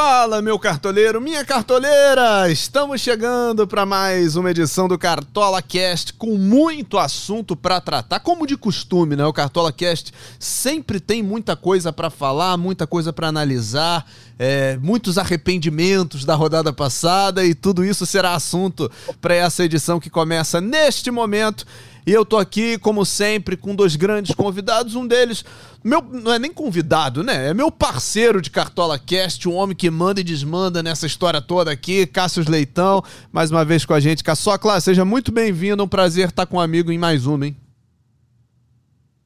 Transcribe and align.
Fala, 0.00 0.40
meu 0.40 0.56
cartoleiro, 0.60 1.20
minha 1.20 1.44
cartoleira! 1.44 2.48
Estamos 2.48 3.00
chegando 3.00 3.66
para 3.66 3.84
mais 3.84 4.36
uma 4.36 4.48
edição 4.48 4.86
do 4.86 4.96
Cartola 4.96 5.60
Cast 5.60 6.12
com 6.12 6.38
muito 6.38 6.98
assunto 6.98 7.56
para 7.56 7.80
tratar, 7.80 8.20
como 8.20 8.46
de 8.46 8.56
costume, 8.56 9.16
né? 9.16 9.26
O 9.26 9.32
Cartola 9.32 9.72
Cast 9.72 10.12
sempre 10.38 11.00
tem 11.00 11.20
muita 11.20 11.56
coisa 11.56 11.92
para 11.92 12.10
falar, 12.10 12.56
muita 12.56 12.86
coisa 12.86 13.12
para 13.12 13.26
analisar, 13.26 14.06
é, 14.38 14.76
muitos 14.76 15.18
arrependimentos 15.18 16.24
da 16.24 16.36
rodada 16.36 16.72
passada 16.72 17.44
e 17.44 17.52
tudo 17.52 17.84
isso 17.84 18.06
será 18.06 18.34
assunto 18.34 18.88
para 19.20 19.34
essa 19.34 19.64
edição 19.64 19.98
que 19.98 20.08
começa 20.08 20.60
neste 20.60 21.10
momento. 21.10 21.66
E 22.08 22.10
eu 22.10 22.24
tô 22.24 22.38
aqui, 22.38 22.78
como 22.78 23.04
sempre, 23.04 23.54
com 23.54 23.74
dois 23.74 23.94
grandes 23.94 24.34
convidados. 24.34 24.94
Um 24.94 25.06
deles, 25.06 25.44
meu, 25.84 26.00
não 26.00 26.32
é 26.32 26.38
nem 26.38 26.50
convidado, 26.50 27.22
né? 27.22 27.50
É 27.50 27.52
meu 27.52 27.70
parceiro 27.70 28.40
de 28.40 28.50
Cartola 28.50 28.98
Cast, 28.98 29.46
um 29.46 29.54
homem 29.54 29.76
que 29.76 29.90
manda 29.90 30.18
e 30.18 30.24
desmanda 30.24 30.82
nessa 30.82 31.04
história 31.04 31.42
toda 31.42 31.70
aqui, 31.70 32.06
Cássio 32.06 32.42
Leitão, 32.48 33.04
mais 33.30 33.50
uma 33.50 33.62
vez 33.62 33.84
com 33.84 33.92
a 33.92 34.00
gente. 34.00 34.24
Caçocla, 34.24 34.80
seja 34.80 35.04
muito 35.04 35.30
bem-vindo. 35.30 35.84
Um 35.84 35.86
prazer 35.86 36.30
estar 36.30 36.46
com 36.46 36.56
um 36.56 36.60
amigo 36.60 36.90
em 36.90 36.96
mais 36.96 37.26
uma, 37.26 37.46
hein? 37.46 37.54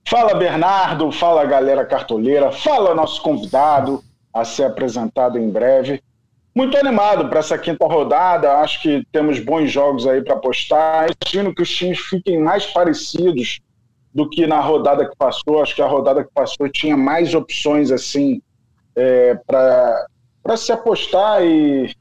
Fala, 0.09 0.35
Bernardo. 0.35 1.13
Fala, 1.13 1.45
galera 1.45 1.87
cartoleira. 1.87 2.51
Fala, 2.51 2.97
nosso 2.97 3.23
convidado 3.23 4.03
a 4.35 4.45
ser 4.45 4.65
apresentado 4.65 5.39
em 5.39 5.49
breve 5.49 6.03
muito 6.55 6.77
animado 6.77 7.29
para 7.29 7.41
essa 7.41 7.57
quinta 7.59 7.87
rodada. 7.87 8.59
Acho 8.59 8.83
que 8.83 9.07
temos 9.11 9.39
bons 9.39 9.71
jogos 9.71 10.07
aí 10.07 10.23
para 10.23 10.35
apostar. 10.35 11.07
Imagino 11.25 11.55
que 11.55 11.63
os 11.63 11.71
times 11.71 11.99
fiquem 11.99 12.39
mais 12.39 12.67
parecidos 12.67 13.61
do 14.15 14.29
que 14.29 14.47
na 14.47 14.61
rodada 14.61 15.09
que 15.09 15.17
passou. 15.17 15.63
Acho 15.63 15.75
que 15.75 15.83
a 15.83 15.87
rodada 15.87 16.23
que 16.23 16.31
passou 16.33 16.69
tinha 16.69 16.97
mais 16.97 17.35
opções 17.35 17.91
assim 17.91 18.43
é, 18.95 19.35
para 19.47 20.57
se 20.57 20.73
apostar 20.73 21.43
e 21.43 21.95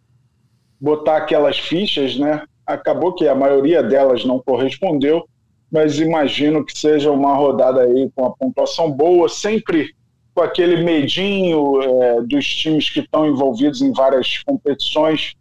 botar 0.80 1.17
aquelas 1.17 1.58
fichas, 1.58 2.17
né? 2.17 2.43
Acabou 2.65 3.13
que 3.13 3.27
a 3.27 3.36
maioria 3.36 3.81
delas 3.81 4.25
não 4.25 4.39
correspondeu, 4.39 5.25
mas 5.71 5.99
imagino 5.99 6.65
que 6.65 6.77
seja 6.77 7.11
uma 7.11 7.33
rodada 7.33 7.81
aí 7.83 8.09
com 8.15 8.25
a 8.25 8.31
pontuação 8.31 8.91
boa, 8.91 9.30
sempre 9.30 9.93
com 10.33 10.41
aquele 10.41 10.83
medinho 10.83 11.81
é, 11.81 12.21
dos 12.21 12.45
times 12.45 12.89
que 12.89 13.01
estão 13.01 13.25
envolvidos 13.27 13.81
em 13.81 13.91
várias 13.91 14.41
competições 14.43 15.33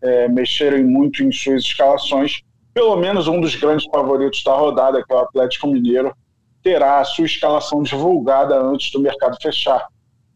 é, 0.00 0.28
mexerem 0.28 0.84
muito 0.84 1.22
em 1.22 1.32
suas 1.32 1.62
escalações. 1.62 2.42
Pelo 2.72 2.96
menos 2.96 3.26
um 3.26 3.40
dos 3.40 3.54
grandes 3.56 3.86
favoritos 3.86 4.42
da 4.44 4.54
rodada, 4.54 5.02
que 5.04 5.12
é 5.12 5.16
o 5.16 5.20
Atlético 5.20 5.66
Mineiro, 5.66 6.14
terá 6.62 7.00
a 7.00 7.04
sua 7.04 7.24
escalação 7.24 7.82
divulgada 7.82 8.60
antes 8.60 8.90
do 8.92 9.00
mercado 9.00 9.36
fechar. 9.40 9.86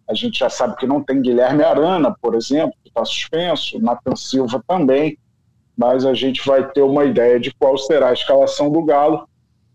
A 0.08 0.14
gente 0.14 0.38
já 0.40 0.50
sabe 0.50 0.76
que 0.76 0.86
não 0.86 1.02
tem 1.02 1.22
Guilherme 1.22 1.62
Arana, 1.62 2.14
por 2.20 2.34
exemplo, 2.34 2.74
que 2.82 2.88
está 2.88 3.04
suspenso, 3.04 3.78
Nathan 3.80 4.16
Silva 4.16 4.62
também, 4.66 5.16
mas 5.76 6.04
a 6.04 6.14
gente 6.14 6.44
vai 6.44 6.68
ter 6.72 6.82
uma 6.82 7.04
ideia 7.04 7.38
de 7.38 7.52
qual 7.54 7.78
será 7.78 8.08
a 8.08 8.12
escalação 8.12 8.70
do 8.72 8.82
Galo 8.82 9.28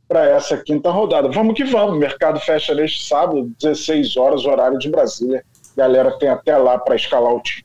para 0.08 0.30
essa 0.30 0.58
quinta 0.58 0.90
rodada. 0.90 1.30
Vamos 1.30 1.56
que 1.56 1.64
vamos. 1.64 1.96
O 1.96 2.00
mercado 2.00 2.40
fecha 2.40 2.74
neste 2.74 3.06
sábado, 3.06 3.52
16 3.60 4.18
horas, 4.18 4.46
horário 4.46 4.78
de 4.78 4.90
Brasília. 4.90 5.44
Galera 5.76 6.18
tem 6.18 6.30
até 6.30 6.56
lá 6.58 6.78
para 6.78 6.96
escalar 6.96 7.34
o 7.34 7.42
time. 7.42 7.65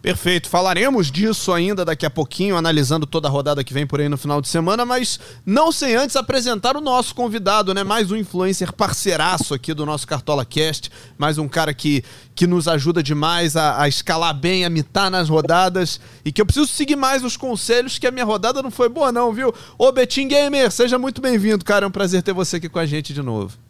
Perfeito. 0.00 0.48
Falaremos 0.48 1.10
disso 1.10 1.52
ainda 1.52 1.84
daqui 1.84 2.06
a 2.06 2.10
pouquinho, 2.10 2.56
analisando 2.56 3.04
toda 3.04 3.26
a 3.26 3.30
rodada 3.30 3.64
que 3.64 3.74
vem 3.74 3.84
por 3.84 4.00
aí 4.00 4.08
no 4.08 4.16
final 4.16 4.40
de 4.40 4.48
semana, 4.48 4.86
mas 4.86 5.18
não 5.44 5.72
sem 5.72 5.96
antes 5.96 6.14
apresentar 6.14 6.76
o 6.76 6.80
nosso 6.80 7.14
convidado, 7.14 7.74
né? 7.74 7.82
Mais 7.82 8.12
um 8.12 8.16
influencer 8.16 8.72
parceiraço 8.72 9.54
aqui 9.54 9.74
do 9.74 9.84
nosso 9.84 10.06
Cartola 10.06 10.44
Cast, 10.44 10.88
mais 11.18 11.36
um 11.36 11.48
cara 11.48 11.74
que, 11.74 12.04
que 12.32 12.46
nos 12.46 12.68
ajuda 12.68 13.02
demais 13.02 13.56
a, 13.56 13.82
a 13.82 13.88
escalar 13.88 14.32
bem, 14.34 14.64
a 14.64 14.70
mitar 14.70 15.10
nas 15.10 15.28
rodadas 15.28 16.00
e 16.24 16.30
que 16.30 16.40
eu 16.40 16.46
preciso 16.46 16.68
seguir 16.68 16.96
mais 16.96 17.24
os 17.24 17.36
conselhos, 17.36 17.98
que 17.98 18.06
a 18.06 18.12
minha 18.12 18.24
rodada 18.24 18.62
não 18.62 18.70
foi 18.70 18.88
boa, 18.88 19.10
não, 19.10 19.32
viu? 19.32 19.52
Ô 19.76 19.90
Betim 19.90 20.28
Gamer, 20.28 20.70
seja 20.70 20.96
muito 20.96 21.20
bem-vindo, 21.20 21.64
cara. 21.64 21.84
É 21.84 21.88
um 21.88 21.92
prazer 21.92 22.22
ter 22.22 22.32
você 22.32 22.56
aqui 22.56 22.68
com 22.68 22.78
a 22.78 22.86
gente 22.86 23.12
de 23.12 23.22
novo. 23.22 23.67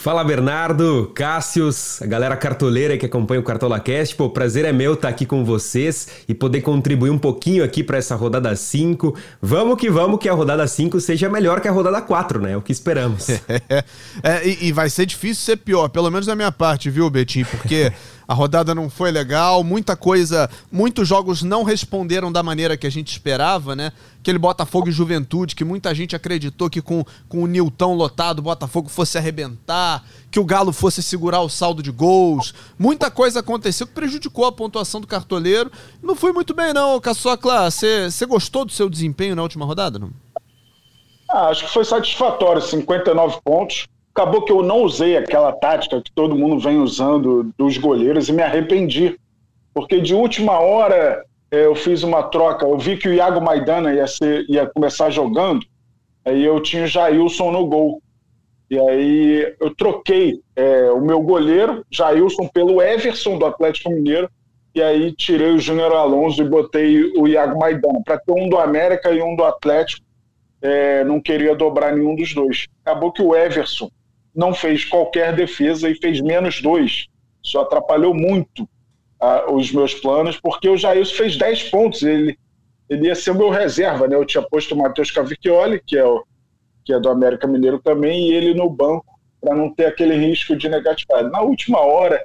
Fala 0.00 0.22
Bernardo, 0.22 1.10
Cássius, 1.12 2.00
a 2.00 2.06
galera 2.06 2.36
cartoleira 2.36 2.96
que 2.96 3.04
acompanha 3.04 3.40
o 3.40 3.42
Cartola 3.42 3.80
Cast. 3.80 4.14
Pô, 4.14 4.26
o 4.26 4.30
prazer 4.30 4.64
é 4.64 4.72
meu 4.72 4.94
estar 4.94 5.08
aqui 5.08 5.26
com 5.26 5.44
vocês 5.44 6.06
e 6.28 6.32
poder 6.32 6.60
contribuir 6.60 7.10
um 7.10 7.18
pouquinho 7.18 7.64
aqui 7.64 7.82
para 7.82 7.98
essa 7.98 8.14
rodada 8.14 8.54
5. 8.54 9.12
Vamos 9.42 9.76
que 9.76 9.90
vamos 9.90 10.20
que 10.20 10.28
a 10.28 10.32
rodada 10.32 10.64
5 10.68 11.00
seja 11.00 11.28
melhor 11.28 11.60
que 11.60 11.66
a 11.66 11.72
rodada 11.72 12.00
4, 12.00 12.40
né? 12.40 12.52
É 12.52 12.56
o 12.56 12.62
que 12.62 12.70
esperamos. 12.70 13.28
é, 14.22 14.48
e, 14.48 14.68
e 14.68 14.72
vai 14.72 14.88
ser 14.88 15.04
difícil 15.04 15.44
ser 15.44 15.56
pior, 15.56 15.88
pelo 15.88 16.12
menos 16.12 16.26
da 16.26 16.36
minha 16.36 16.52
parte, 16.52 16.88
viu, 16.88 17.10
Betinho? 17.10 17.46
Porque 17.46 17.92
a 18.28 18.34
rodada 18.34 18.74
não 18.74 18.90
foi 18.90 19.10
legal, 19.10 19.64
muita 19.64 19.96
coisa, 19.96 20.50
muitos 20.70 21.08
jogos 21.08 21.42
não 21.42 21.62
responderam 21.62 22.30
da 22.30 22.42
maneira 22.42 22.76
que 22.76 22.86
a 22.86 22.90
gente 22.90 23.10
esperava, 23.10 23.74
né? 23.74 23.90
Aquele 24.20 24.38
Botafogo 24.38 24.90
e 24.90 24.92
Juventude, 24.92 25.56
que 25.56 25.64
muita 25.64 25.94
gente 25.94 26.14
acreditou 26.14 26.68
que 26.68 26.82
com, 26.82 27.02
com 27.26 27.42
o 27.42 27.46
Nilton 27.46 27.94
lotado 27.94 28.40
o 28.40 28.42
Botafogo 28.42 28.90
fosse 28.90 29.16
arrebentar, 29.16 30.04
que 30.30 30.38
o 30.38 30.44
Galo 30.44 30.74
fosse 30.74 31.02
segurar 31.02 31.40
o 31.40 31.48
saldo 31.48 31.82
de 31.82 31.90
gols. 31.90 32.52
Muita 32.78 33.10
coisa 33.10 33.40
aconteceu 33.40 33.86
que 33.86 33.94
prejudicou 33.94 34.44
a 34.44 34.52
pontuação 34.52 35.00
do 35.00 35.06
cartoleiro. 35.06 35.72
Não 36.02 36.14
foi 36.14 36.30
muito 36.30 36.52
bem, 36.52 36.74
não, 36.74 37.00
Caçocla. 37.00 37.70
Você 37.70 38.26
gostou 38.26 38.66
do 38.66 38.72
seu 38.72 38.90
desempenho 38.90 39.34
na 39.34 39.42
última 39.42 39.64
rodada? 39.64 39.98
Não? 39.98 40.10
Ah, 41.30 41.48
acho 41.48 41.64
que 41.64 41.72
foi 41.72 41.84
satisfatório, 41.84 42.60
59 42.60 43.38
pontos 43.42 43.86
acabou 44.18 44.42
que 44.42 44.50
eu 44.50 44.64
não 44.64 44.82
usei 44.82 45.16
aquela 45.16 45.52
tática 45.52 46.02
que 46.02 46.10
todo 46.10 46.36
mundo 46.36 46.58
vem 46.58 46.78
usando 46.78 47.52
dos 47.56 47.78
goleiros 47.78 48.28
e 48.28 48.32
me 48.32 48.42
arrependi. 48.42 49.16
Porque 49.72 50.00
de 50.00 50.12
última 50.12 50.58
hora 50.58 51.24
eh, 51.52 51.66
eu 51.66 51.76
fiz 51.76 52.02
uma 52.02 52.24
troca, 52.24 52.66
eu 52.66 52.76
vi 52.76 52.96
que 52.96 53.08
o 53.08 53.14
Iago 53.14 53.40
Maidana 53.40 53.94
ia, 53.94 54.08
ser, 54.08 54.44
ia 54.48 54.66
começar 54.66 55.10
jogando, 55.10 55.64
aí 56.24 56.44
eu 56.44 56.60
tinha 56.60 56.82
o 56.82 56.86
Jailson 56.88 57.52
no 57.52 57.64
gol. 57.66 58.02
E 58.68 58.78
aí 58.78 59.54
eu 59.60 59.74
troquei 59.74 60.40
é, 60.54 60.90
o 60.90 61.00
meu 61.00 61.22
goleiro, 61.22 61.86
Jailson, 61.90 62.48
pelo 62.48 62.82
Everson 62.82 63.38
do 63.38 63.46
Atlético 63.46 63.90
Mineiro, 63.90 64.28
e 64.74 64.82
aí 64.82 65.12
tirei 65.12 65.52
o 65.52 65.58
Júnior 65.58 65.92
Alonso 65.92 66.42
e 66.42 66.48
botei 66.48 67.12
o 67.16 67.26
Iago 67.26 67.58
Maidana, 67.58 68.02
para 68.04 68.18
ter 68.18 68.32
um 68.32 68.48
do 68.48 68.58
América 68.58 69.10
e 69.12 69.22
um 69.22 69.36
do 69.36 69.44
Atlético. 69.44 70.04
É, 70.60 71.04
não 71.04 71.20
queria 71.20 71.54
dobrar 71.54 71.94
nenhum 71.94 72.16
dos 72.16 72.34
dois. 72.34 72.66
Acabou 72.84 73.12
que 73.12 73.22
o 73.22 73.34
Everson 73.34 73.88
não 74.38 74.54
fez 74.54 74.84
qualquer 74.84 75.34
defesa 75.34 75.90
e 75.90 75.96
fez 75.96 76.20
menos 76.20 76.62
dois. 76.62 77.08
Isso 77.44 77.58
atrapalhou 77.58 78.14
muito 78.14 78.62
uh, 79.20 79.52
os 79.52 79.72
meus 79.72 79.94
planos, 79.94 80.38
porque 80.40 80.68
o 80.68 80.76
Jailson 80.76 81.12
fez 81.12 81.36
10 81.36 81.64
pontos. 81.70 82.04
Ele, 82.04 82.38
ele 82.88 83.08
ia 83.08 83.16
ser 83.16 83.32
o 83.32 83.34
meu 83.34 83.50
reserva, 83.50 84.06
né? 84.06 84.14
Eu 84.14 84.24
tinha 84.24 84.40
posto 84.48 84.76
o 84.76 84.78
Matheus 84.78 85.10
Cavicchioli, 85.10 85.82
que 85.84 85.98
é, 85.98 86.04
o, 86.04 86.24
que 86.84 86.92
é 86.92 87.00
do 87.00 87.08
América 87.10 87.48
Mineiro 87.48 87.80
também, 87.80 88.28
e 88.28 88.32
ele 88.32 88.54
no 88.54 88.70
banco, 88.70 89.06
para 89.40 89.56
não 89.56 89.74
ter 89.74 89.86
aquele 89.86 90.14
risco 90.14 90.54
de 90.54 90.68
negatividade. 90.68 91.32
Na 91.32 91.40
última 91.40 91.80
hora, 91.80 92.24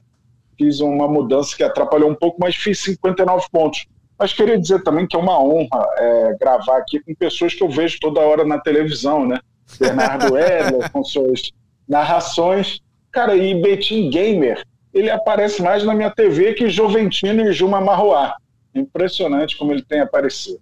fiz 0.56 0.82
uma 0.82 1.08
mudança 1.08 1.58
que 1.58 1.64
atrapalhou 1.64 2.12
um 2.12 2.16
pouco, 2.16 2.38
mas 2.40 2.56
fiz 2.56 2.80
59 2.82 3.48
pontos. 3.52 3.88
Mas 4.20 4.34
queria 4.34 4.60
dizer 4.60 4.84
também 4.84 5.08
que 5.08 5.16
é 5.16 5.20
uma 5.20 5.44
honra 5.44 5.88
é, 5.98 6.38
gravar 6.40 6.78
aqui 6.78 7.00
com 7.00 7.16
pessoas 7.16 7.56
que 7.56 7.64
eu 7.64 7.70
vejo 7.70 7.98
toda 8.00 8.22
hora 8.22 8.46
na 8.46 8.60
televisão, 8.60 9.26
né? 9.26 9.40
Bernardo 9.80 10.38
Edler, 10.38 10.92
com 10.92 11.04
suas 11.04 11.52
narrações. 11.88 12.82
Cara, 13.12 13.36
e 13.36 13.62
Betim 13.62 14.10
Gamer, 14.10 14.64
ele 14.94 15.10
aparece 15.10 15.62
mais 15.62 15.84
na 15.84 15.94
minha 15.94 16.10
TV 16.10 16.54
que 16.54 16.70
Joventino 16.70 17.42
e 17.48 17.54
Juma 17.54 17.80
Marroá. 17.80 18.36
Impressionante 18.74 19.58
como 19.58 19.72
ele 19.72 19.84
tem 19.84 20.00
aparecido. 20.00 20.60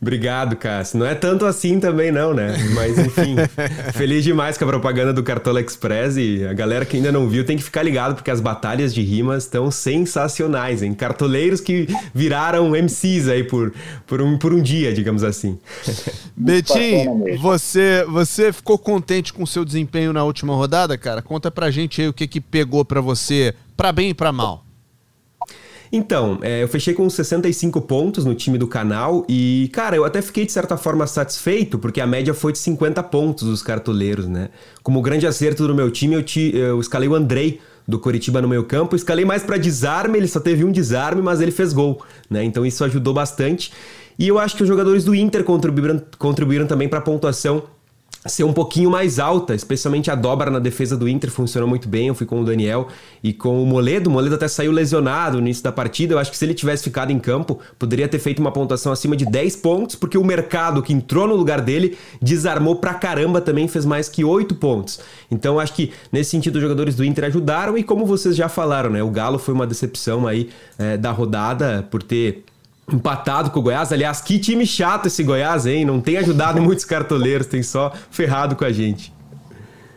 Obrigado, 0.04 0.58
Cássio. 0.58 1.00
Não 1.00 1.06
é 1.06 1.16
tanto 1.16 1.46
assim 1.46 1.80
também, 1.80 2.12
não, 2.12 2.34
né? 2.34 2.58
Mas 2.76 3.00
enfim, 3.00 3.38
feliz 3.96 4.22
demais 4.22 4.58
com 4.58 4.66
a 4.66 4.68
propaganda 4.68 5.14
do 5.14 5.24
Cartola 5.24 5.62
Express 5.62 6.18
e 6.18 6.46
a 6.46 6.52
galera 6.52 6.84
que 6.84 6.98
ainda 6.98 7.10
não 7.10 7.30
viu 7.30 7.46
tem 7.46 7.56
que 7.56 7.64
ficar 7.64 7.84
ligado 7.84 8.16
porque 8.16 8.30
as 8.30 8.42
batalhas 8.42 8.94
de 8.94 9.02
rimas 9.02 9.46
estão 9.46 9.72
sensacionais, 9.72 10.84
hein? 10.84 10.94
Cartoleiros 10.94 11.62
que 11.62 11.88
viraram 12.14 12.72
MCs 12.72 13.30
aí 13.30 13.46
por, 13.46 13.74
por, 14.06 14.22
um, 14.22 14.38
por 14.38 14.54
um 14.54 14.62
dia, 14.62 14.92
digamos 14.92 15.24
assim. 15.24 15.58
Betim, 16.36 17.38
você, 17.40 18.04
você 18.06 18.52
ficou 18.52 18.78
contente 18.78 19.32
com 19.32 19.44
o 19.44 19.48
seu 19.48 19.64
desempenho 19.64 20.12
na 20.12 20.26
última 20.26 20.54
rodada, 20.54 20.98
cara? 20.98 21.22
Conta 21.22 21.50
pra 21.50 21.72
gente 21.72 22.02
aí 22.02 22.10
o 22.10 22.14
que, 22.14 22.28
que 22.28 22.42
pegou 22.42 22.84
pra 22.84 23.00
você, 23.00 23.56
pra 23.78 23.94
bem 23.94 24.10
e 24.10 24.14
pra 24.14 24.34
mal. 24.34 24.66
Então, 25.96 26.40
é, 26.42 26.64
eu 26.64 26.68
fechei 26.68 26.92
com 26.96 27.08
65 27.08 27.80
pontos 27.82 28.26
no 28.26 28.34
time 28.34 28.58
do 28.58 28.66
canal 28.68 29.24
e, 29.30 29.70
cara, 29.72 29.96
eu 29.96 30.04
até 30.04 30.24
fiquei 30.24 30.44
de 30.44 30.52
certa 30.52 30.76
forma 30.76 31.06
satisfeito, 31.06 31.78
porque 31.78 32.02
a 32.02 32.08
média 32.08 32.34
foi 32.34 32.52
de 32.52 32.58
50 32.58 33.04
pontos 33.04 33.48
dos 33.48 33.62
cartoleiros, 33.62 34.28
né? 34.28 34.50
Como 34.82 35.00
grande 35.04 35.28
acerto 35.28 35.68
do 35.68 35.76
meu 35.76 35.92
time, 35.92 36.16
eu, 36.16 36.24
te, 36.24 36.52
eu 36.56 36.82
escalei 36.82 37.08
o 37.08 37.14
Andrei 37.14 37.62
do 37.88 38.00
Coritiba 38.00 38.42
no 38.42 38.48
meio 38.48 38.64
campo, 38.64 38.96
escalei 38.96 39.24
mais 39.24 39.44
para 39.44 39.56
desarme, 39.56 40.18
ele 40.18 40.28
só 40.28 40.40
teve 40.40 40.64
um 40.66 40.72
desarme, 40.72 41.22
mas 41.22 41.42
ele 41.42 41.52
fez 41.52 41.74
gol, 41.74 42.02
né? 42.28 42.44
Então 42.44 42.66
isso 42.66 42.84
ajudou 42.84 43.14
bastante. 43.14 43.72
E 44.18 44.28
eu 44.28 44.40
acho 44.40 44.56
que 44.56 44.64
os 44.64 44.70
jogadores 44.70 45.04
do 45.04 45.14
Inter 45.14 45.44
contribuíram, 45.44 46.02
contribuíram 46.18 46.66
também 46.66 46.90
para 46.90 46.98
a 46.98 47.04
pontuação 47.04 47.66
ser 48.26 48.44
um 48.44 48.54
pouquinho 48.54 48.90
mais 48.90 49.20
alta, 49.20 49.54
especialmente 49.54 50.10
a 50.10 50.16
dobra 50.16 50.50
na 50.50 50.60
defesa 50.60 50.96
do 50.96 51.10
Inter 51.10 51.30
funcionou 51.30 51.68
muito 51.68 51.90
bem. 51.90 52.08
Eu 52.08 52.16
fui 52.16 52.26
com 52.26 52.42
o 52.42 52.46
Daniel 52.46 52.88
e 53.22 53.34
com 53.34 53.62
o 53.62 53.66
Moledo. 53.66 54.10
O 54.10 54.14
Moledo 54.14 54.36
até 54.36 54.48
saiu 54.48 54.72
lesionado 54.72 55.38
no 55.38 55.44
início 55.44 55.64
da 55.64 55.72
partida. 55.72 56.14
Eu 56.14 56.20
acho 56.20 56.32
que 56.32 56.38
se 56.38 56.46
ele 56.46 56.54
tivesse 56.54 56.84
ficado 56.84 57.12
em 57.12 57.20
campo, 57.20 57.60
poderia 57.78 58.08
ter 58.08 58.20
feito 58.20 58.40
uma 58.40 58.52
pontuação 58.52 58.92
acima 58.92 59.16
de 59.16 59.26
10 59.26 59.58
pontos, 59.58 59.96
porque 59.96 60.18
o 60.18 60.24
mercado 60.24 60.82
que 60.82 60.94
entrou 60.94 61.28
no 61.28 61.36
lugar 61.36 61.62
dele 61.62 61.98
desarmou 62.22 62.78
pra 62.78 62.94
caramba 62.94 63.42
também, 63.42 63.68
fez 63.68 63.86
mais 63.86 64.08
que 64.08 64.24
8 64.24 64.56
pontos. 64.56 65.00
Então 65.30 65.60
acho 65.60 65.74
que 65.74 65.92
nesse 66.12 66.32
sentido 66.32 66.56
os 66.56 66.62
jogadores 66.62 66.96
do 66.96 67.04
Inter 67.04 67.26
ajudaram 67.26 67.78
e 67.78 67.84
como 67.84 68.06
vocês 68.06 68.36
já 68.36 68.48
falaram, 68.48 68.90
né? 68.90 69.04
O 69.04 69.10
Galo 69.10 69.38
foi 69.38 69.54
uma 69.54 69.68
decepção 69.68 70.26
aí 70.26 70.50
é, 70.78 70.98
da 70.98 71.12
rodada 71.12 71.86
por 71.92 72.02
ter 72.02 72.44
empatado 72.92 73.52
com 73.52 73.60
o 73.60 73.64
Goiás. 73.64 73.92
Aliás, 73.92 74.22
que 74.22 74.40
time 74.40 74.66
chato 74.66 75.08
esse 75.08 75.24
Goiás, 75.24 75.66
hein? 75.66 75.86
Não 75.86 76.02
tem 76.02 76.18
ajudado 76.18 76.60
muitos 76.62 76.86
cartoleiros, 76.86 77.48
tem 77.48 77.64
só 77.64 77.92
ferrado 78.12 78.56
com 78.56 78.66
a 78.66 78.72
gente. 78.72 79.14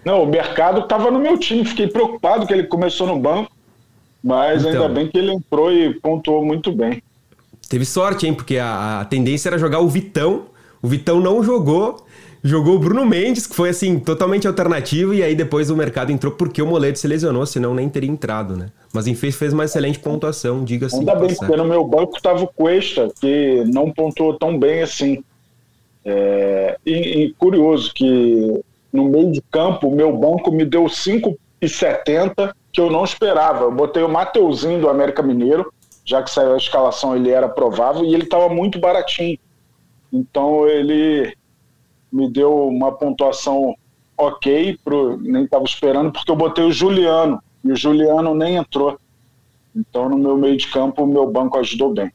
Não, 0.05 0.23
o 0.23 0.27
mercado 0.27 0.83
estava 0.83 1.11
no 1.11 1.19
meu 1.19 1.37
time, 1.37 1.65
fiquei 1.65 1.89
preocupado 1.89 2.47
que 2.47 2.53
ele 2.53 2.65
começou 2.65 3.09
no 3.09 3.19
banco, 3.19 3.51
mas 4.23 4.65
então, 4.65 4.83
ainda 4.83 4.89
bem 4.89 5.09
que 5.09 5.19
ele 5.19 5.33
entrou 5.33 5.73
e 5.73 5.95
pontuou 5.95 6.45
muito 6.45 6.71
bem. 6.71 7.03
Teve 7.69 7.85
sorte, 7.85 8.27
hein? 8.27 8.33
Porque 8.33 8.59
a, 8.59 9.01
a 9.01 9.05
tendência 9.05 9.49
era 9.49 9.59
jogar 9.59 9.81
o 9.81 9.89
Vitão. 9.89 10.47
O 10.81 10.87
Vitão 10.87 11.21
não 11.21 11.43
jogou 11.43 12.06
jogou 12.47 12.77
o 12.77 12.79
Bruno 12.79 13.05
Mendes, 13.05 13.47
que 13.47 13.55
foi 13.55 13.71
assim, 13.71 13.99
totalmente 13.99 14.47
alternativo, 14.47 15.13
e 15.13 15.23
aí 15.23 15.35
depois 15.35 15.69
o 15.71 15.77
mercado 15.77 16.13
entrou 16.13 16.33
porque 16.33 16.63
o 16.63 16.67
Moledo 16.67 16.97
se 16.97 17.09
lesionou, 17.09 17.45
senão 17.45 17.75
nem 17.75 17.89
teria 17.89 18.11
entrado, 18.11 18.57
né? 18.57 18.71
Mas 18.93 19.07
enfim, 19.07 19.31
fez 19.31 19.53
uma 19.53 19.65
excelente 19.65 19.99
pontuação, 19.99 20.65
diga-se. 20.65 20.97
Ainda 20.97 21.15
bem, 21.17 21.35
porque 21.35 21.57
no 21.57 21.65
meu 21.65 21.85
banco 21.85 22.17
estava 22.17 22.43
o 22.45 22.47
Cuesta, 22.47 23.09
que 23.21 23.65
não 23.67 23.91
pontuou 23.91 24.35
tão 24.35 24.59
bem 24.59 24.83
assim. 24.83 25.25
É, 26.05 26.79
e, 26.87 27.25
e, 27.25 27.33
curioso 27.35 27.93
que 27.93 28.63
no 28.93 29.09
meio 29.09 29.33
de 29.33 29.43
campo, 29.51 29.89
o 29.89 29.95
meu 29.95 30.17
banco 30.17 30.53
me 30.53 30.65
deu 30.65 30.85
5,70 30.85 32.55
que 32.73 32.81
eu 32.81 32.91
não 32.91 33.05
esperava. 33.05 33.65
Eu 33.65 33.73
botei 33.73 34.03
o 34.03 34.09
Mateuzinho 34.09 34.81
do 34.81 34.89
América 34.89 35.23
Mineiro, 35.23 35.73
já 36.05 36.23
que 36.23 36.31
saiu 36.31 36.55
a 36.55 36.59
escalação, 36.59 37.17
ele 37.17 37.31
era 37.31 37.49
provável, 37.49 38.05
e 38.05 38.15
ele 38.15 38.23
estava 38.23 38.49
muito 38.49 38.79
baratinho. 38.79 39.37
Então 40.13 40.69
ele 40.69 41.35
me 42.13 42.31
deu 42.31 42.69
uma 42.69 42.93
pontuação 42.93 43.75
ok, 44.17 44.79
pro, 44.85 45.19
nem 45.21 45.45
estava 45.45 45.65
esperando, 45.65 46.11
porque 46.11 46.31
eu 46.31 46.37
botei 46.37 46.65
o 46.65 46.73
Juliano, 46.73 47.39
e 47.63 47.73
o 47.73 47.77
Juliano 47.77 48.35
nem 48.35 48.57
entrou. 48.57 48.99
Então, 49.75 50.09
no 50.09 50.17
meu 50.17 50.37
meio 50.37 50.57
de 50.57 50.67
campo, 50.69 51.03
o 51.03 51.07
meu 51.07 51.31
banco 51.31 51.59
ajudou 51.59 51.93
bem. 51.93 52.11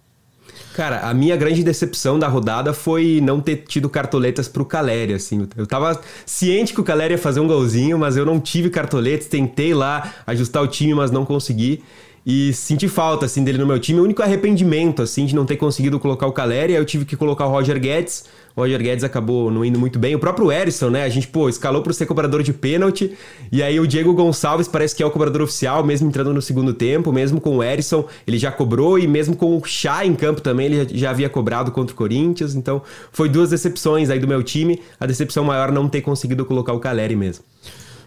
Cara, 0.74 1.02
a 1.02 1.14
minha 1.14 1.36
grande 1.36 1.64
decepção 1.64 2.18
da 2.18 2.28
rodada 2.28 2.74
foi 2.74 3.20
não 3.22 3.42
ter 3.42 3.58
tido 3.68 3.90
cartoletas 3.90 4.48
pro 4.48 4.66
Caleri, 4.66 5.14
assim. 5.14 5.48
Eu 5.56 5.68
tava 5.68 6.00
ciente 6.26 6.74
que 6.74 6.80
o 6.80 6.84
Caleri 6.84 7.14
ia 7.14 7.18
fazer 7.18 7.40
um 7.40 7.48
golzinho, 7.48 8.00
mas 8.00 8.16
eu 8.16 8.26
não 8.26 8.40
tive 8.40 8.70
cartoletas, 8.70 9.28
tentei 9.28 9.74
lá 9.74 10.14
ajustar 10.26 10.64
o 10.64 10.68
time, 10.68 10.94
mas 10.94 11.12
não 11.12 11.26
consegui. 11.26 11.84
E 12.26 12.54
senti 12.54 12.88
falta, 12.88 13.26
assim, 13.26 13.44
dele 13.44 13.58
no 13.58 13.66
meu 13.66 13.80
time. 13.80 14.00
O 14.00 14.04
único 14.04 14.22
arrependimento, 14.22 15.02
assim, 15.02 15.26
de 15.26 15.36
não 15.36 15.46
ter 15.46 15.58
conseguido 15.58 16.00
colocar 16.00 16.28
o 16.28 16.32
Caleri, 16.32 16.74
aí 16.74 16.80
eu 16.80 16.86
tive 16.86 17.04
que 17.04 17.18
colocar 17.18 17.48
o 17.48 17.50
Roger 17.50 17.80
Guedes, 17.80 18.26
o 18.56 18.62
Roger 18.62 18.82
Guedes 18.82 19.04
acabou 19.04 19.50
não 19.50 19.64
indo 19.64 19.80
muito 19.80 19.98
bem. 19.98 20.16
O 20.16 20.20
próprio 20.20 20.52
Erisson, 20.52 20.90
né? 20.90 21.04
A 21.04 21.10
gente, 21.10 21.28
pô, 21.28 21.48
escalou 21.48 21.82
para 21.82 21.94
ser 21.94 22.06
cobrador 22.06 22.44
de 22.44 22.54
pênalti. 22.54 23.16
E 23.52 23.64
aí 23.64 23.80
o 23.80 23.88
Diego 23.88 24.14
Gonçalves 24.14 24.68
parece 24.68 24.96
que 24.96 25.02
é 25.02 25.06
o 25.06 25.12
cobrador 25.12 25.42
oficial, 25.42 25.84
mesmo 25.84 26.08
entrando 26.08 26.34
no 26.34 26.42
segundo 26.42 26.74
tempo, 26.74 27.12
mesmo 27.12 27.40
com 27.40 27.58
o 27.58 27.64
Erisson, 27.64 28.06
ele 28.28 28.38
já 28.38 28.52
cobrou. 28.52 29.00
E 29.00 29.08
mesmo 29.08 29.36
com 29.36 29.58
o 29.58 29.64
Chá 29.66 30.06
em 30.06 30.16
campo 30.16 30.42
também, 30.42 30.68
ele 30.68 30.98
já 30.98 31.12
havia 31.12 31.30
cobrado 31.30 31.72
contra 31.72 31.94
o 31.94 31.98
Corinthians. 31.98 32.56
Então, 32.56 32.82
foi 33.12 33.30
duas 33.30 33.50
decepções 33.50 34.10
aí 34.10 34.20
do 34.20 34.28
meu 34.28 34.44
time. 34.44 34.82
A 35.00 35.06
decepção 35.06 35.44
maior 35.44 35.72
não 35.72 35.88
ter 35.88 36.02
conseguido 36.02 36.46
colocar 36.46 36.74
o 36.74 36.80
Caleri 36.80 37.16
mesmo. 37.16 37.46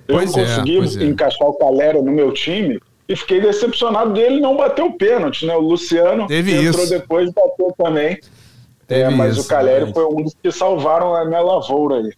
Eu 0.06 0.16
pois 0.16 0.36
é, 0.36 0.44
consegui 0.44 1.02
é. 1.02 1.06
encaixar 1.06 1.48
o 1.48 1.54
Caleri 1.54 2.02
no 2.02 2.12
meu 2.12 2.32
time 2.32 2.78
e 3.08 3.16
fiquei 3.16 3.40
decepcionado 3.40 4.12
dele 4.12 4.40
não 4.40 4.56
bater 4.56 4.82
o 4.82 4.92
pênalti, 4.92 5.46
né? 5.46 5.54
O 5.54 5.60
Luciano 5.60 6.26
Teve 6.26 6.52
entrou 6.54 6.84
isso. 6.84 6.92
depois 6.92 7.30
e 7.30 7.32
bateu 7.32 7.72
também 7.76 8.18
é, 8.88 9.08
mas 9.10 9.36
isso, 9.36 9.46
o 9.46 9.48
Caleri 9.48 9.92
foi 9.92 10.04
um 10.04 10.22
dos 10.22 10.34
que 10.34 10.50
salvaram 10.50 11.14
a 11.14 11.24
minha 11.24 11.40
lavoura 11.40 11.96
aí. 11.96 12.12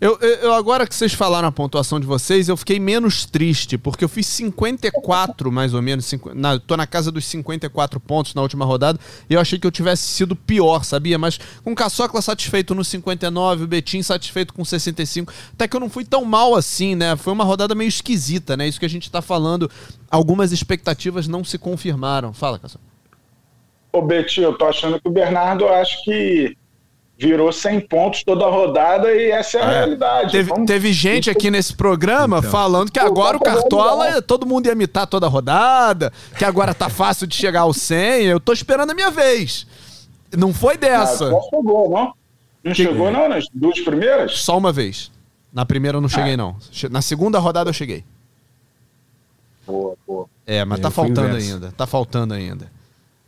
Eu, 0.00 0.18
eu, 0.18 0.54
agora 0.54 0.86
que 0.86 0.94
vocês 0.94 1.12
falaram 1.12 1.46
a 1.46 1.52
pontuação 1.52 2.00
de 2.00 2.06
vocês, 2.06 2.48
eu 2.48 2.56
fiquei 2.56 2.80
menos 2.80 3.26
triste, 3.26 3.76
porque 3.76 4.02
eu 4.02 4.08
fiz 4.08 4.26
54, 4.28 5.52
mais 5.52 5.74
ou 5.74 5.82
menos. 5.82 6.06
Cinco, 6.06 6.34
na, 6.34 6.58
tô 6.58 6.74
na 6.74 6.86
casa 6.86 7.12
dos 7.12 7.26
54 7.26 8.00
pontos 8.00 8.34
na 8.34 8.40
última 8.40 8.64
rodada, 8.64 8.98
e 9.28 9.34
eu 9.34 9.40
achei 9.40 9.58
que 9.58 9.66
eu 9.66 9.70
tivesse 9.70 10.06
sido 10.06 10.34
pior, 10.34 10.84
sabia? 10.84 11.18
Mas 11.18 11.38
com 11.62 11.72
o 11.72 11.74
Caçocla 11.74 12.22
satisfeito 12.22 12.74
no 12.74 12.82
59, 12.82 13.64
o 13.64 13.66
Betim 13.66 14.02
satisfeito 14.02 14.54
com 14.54 14.64
65, 14.64 15.34
até 15.52 15.68
que 15.68 15.76
eu 15.76 15.80
não 15.80 15.90
fui 15.90 16.06
tão 16.06 16.24
mal 16.24 16.54
assim, 16.54 16.94
né? 16.94 17.14
Foi 17.14 17.34
uma 17.34 17.44
rodada 17.44 17.74
meio 17.74 17.88
esquisita, 17.88 18.56
né? 18.56 18.66
Isso 18.66 18.80
que 18.80 18.86
a 18.86 18.90
gente 18.90 19.10
tá 19.10 19.20
falando. 19.20 19.70
Algumas 20.10 20.50
expectativas 20.50 21.28
não 21.28 21.44
se 21.44 21.58
confirmaram. 21.58 22.32
Fala, 22.32 22.58
Caçocla. 22.58 22.89
Ô, 23.92 24.02
Betinho, 24.02 24.48
eu 24.48 24.58
tô 24.58 24.66
achando 24.66 25.00
que 25.00 25.08
o 25.08 25.12
Bernardo 25.12 25.68
acho 25.68 26.02
que 26.04 26.56
virou 27.20 27.52
100 27.52 27.80
pontos 27.80 28.24
toda 28.24 28.46
a 28.46 28.48
rodada 28.48 29.12
e 29.14 29.30
essa 29.30 29.58
é 29.58 29.62
a 29.62 29.70
é. 29.70 29.74
realidade. 29.74 30.32
Teve, 30.32 30.48
Vamos... 30.48 30.66
teve 30.66 30.92
gente 30.92 31.28
aqui 31.28 31.50
nesse 31.50 31.74
programa 31.74 32.38
então. 32.38 32.50
falando 32.50 32.90
que 32.90 32.98
agora 32.98 33.36
o 33.36 33.40
Cartola, 33.40 34.22
todo 34.22 34.46
mundo 34.46 34.66
ia 34.66 34.72
imitar 34.72 35.06
toda 35.06 35.26
a 35.26 35.28
rodada, 35.28 36.10
que 36.38 36.44
agora 36.46 36.72
tá 36.72 36.88
fácil 36.88 37.26
de 37.26 37.34
chegar 37.34 37.60
ao 37.60 37.74
100. 37.74 38.24
Eu 38.24 38.40
tô 38.40 38.54
esperando 38.54 38.90
a 38.90 38.94
minha 38.94 39.10
vez. 39.10 39.66
Não 40.34 40.54
foi 40.54 40.78
dessa. 40.78 41.30
Não, 41.30 41.42
chegou, 41.42 41.90
não? 41.90 42.14
Não 42.64 42.72
que... 42.72 42.82
chegou, 42.82 43.10
não, 43.10 43.28
nas 43.28 43.44
duas 43.52 43.80
primeiras? 43.80 44.38
Só 44.38 44.56
uma 44.56 44.72
vez. 44.72 45.10
Na 45.52 45.66
primeira 45.66 45.98
eu 45.98 46.00
não 46.00 46.08
cheguei, 46.08 46.34
ah. 46.34 46.38
não. 46.38 46.56
Na 46.90 47.02
segunda 47.02 47.38
rodada 47.38 47.68
eu 47.68 47.74
cheguei. 47.74 48.02
Boa, 49.66 49.94
boa. 50.06 50.26
É, 50.46 50.64
mas 50.64 50.78
é, 50.78 50.82
tá 50.82 50.90
faltando 50.90 51.36
ainda. 51.36 51.72
Tá 51.76 51.86
faltando 51.86 52.32
ainda. 52.32 52.79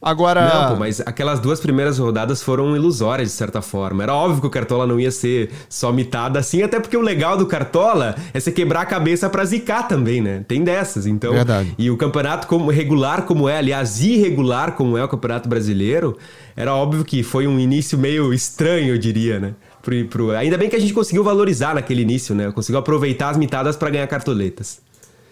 Agora. 0.02 0.49
Não, 0.52 0.69
pô, 0.70 0.81
mas 0.81 1.00
aquelas 1.00 1.38
duas 1.38 1.60
primeiras 1.60 1.96
rodadas 1.96 2.43
foram 2.43 2.75
ilusórias, 2.75 3.28
de 3.28 3.34
certa 3.34 3.62
forma. 3.62 4.02
Era 4.02 4.12
óbvio 4.12 4.40
que 4.40 4.46
o 4.49 4.50
Cartola 4.50 4.84
não 4.84 4.99
ia 4.99 5.12
ser 5.12 5.52
só 5.69 5.93
mitada 5.93 6.41
assim, 6.41 6.60
até 6.60 6.81
porque 6.81 6.96
o 6.96 7.00
legal 7.00 7.36
do 7.36 7.46
Cartola 7.46 8.17
é 8.34 8.41
você 8.41 8.50
quebrar 8.50 8.81
a 8.81 8.86
cabeça 8.86 9.31
pra 9.31 9.44
zicar 9.44 9.86
também, 9.86 10.20
né? 10.20 10.44
Tem 10.48 10.65
dessas, 10.65 11.06
então. 11.06 11.32
Verdade. 11.32 11.72
E 11.79 11.88
o 11.88 11.96
campeonato 11.96 12.48
como 12.48 12.69
regular 12.69 13.22
como 13.22 13.48
é, 13.48 13.58
aliás, 13.58 14.00
irregular 14.03 14.72
como 14.72 14.98
é 14.98 15.05
o 15.05 15.08
Campeonato 15.08 15.48
Brasileiro, 15.48 16.19
era 16.56 16.74
óbvio 16.74 17.05
que 17.05 17.22
foi 17.22 17.46
um 17.46 17.60
início 17.60 17.96
meio 17.96 18.34
estranho, 18.34 18.94
eu 18.94 18.98
diria, 18.98 19.38
né? 19.38 19.55
Pro, 19.81 20.05
pro... 20.06 20.31
Ainda 20.32 20.58
bem 20.58 20.69
que 20.69 20.74
a 20.74 20.81
gente 20.81 20.93
conseguiu 20.93 21.22
valorizar 21.22 21.77
naquele 21.77 22.03
início, 22.03 22.34
né? 22.34 22.50
Conseguiu 22.50 22.81
aproveitar 22.81 23.31
as 23.31 23.36
mitadas 23.36 23.77
para 23.77 23.88
ganhar 23.91 24.06
cartoletas. 24.08 24.81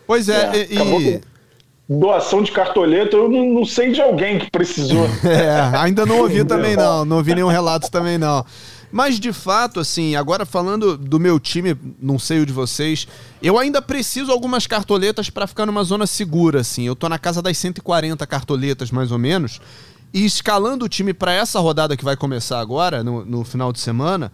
Pois 0.06 0.28
é, 0.28 0.56
é 0.56 0.66
e. 0.70 0.76
e 0.76 1.20
doação 1.98 2.40
de 2.40 2.52
cartoleta, 2.52 3.16
eu 3.16 3.28
não, 3.28 3.50
não, 3.52 3.64
sei 3.64 3.90
de 3.90 4.00
alguém 4.00 4.38
que 4.38 4.48
precisou. 4.48 5.06
é, 5.24 5.76
ainda 5.76 6.06
não 6.06 6.20
ouvi 6.20 6.44
também 6.44 6.76
não, 6.76 7.04
não 7.04 7.16
ouvi 7.16 7.34
nenhum 7.34 7.48
relato 7.48 7.90
também 7.90 8.16
não. 8.16 8.44
Mas 8.92 9.18
de 9.18 9.32
fato, 9.32 9.80
assim, 9.80 10.14
agora 10.14 10.46
falando 10.46 10.96
do 10.96 11.18
meu 11.18 11.40
time, 11.40 11.76
não 12.00 12.18
sei 12.18 12.40
o 12.40 12.46
de 12.46 12.52
vocês, 12.52 13.08
eu 13.42 13.58
ainda 13.58 13.82
preciso 13.82 14.30
algumas 14.30 14.66
cartoletas 14.66 15.30
para 15.30 15.46
ficar 15.46 15.66
numa 15.66 15.82
zona 15.82 16.06
segura, 16.06 16.60
assim. 16.60 16.84
Eu 16.84 16.94
tô 16.94 17.08
na 17.08 17.18
casa 17.18 17.42
das 17.42 17.58
140 17.58 18.24
cartoletas, 18.26 18.90
mais 18.90 19.10
ou 19.10 19.18
menos. 19.18 19.60
E 20.12 20.24
escalando 20.24 20.84
o 20.84 20.88
time 20.88 21.12
para 21.12 21.32
essa 21.32 21.60
rodada 21.60 21.96
que 21.96 22.04
vai 22.04 22.16
começar 22.16 22.60
agora, 22.60 23.02
no, 23.04 23.24
no 23.24 23.44
final 23.44 23.72
de 23.72 23.78
semana, 23.78 24.32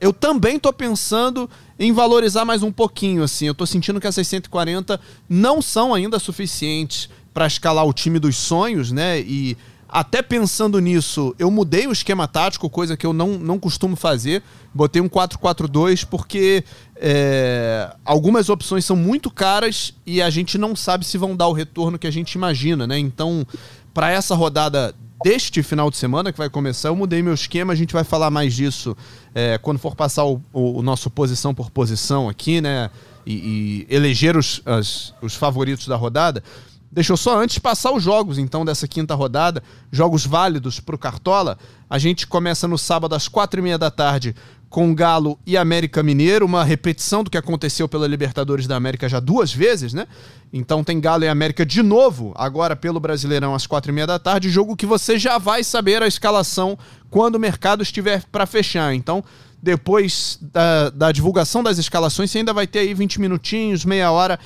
eu 0.00 0.12
também 0.12 0.58
tô 0.58 0.72
pensando 0.72 1.48
em 1.78 1.92
valorizar 1.92 2.44
mais 2.44 2.62
um 2.62 2.72
pouquinho, 2.72 3.22
assim. 3.22 3.46
Eu 3.46 3.54
tô 3.54 3.66
sentindo 3.66 4.00
que 4.00 4.06
essas 4.06 4.26
140 4.26 5.00
não 5.28 5.62
são 5.62 5.94
ainda 5.94 6.18
suficientes 6.18 7.08
para 7.32 7.46
escalar 7.46 7.86
o 7.86 7.92
time 7.92 8.18
dos 8.18 8.36
sonhos, 8.36 8.92
né? 8.92 9.20
E 9.20 9.56
até 9.88 10.20
pensando 10.20 10.80
nisso, 10.80 11.34
eu 11.38 11.50
mudei 11.50 11.86
o 11.86 11.92
esquema 11.92 12.26
tático, 12.26 12.68
coisa 12.68 12.96
que 12.96 13.06
eu 13.06 13.12
não, 13.12 13.38
não 13.38 13.58
costumo 13.58 13.94
fazer. 13.94 14.42
Botei 14.74 15.00
um 15.00 15.08
4-4-2 15.08 16.04
porque 16.04 16.64
é, 16.96 17.94
algumas 18.04 18.48
opções 18.48 18.84
são 18.84 18.96
muito 18.96 19.30
caras 19.30 19.94
e 20.04 20.20
a 20.20 20.28
gente 20.28 20.58
não 20.58 20.74
sabe 20.74 21.06
se 21.06 21.16
vão 21.16 21.36
dar 21.36 21.46
o 21.46 21.52
retorno 21.52 21.98
que 21.98 22.06
a 22.06 22.10
gente 22.10 22.32
imagina, 22.32 22.86
né? 22.86 22.98
Então, 22.98 23.46
para 23.94 24.10
essa 24.10 24.34
rodada 24.34 24.94
deste 25.22 25.62
final 25.62 25.90
de 25.90 25.96
semana 25.96 26.32
que 26.32 26.38
vai 26.38 26.50
começar, 26.50 26.88
eu 26.88 26.96
mudei 26.96 27.22
meu 27.22 27.34
esquema, 27.34 27.72
a 27.72 27.76
gente 27.76 27.92
vai 27.92 28.04
falar 28.04 28.30
mais 28.30 28.54
disso 28.54 28.96
é, 29.34 29.58
quando 29.58 29.78
for 29.78 29.94
passar 29.94 30.24
o, 30.24 30.40
o, 30.52 30.78
o, 30.78 30.82
nosso 30.82 31.10
posição 31.10 31.54
por 31.54 31.70
posição 31.70 32.28
aqui, 32.28 32.60
né? 32.60 32.90
E, 33.24 33.86
e 33.88 33.94
eleger 33.94 34.36
os, 34.36 34.62
as, 34.64 35.12
os 35.20 35.34
favoritos 35.34 35.88
da 35.88 35.96
rodada. 35.96 36.42
Deixa 36.90 37.12
eu 37.12 37.16
só 37.16 37.38
antes 37.38 37.58
passar 37.58 37.92
os 37.92 38.02
jogos, 38.02 38.38
então, 38.38 38.64
dessa 38.64 38.86
quinta 38.88 39.14
rodada, 39.14 39.62
jogos 39.90 40.24
válidos 40.24 40.80
para 40.80 40.94
o 40.94 40.98
Cartola. 40.98 41.58
A 41.90 41.98
gente 41.98 42.26
começa 42.26 42.66
no 42.66 42.78
sábado 42.78 43.14
às 43.14 43.28
quatro 43.28 43.60
e 43.60 43.62
meia 43.62 43.76
da 43.76 43.90
tarde 43.90 44.34
com 44.68 44.94
Galo 44.94 45.38
e 45.46 45.56
América 45.56 46.02
Mineiro, 46.02 46.44
uma 46.44 46.64
repetição 46.64 47.22
do 47.22 47.30
que 47.30 47.38
aconteceu 47.38 47.88
pela 47.88 48.06
Libertadores 48.06 48.66
da 48.66 48.76
América 48.76 49.08
já 49.08 49.20
duas 49.20 49.52
vezes, 49.52 49.92
né? 49.92 50.06
Então 50.52 50.82
tem 50.82 51.00
Galo 51.00 51.24
e 51.24 51.28
América 51.28 51.64
de 51.64 51.82
novo, 51.82 52.32
agora 52.36 52.74
pelo 52.74 52.98
Brasileirão 52.98 53.54
às 53.54 53.66
quatro 53.66 53.90
e 53.90 53.94
meia 53.94 54.06
da 54.06 54.18
tarde, 54.18 54.50
jogo 54.50 54.76
que 54.76 54.84
você 54.84 55.18
já 55.18 55.38
vai 55.38 55.62
saber 55.62 56.02
a 56.02 56.06
escalação 56.06 56.76
quando 57.10 57.36
o 57.36 57.40
mercado 57.40 57.82
estiver 57.82 58.24
para 58.30 58.44
fechar. 58.44 58.92
Então, 58.92 59.24
depois 59.62 60.38
da, 60.40 60.90
da 60.90 61.12
divulgação 61.12 61.62
das 61.62 61.78
escalações, 61.78 62.30
você 62.30 62.38
ainda 62.38 62.52
vai 62.52 62.66
ter 62.66 62.80
aí 62.80 62.92
20 62.94 63.20
minutinhos, 63.20 63.84
meia 63.84 64.10
hora 64.10 64.38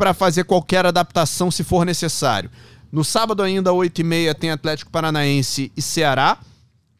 para 0.00 0.14
fazer 0.14 0.44
qualquer 0.44 0.86
adaptação 0.86 1.50
se 1.50 1.62
for 1.62 1.84
necessário. 1.84 2.50
No 2.90 3.04
sábado 3.04 3.42
ainda, 3.42 3.70
8h30, 3.70 4.34
tem 4.34 4.50
Atlético 4.50 4.90
Paranaense 4.90 5.70
e 5.76 5.82
Ceará. 5.82 6.38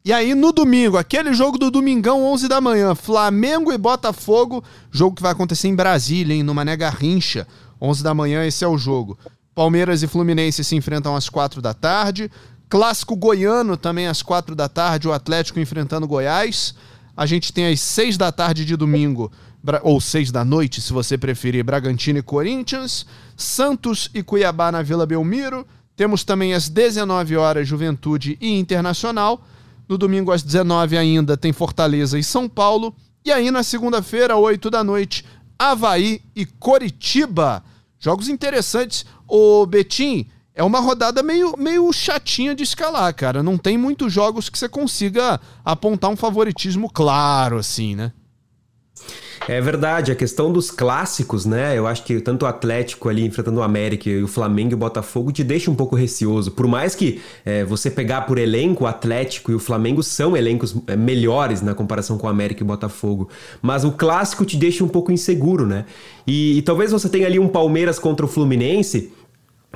E 0.05 0.13
aí 0.13 0.35
no 0.35 0.53
domingo, 0.53 0.99
aquele 0.99 1.33
jogo 1.33 1.57
do 1.57 1.71
domingão, 1.71 2.23
11 2.23 2.47
da 2.47 2.61
manhã, 2.61 2.95
Flamengo 2.95 3.73
e 3.73 3.79
Botafogo, 3.79 4.63
jogo 4.91 5.17
que 5.17 5.23
vai 5.23 5.33
acontecer 5.33 5.69
em 5.69 5.75
Brasília, 5.75 6.35
hein, 6.35 6.43
no 6.43 6.55
Mané 6.55 6.77
Garrincha, 6.77 7.47
11 7.81 8.03
da 8.03 8.13
manhã, 8.13 8.45
esse 8.45 8.65
é 8.65 8.69
o 8.69 8.77
jogo. 8.77 9.19
Palmeiras 9.55 10.03
e 10.03 10.07
Fluminense 10.07 10.63
se 10.63 10.77
enfrentam 10.77 11.17
às 11.17 11.27
4 11.27 11.63
da 11.63 11.73
tarde. 11.73 12.31
Clássico 12.69 13.17
goiano 13.17 13.79
também 13.79 14.09
às 14.09 14.21
4 14.21 14.55
da 14.55 14.69
tarde, 14.69 15.09
o 15.09 15.13
Atlético 15.15 15.59
enfrentando 15.59 16.07
Goiás. 16.07 16.75
A 17.17 17.25
gente 17.25 17.51
tem 17.51 17.67
às 17.67 17.81
6 17.81 18.19
da 18.19 18.31
tarde 18.31 18.63
de 18.63 18.77
domingo, 18.77 19.33
ou 19.83 20.01
6 20.01 20.31
da 20.31 20.45
noite, 20.45 20.81
se 20.81 20.93
você 20.93 21.19
preferir, 21.19 21.65
Bragantino 21.65 22.19
e 22.19 22.23
Corinthians. 22.23 23.07
Santos 23.37 24.11
e 24.15 24.23
Cuiabá 24.23 24.73
na 24.73 24.83
Vila 24.83 25.07
Belmiro. 25.07 25.67
Temos 25.97 26.25
também 26.25 26.55
às 26.55 26.69
19 26.69 27.37
horas 27.37 27.69
Juventude 27.69 28.39
e 28.41 28.59
Internacional. 28.59 29.45
No 29.89 29.99
domingo, 29.99 30.33
às 30.33 30.43
19 30.43 30.97
ainda, 30.97 31.37
tem 31.37 31.53
Fortaleza 31.53 32.19
e 32.19 32.25
São 32.25 32.49
Paulo. 32.49 32.95
E 33.25 33.31
aí, 33.31 33.51
na 33.51 33.63
segunda-feira, 33.63 34.37
8 34.37 34.71
da 34.71 34.83
noite, 34.83 35.25
Havaí 35.59 36.23
e 36.35 36.47
Coritiba. 36.47 37.63
Jogos 37.99 38.29
interessantes. 38.29 39.05
O 39.29 39.67
Betim 39.67 40.27
é 40.55 40.63
uma 40.63 40.81
rodada 40.81 41.23
meio, 41.23 41.55
meio 41.59 41.93
chatinha 41.93 42.55
de 42.55 42.63
escalar, 42.63 43.15
cara. 43.15 43.43
Não 43.43 43.59
tem 43.59 43.77
muitos 43.77 44.13
jogos 44.13 44.49
que 44.49 44.59
você 44.59 44.69
consiga 44.69 45.41
apontar 45.65 46.11
um 46.11 46.17
favoritismo 46.17 46.91
claro, 46.91 47.59
assim, 47.59 47.95
né? 47.95 48.13
É 49.49 49.61
verdade, 49.61 50.13
a 50.13 50.15
questão 50.15 50.53
dos 50.53 50.71
clássicos, 50.71 51.47
né? 51.47 51.77
Eu 51.77 51.87
acho 51.87 52.05
que 52.05 52.21
tanto 52.21 52.45
o 52.45 52.47
Atlético 52.47 53.09
ali 53.09 53.25
enfrentando 53.25 53.61
o 53.61 53.63
América 53.63 54.09
e 54.09 54.23
o 54.23 54.29
Flamengo 54.29 54.73
e 54.73 54.75
o 54.75 54.79
Botafogo 54.79 55.33
te 55.33 55.43
deixa 55.43 55.71
um 55.71 55.75
pouco 55.75 55.97
receoso. 55.97 56.51
Por 56.51 56.67
mais 56.67 56.95
que 56.95 57.21
é, 57.45 57.65
você 57.65 57.91
pegar 57.91 58.23
por 58.23 58.39
elenco, 58.39 58.85
o 58.85 58.87
Atlético 58.87 59.51
e 59.51 59.55
o 59.55 59.59
Flamengo 59.59 60.03
são 60.03 60.37
elencos 60.37 60.77
é, 60.87 60.95
melhores 60.95 61.63
na 61.63 61.75
comparação 61.75 62.19
com 62.19 62.27
o 62.27 62.31
América 62.31 62.63
e 62.63 62.65
o 62.65 62.67
Botafogo. 62.67 63.29
Mas 63.63 63.83
o 63.83 63.93
clássico 63.93 64.45
te 64.45 64.57
deixa 64.57 64.85
um 64.85 64.89
pouco 64.89 65.11
inseguro, 65.11 65.67
né? 65.67 65.87
E, 66.27 66.59
e 66.59 66.63
talvez 66.63 66.93
você 66.93 67.09
tenha 67.09 67.27
ali 67.27 67.39
um 67.39 67.49
Palmeiras 67.49 67.99
contra 67.99 68.27
o 68.27 68.29
Fluminense 68.29 69.11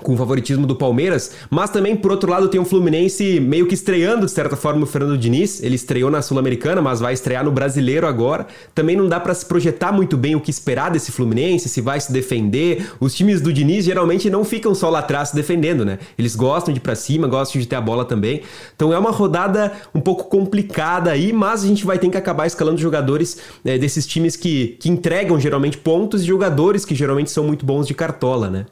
com 0.03 0.15
o 0.15 0.17
favoritismo 0.17 0.67
do 0.67 0.75
Palmeiras, 0.75 1.33
mas 1.49 1.71
também, 1.71 1.95
por 1.95 2.11
outro 2.11 2.31
lado, 2.31 2.49
tem 2.49 2.61
o 2.61 2.65
Fluminense 2.65 3.39
meio 3.39 3.67
que 3.67 3.75
estreando, 3.75 4.27
de 4.27 4.33
certa 4.33 4.57
forma, 4.57 4.83
o 4.83 4.87
Fernando 4.87 5.17
Diniz. 5.17 5.63
Ele 5.63 5.77
estreou 5.77 6.11
na 6.11 6.21
Sul-Americana, 6.21 6.83
mas 6.83 7.01
vai 7.01 7.15
estrear 7.15 7.45
no 7.45 7.53
Brasileiro 7.53 8.07
agora. 8.07 8.47
Também 8.75 8.97
não 8.97 9.09
dá 9.09 9.21
para 9.21 9.33
se 9.33 9.47
projetar 9.47 9.93
muito 9.93 10.17
bem 10.17 10.35
o 10.35 10.41
que 10.41 10.51
esperar 10.51 10.91
desse 10.91 11.13
Fluminense, 11.13 11.69
se 11.69 11.81
vai 11.81 12.01
se 12.01 12.13
defender. 12.13 12.91
Os 12.99 13.15
times 13.15 13.41
do 13.41 13.53
Diniz 13.53 13.85
geralmente 13.85 14.29
não 14.29 14.45
ficam 14.45 14.75
só 14.75 14.91
lá 14.91 14.99
atrás 14.99 15.29
se 15.29 15.37
defendendo, 15.37 15.85
né? 15.85 15.99
Eles 16.19 16.35
gostam 16.35 16.75
de 16.75 16.81
ir 16.81 16.83
pra 16.83 16.97
cima, 16.97 17.29
gostam 17.29 17.61
de 17.61 17.69
ter 17.69 17.77
a 17.77 17.81
bola 17.81 18.05
também. 18.05 18.43
Então 18.75 18.93
é 18.93 18.99
uma 18.99 19.13
rodada 19.13 19.73
um 19.95 20.01
pouco 20.01 20.25
complicada 20.25 21.13
aí, 21.13 21.33
mas 21.33 21.63
a 21.63 21.67
gente 21.69 21.87
vai 21.87 21.99
ter 21.99 22.11
que 22.11 22.17
acabar 22.17 22.47
escalando 22.47 22.79
jogadores 22.79 23.39
é, 23.65 23.79
desses 23.79 24.07
times 24.07 24.35
que, 24.35 24.77
que 24.81 24.91
entregam 24.91 25.39
geralmente 25.39 25.79
pontos 25.79 26.23
e 26.23 26.27
jogadores 26.27 26.85
que 26.85 26.95
geralmente 26.95 27.31
são 27.31 27.45
muito 27.45 27.65
bons 27.65 27.87
de 27.87 27.95
cartola, 27.95 28.51
né? 28.51 28.67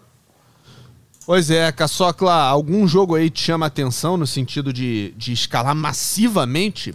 Pois 1.24 1.50
é, 1.50 1.70
Caçocla, 1.70 2.34
algum 2.34 2.86
jogo 2.86 3.14
aí 3.14 3.30
te 3.30 3.40
chama 3.40 3.66
atenção 3.66 4.16
no 4.16 4.26
sentido 4.26 4.72
de, 4.72 5.12
de 5.12 5.32
escalar 5.32 5.74
massivamente? 5.74 6.92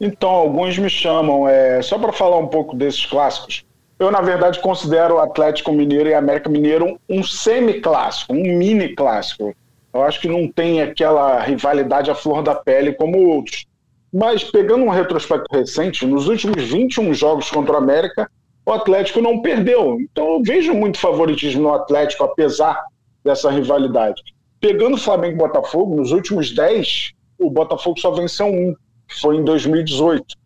Então, 0.00 0.30
alguns 0.30 0.78
me 0.78 0.90
chamam. 0.90 1.48
É, 1.48 1.80
só 1.82 1.98
para 1.98 2.12
falar 2.12 2.38
um 2.38 2.46
pouco 2.46 2.76
desses 2.76 3.04
clássicos, 3.06 3.64
eu, 3.98 4.10
na 4.10 4.20
verdade, 4.20 4.60
considero 4.60 5.16
o 5.16 5.18
Atlético 5.18 5.72
Mineiro 5.72 6.08
e 6.08 6.14
América 6.14 6.48
Mineiro 6.48 7.00
um 7.08 7.22
semi-clássico, 7.22 8.32
um 8.32 8.56
mini-clássico. 8.56 9.54
Eu 9.92 10.02
acho 10.02 10.20
que 10.20 10.28
não 10.28 10.46
tem 10.46 10.80
aquela 10.80 11.40
rivalidade 11.40 12.10
à 12.10 12.14
flor 12.14 12.42
da 12.42 12.54
pele 12.54 12.92
como 12.92 13.18
outros. 13.18 13.66
Mas, 14.12 14.44
pegando 14.44 14.84
um 14.84 14.90
retrospecto 14.90 15.54
recente, 15.54 16.06
nos 16.06 16.28
últimos 16.28 16.62
21 16.62 17.12
jogos 17.12 17.50
contra 17.50 17.74
o 17.74 17.76
América, 17.76 18.30
o 18.68 18.72
Atlético 18.72 19.22
não 19.22 19.40
perdeu. 19.40 19.98
Então 20.00 20.34
eu 20.34 20.42
vejo 20.42 20.74
muito 20.74 20.98
favoritismo 20.98 21.62
no 21.62 21.74
Atlético, 21.74 22.24
apesar 22.24 22.84
dessa 23.24 23.50
rivalidade. 23.50 24.22
Pegando 24.60 24.94
o 24.94 25.00
Flamengo 25.00 25.34
e 25.34 25.38
Botafogo, 25.38 25.96
nos 25.96 26.12
últimos 26.12 26.54
10, 26.54 27.12
o 27.38 27.50
Botafogo 27.50 27.98
só 27.98 28.10
venceu 28.10 28.46
um, 28.46 28.74
que 29.08 29.20
foi 29.20 29.36
em 29.36 29.44
2018. 29.44 30.36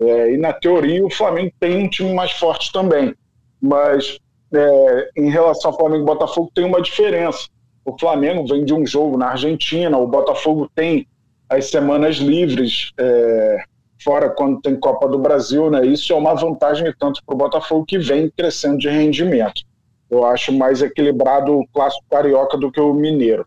É, 0.00 0.32
e 0.32 0.38
na 0.38 0.52
teoria 0.52 1.04
o 1.04 1.10
Flamengo 1.10 1.52
tem 1.60 1.76
um 1.76 1.88
time 1.88 2.14
mais 2.14 2.32
forte 2.32 2.72
também. 2.72 3.14
Mas 3.60 4.18
é, 4.54 5.10
em 5.16 5.28
relação 5.28 5.70
ao 5.70 5.76
Flamengo 5.76 6.04
e 6.04 6.06
Botafogo 6.06 6.50
tem 6.54 6.64
uma 6.64 6.80
diferença. 6.80 7.48
O 7.84 7.98
Flamengo 7.98 8.46
vem 8.46 8.64
de 8.64 8.72
um 8.72 8.86
jogo 8.86 9.18
na 9.18 9.30
Argentina, 9.30 9.98
o 9.98 10.06
Botafogo 10.06 10.70
tem 10.74 11.06
as 11.50 11.66
semanas 11.66 12.16
livres. 12.16 12.92
É, 12.98 13.64
fora 14.02 14.30
quando 14.30 14.60
tem 14.60 14.78
Copa 14.78 15.08
do 15.08 15.18
Brasil, 15.18 15.70
né? 15.70 15.84
Isso 15.86 16.12
é 16.12 16.16
uma 16.16 16.34
vantagem 16.34 16.92
tanto 16.98 17.22
para 17.24 17.34
o 17.34 17.38
Botafogo 17.38 17.84
que 17.84 17.98
vem 17.98 18.30
crescendo 18.30 18.78
de 18.78 18.88
rendimento. 18.88 19.62
Eu 20.10 20.24
acho 20.24 20.52
mais 20.52 20.80
equilibrado 20.80 21.58
o 21.58 21.66
clássico 21.68 22.04
carioca 22.10 22.56
do 22.56 22.70
que 22.70 22.80
o 22.80 22.94
mineiro. 22.94 23.46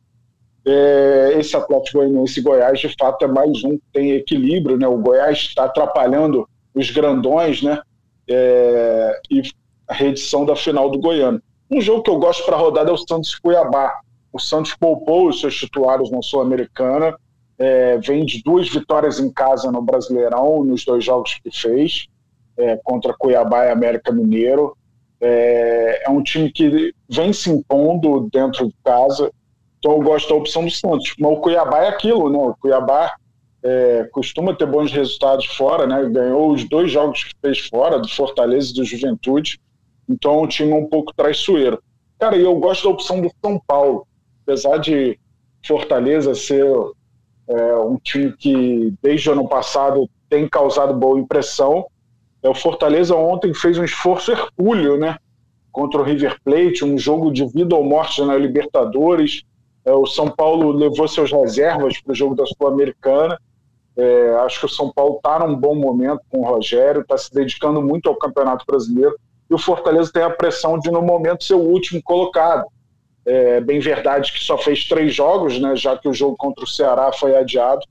É, 0.65 1.33
esse 1.37 1.55
Atlético 1.55 1.99
Goianiense 1.99 2.39
e 2.39 2.43
Goiás, 2.43 2.79
de 2.79 2.95
fato, 2.97 3.25
é 3.25 3.27
mais 3.27 3.63
um 3.63 3.71
que 3.71 3.83
tem 3.91 4.11
equilíbrio, 4.11 4.77
né? 4.77 4.87
O 4.87 4.97
Goiás 4.97 5.37
está 5.39 5.65
atrapalhando 5.65 6.47
os 6.73 6.89
grandões, 6.91 7.63
né? 7.63 7.81
É, 8.29 9.19
e 9.29 9.41
a 9.87 9.93
reedição 9.93 10.45
da 10.45 10.55
final 10.55 10.89
do 10.89 10.99
Goiano. 10.99 11.41
Um 11.69 11.81
jogo 11.81 12.03
que 12.03 12.09
eu 12.09 12.19
gosto 12.19 12.45
para 12.45 12.57
rodada 12.57 12.91
é 12.91 12.93
o 12.93 12.97
Santos 12.97 13.33
Cuiabá. 13.35 13.99
O 14.31 14.39
Santos 14.39 14.75
poupou 14.75 15.27
os 15.27 15.39
seus 15.39 15.55
titulares 15.55 16.11
na 16.11 16.21
Sul-Americana, 16.21 17.15
é, 17.61 17.99
vem 17.99 18.25
de 18.25 18.41
duas 18.41 18.67
vitórias 18.67 19.19
em 19.19 19.31
casa 19.31 19.71
no 19.71 19.83
Brasileirão, 19.83 20.63
nos 20.63 20.83
dois 20.83 21.05
jogos 21.05 21.39
que 21.43 21.55
fez, 21.55 22.07
é, 22.57 22.75
contra 22.83 23.13
Cuiabá 23.13 23.65
e 23.65 23.71
América 23.71 24.11
Mineiro. 24.11 24.75
É, 25.21 26.01
é, 26.07 26.09
um 26.09 26.23
time 26.23 26.51
que 26.51 26.91
vem 27.07 27.31
se 27.31 27.51
impondo 27.51 28.27
dentro 28.33 28.67
de 28.67 28.73
casa, 28.83 29.31
então 29.77 29.91
eu 29.91 30.01
gosto 30.01 30.29
da 30.29 30.35
opção 30.35 30.65
do 30.65 30.71
Santos. 30.71 31.13
Mas 31.19 31.31
o 31.31 31.37
Cuiabá 31.37 31.83
é 31.83 31.89
aquilo, 31.89 32.31
né? 32.31 32.39
O 32.39 32.55
Cuiabá 32.55 33.13
é, 33.63 34.09
costuma 34.11 34.55
ter 34.55 34.65
bons 34.65 34.91
resultados 34.91 35.45
fora, 35.45 35.85
né? 35.85 36.03
Ganhou 36.09 36.51
os 36.51 36.67
dois 36.67 36.91
jogos 36.91 37.23
que 37.25 37.35
fez 37.39 37.59
fora, 37.67 37.99
do 37.99 38.09
Fortaleza 38.09 38.71
e 38.71 38.73
do 38.73 38.83
Juventude. 38.83 39.61
Então 40.09 40.33
é 40.33 40.41
um 40.41 40.47
time 40.47 40.73
um 40.73 40.87
pouco 40.87 41.13
traiçoeiro. 41.13 41.79
Cara, 42.17 42.35
e 42.35 42.41
eu 42.41 42.55
gosto 42.55 42.85
da 42.85 42.89
opção 42.89 43.21
do 43.21 43.31
São 43.39 43.61
Paulo. 43.67 44.07
Apesar 44.43 44.77
de 44.77 45.19
Fortaleza 45.63 46.33
ser 46.33 46.65
é 47.51 47.75
um 47.77 47.97
time 47.97 48.31
que 48.31 48.93
desde 49.01 49.29
o 49.29 49.33
ano 49.33 49.47
passado 49.47 50.09
tem 50.29 50.47
causado 50.47 50.93
boa 50.93 51.19
impressão. 51.19 51.85
É, 52.41 52.47
o 52.47 52.55
Fortaleza 52.55 53.15
ontem 53.15 53.53
fez 53.53 53.77
um 53.77 53.83
esforço 53.83 54.31
hercúleo, 54.31 54.97
né? 54.97 55.17
Contra 55.71 55.99
o 55.99 56.03
River 56.03 56.37
Plate, 56.43 56.85
um 56.85 56.97
jogo 56.97 57.31
de 57.31 57.45
vida 57.45 57.75
ou 57.75 57.83
morte 57.83 58.23
na 58.23 58.37
Libertadores. 58.37 59.43
É, 59.83 59.91
o 59.91 60.05
São 60.05 60.29
Paulo 60.29 60.71
levou 60.71 61.07
seus 61.07 61.31
reservas 61.31 61.99
para 62.01 62.11
o 62.11 62.15
jogo 62.15 62.35
da 62.35 62.45
Sul-Americana. 62.45 63.37
É, 63.97 64.35
acho 64.45 64.61
que 64.61 64.65
o 64.67 64.69
São 64.69 64.91
Paulo 64.91 65.17
está 65.17 65.45
num 65.45 65.55
bom 65.55 65.75
momento 65.75 66.21
com 66.29 66.39
o 66.39 66.45
Rogério, 66.45 67.01
está 67.01 67.17
se 67.17 67.33
dedicando 67.33 67.81
muito 67.81 68.07
ao 68.07 68.15
Campeonato 68.15 68.65
Brasileiro. 68.65 69.15
E 69.49 69.53
o 69.53 69.57
Fortaleza 69.57 70.09
tem 70.13 70.23
a 70.23 70.29
pressão 70.29 70.79
de, 70.79 70.89
no 70.89 71.01
momento, 71.01 71.43
ser 71.43 71.55
o 71.55 71.59
último 71.59 72.01
colocado. 72.01 72.65
É 73.25 73.61
bem 73.61 73.79
verdade 73.79 74.31
que 74.31 74.39
só 74.39 74.57
fez 74.57 74.85
três 74.85 75.13
jogos, 75.13 75.59
né, 75.59 75.75
já 75.75 75.97
que 75.97 76.09
o 76.09 76.13
jogo 76.13 76.35
contra 76.35 76.63
o 76.63 76.67
Ceará 76.67 77.11
foi 77.13 77.35
adiado, 77.35 77.81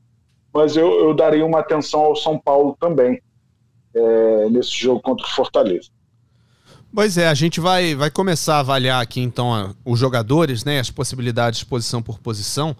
mas 0.52 0.76
eu, 0.76 0.90
eu 1.04 1.14
daria 1.14 1.46
uma 1.46 1.60
atenção 1.60 2.00
ao 2.00 2.16
São 2.16 2.36
Paulo 2.36 2.76
também 2.80 3.20
é, 3.94 4.48
nesse 4.50 4.72
jogo 4.72 5.00
contra 5.00 5.24
o 5.24 5.30
Fortaleza. 5.30 5.88
Pois 6.92 7.16
é, 7.16 7.28
a 7.28 7.34
gente 7.34 7.60
vai, 7.60 7.94
vai 7.94 8.10
começar 8.10 8.56
a 8.56 8.60
avaliar 8.60 9.00
aqui 9.00 9.20
então 9.20 9.74
os 9.84 9.98
jogadores, 9.98 10.64
né, 10.64 10.80
as 10.80 10.90
possibilidades 10.90 11.62
posição 11.62 12.02
por 12.02 12.18
posição. 12.18 12.76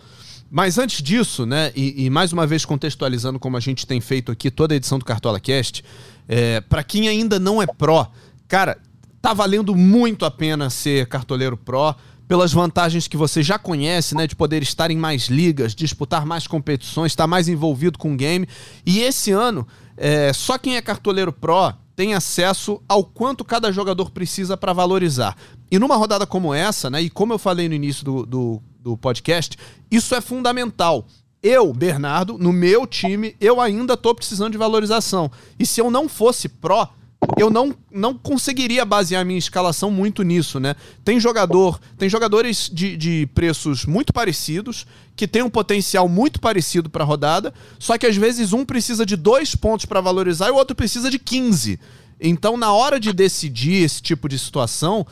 Mas 0.51 0.79
antes 0.79 1.01
disso, 1.01 1.47
né, 1.47 1.71
e, 1.77 2.07
e, 2.07 2.11
mais 2.11 2.33
uma 2.33 2.45
vez 2.45 2.65
contextualizando 2.65 3.39
como 3.39 3.57
a 3.57 3.61
gente 3.61 3.87
tem 3.87 4.01
feito 4.01 4.33
aqui 4.33 4.51
toda 4.51 4.75
a 4.75 4.77
edição 4.77 4.99
do 4.99 5.05
Cartola 5.05 5.39
Cast, 5.39 5.85
é, 6.29 6.61
para 6.61 6.83
quem 6.83 7.09
ainda 7.09 7.39
não 7.39 7.63
é 7.63 7.67
pró, 7.69 8.11
cara, 8.49 8.77
tá 9.23 9.33
valendo 9.33 9.77
muito 9.77 10.25
a 10.25 10.31
pena 10.31 10.69
ser 10.69 11.07
cartoleiro 11.07 11.57
pró 11.57 11.95
pelas 12.31 12.53
vantagens 12.53 13.09
que 13.09 13.17
você 13.17 13.43
já 13.43 13.59
conhece, 13.59 14.15
né? 14.15 14.25
De 14.25 14.37
poder 14.37 14.63
estar 14.63 14.89
em 14.89 14.97
mais 14.97 15.23
ligas, 15.23 15.75
disputar 15.75 16.25
mais 16.25 16.47
competições, 16.47 17.11
estar 17.11 17.27
mais 17.27 17.49
envolvido 17.49 17.99
com 17.99 18.13
o 18.13 18.17
game. 18.17 18.47
E 18.87 19.01
esse 19.01 19.33
ano, 19.33 19.67
é, 19.97 20.33
só 20.33 20.57
quem 20.57 20.77
é 20.77 20.81
cartoleiro 20.81 21.33
pro 21.33 21.75
tem 21.97 22.15
acesso 22.15 22.81
ao 22.89 23.03
quanto 23.03 23.45
cada 23.45 23.73
jogador 23.73 24.13
precisa 24.13 24.57
para 24.57 24.73
valorizar. 24.73 25.37
E 25.73 25.77
numa 25.77 25.97
rodada 25.97 26.25
como 26.25 26.55
essa, 26.55 26.89
né? 26.89 27.03
E 27.03 27.11
como 27.11 27.33
eu 27.33 27.39
falei 27.39 27.69
no 27.69 27.75
início 27.75 28.05
do, 28.05 28.25
do, 28.25 28.63
do 28.79 28.97
podcast, 28.97 29.59
isso 29.91 30.15
é 30.15 30.21
fundamental. 30.21 31.05
Eu, 31.43 31.75
Bernardo, 31.75 32.39
no 32.39 32.53
meu 32.53 32.87
time, 32.87 33.35
eu 33.41 33.61
ainda 33.61 33.97
tô 33.97 34.15
precisando 34.15 34.53
de 34.53 34.59
valorização. 34.59 35.33
E 35.59 35.67
se 35.67 35.81
eu 35.81 35.91
não 35.91 36.09
fosse 36.09 36.49
pró, 36.49 36.91
eu 37.37 37.51
não, 37.51 37.75
não 37.91 38.17
conseguiria 38.17 38.85
basear 38.85 39.25
minha 39.25 39.39
escalação 39.39 39.91
muito 39.91 40.23
nisso, 40.23 40.59
né? 40.59 40.75
Tem 41.05 41.21
jogador, 41.21 41.79
tem 41.99 42.09
jogadores 42.09 42.71
de, 42.73 42.97
de 42.97 43.29
preços 43.35 43.85
muito 43.85 44.13
parecidos, 44.13 44.87
que 45.15 45.29
tem 45.29 45.43
um 45.43 45.51
potencial 45.51 46.09
muito 46.09 46.41
parecido 46.41 46.89
para 46.89 47.05
a 47.05 47.07
rodada, 47.07 47.53
só 47.79 47.99
que 47.99 48.07
às 48.07 48.17
vezes 48.17 48.53
um 48.53 48.65
precisa 48.65 49.05
de 49.05 49.17
dois 49.17 49.55
pontos 49.55 49.85
para 49.85 50.01
valorizar 50.01 50.49
e 50.49 50.51
o 50.51 50.57
outro 50.57 50.75
precisa 50.75 51.11
de 51.11 51.19
15. 51.19 51.79
Então, 52.21 52.57
na 52.57 52.73
hora 52.73 52.99
de 52.99 53.13
decidir 53.13 53.83
esse 53.83 54.01
tipo 54.01 54.29
de 54.29 54.39
situação, 54.39 55.07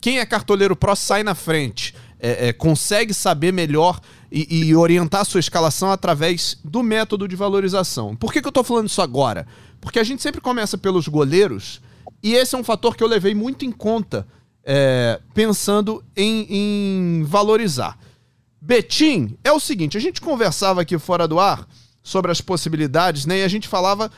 quem 0.00 0.18
é 0.18 0.26
cartoleiro 0.26 0.74
pró 0.74 0.94
sai 0.94 1.22
na 1.22 1.34
frente, 1.34 1.94
é, 2.18 2.48
é, 2.48 2.52
consegue 2.52 3.12
saber 3.12 3.52
melhor 3.52 4.00
e, 4.30 4.68
e, 4.68 4.74
orientar 4.74 5.24
sua 5.24 5.40
escalação 5.40 5.90
através 5.90 6.56
do 6.64 6.82
método 6.82 7.28
de 7.28 7.36
valorização. 7.36 8.16
Por 8.16 8.32
que, 8.32 8.40
que 8.40 8.46
eu 8.46 8.50
estou 8.50 8.64
falando 8.64 8.88
isso 8.88 9.02
agora? 9.02 9.46
Porque 9.82 9.98
a 9.98 10.04
gente 10.04 10.22
sempre 10.22 10.40
começa 10.40 10.78
pelos 10.78 11.08
goleiros, 11.08 11.82
e 12.22 12.34
esse 12.34 12.54
é 12.54 12.58
um 12.58 12.62
fator 12.62 12.96
que 12.96 13.02
eu 13.02 13.08
levei 13.08 13.34
muito 13.34 13.64
em 13.64 13.72
conta, 13.72 14.24
é, 14.64 15.20
pensando 15.34 16.02
em, 16.16 16.46
em 16.48 17.24
valorizar. 17.24 17.98
Betim 18.60 19.36
é 19.42 19.50
o 19.50 19.58
seguinte: 19.58 19.98
a 19.98 20.00
gente 20.00 20.20
conversava 20.20 20.80
aqui 20.80 20.96
fora 20.98 21.26
do 21.26 21.40
ar 21.40 21.66
sobre 22.00 22.30
as 22.30 22.40
possibilidades, 22.40 23.26
né? 23.26 23.40
E 23.40 23.42
a 23.42 23.48
gente 23.48 23.66
falava 23.66 24.10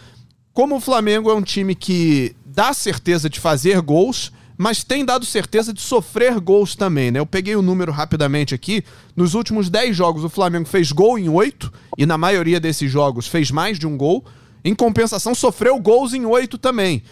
como 0.53 0.77
o 0.77 0.81
Flamengo 0.81 1.31
é 1.31 1.35
um 1.35 1.43
time 1.43 1.75
que 1.75 2.37
dá 2.45 2.75
certeza 2.75 3.31
de 3.31 3.41
fazer 3.41 3.81
gols, 3.81 4.31
mas 4.59 4.85
tem 4.85 5.03
dado 5.03 5.25
certeza 5.25 5.73
de 5.73 5.81
sofrer 5.81 6.39
gols 6.41 6.77
também, 6.77 7.11
né? 7.11 7.21
Eu 7.21 7.27
peguei 7.27 7.57
o 7.57 7.63
número 7.63 7.91
rapidamente 7.91 8.55
aqui. 8.55 8.85
Nos 9.17 9.33
últimos 9.33 9.71
10 9.71 9.97
jogos, 9.97 10.25
o 10.25 10.29
Flamengo 10.29 10.69
fez 10.69 10.93
gol 10.93 11.19
em 11.19 11.31
8, 11.31 11.73
e 11.97 12.05
na 12.05 12.19
maioria 12.19 12.61
desses 12.61 12.91
jogos 12.91 13.27
fez 13.27 13.51
mais 13.51 13.79
de 13.79 13.87
um 13.87 13.97
gol. 13.97 14.23
Em 14.65 14.75
compensação, 14.75 15.35
sofreu 15.35 15.79
gols 15.79 16.15
em 16.15 16.25
oito 16.25 16.57
também. 16.57 17.03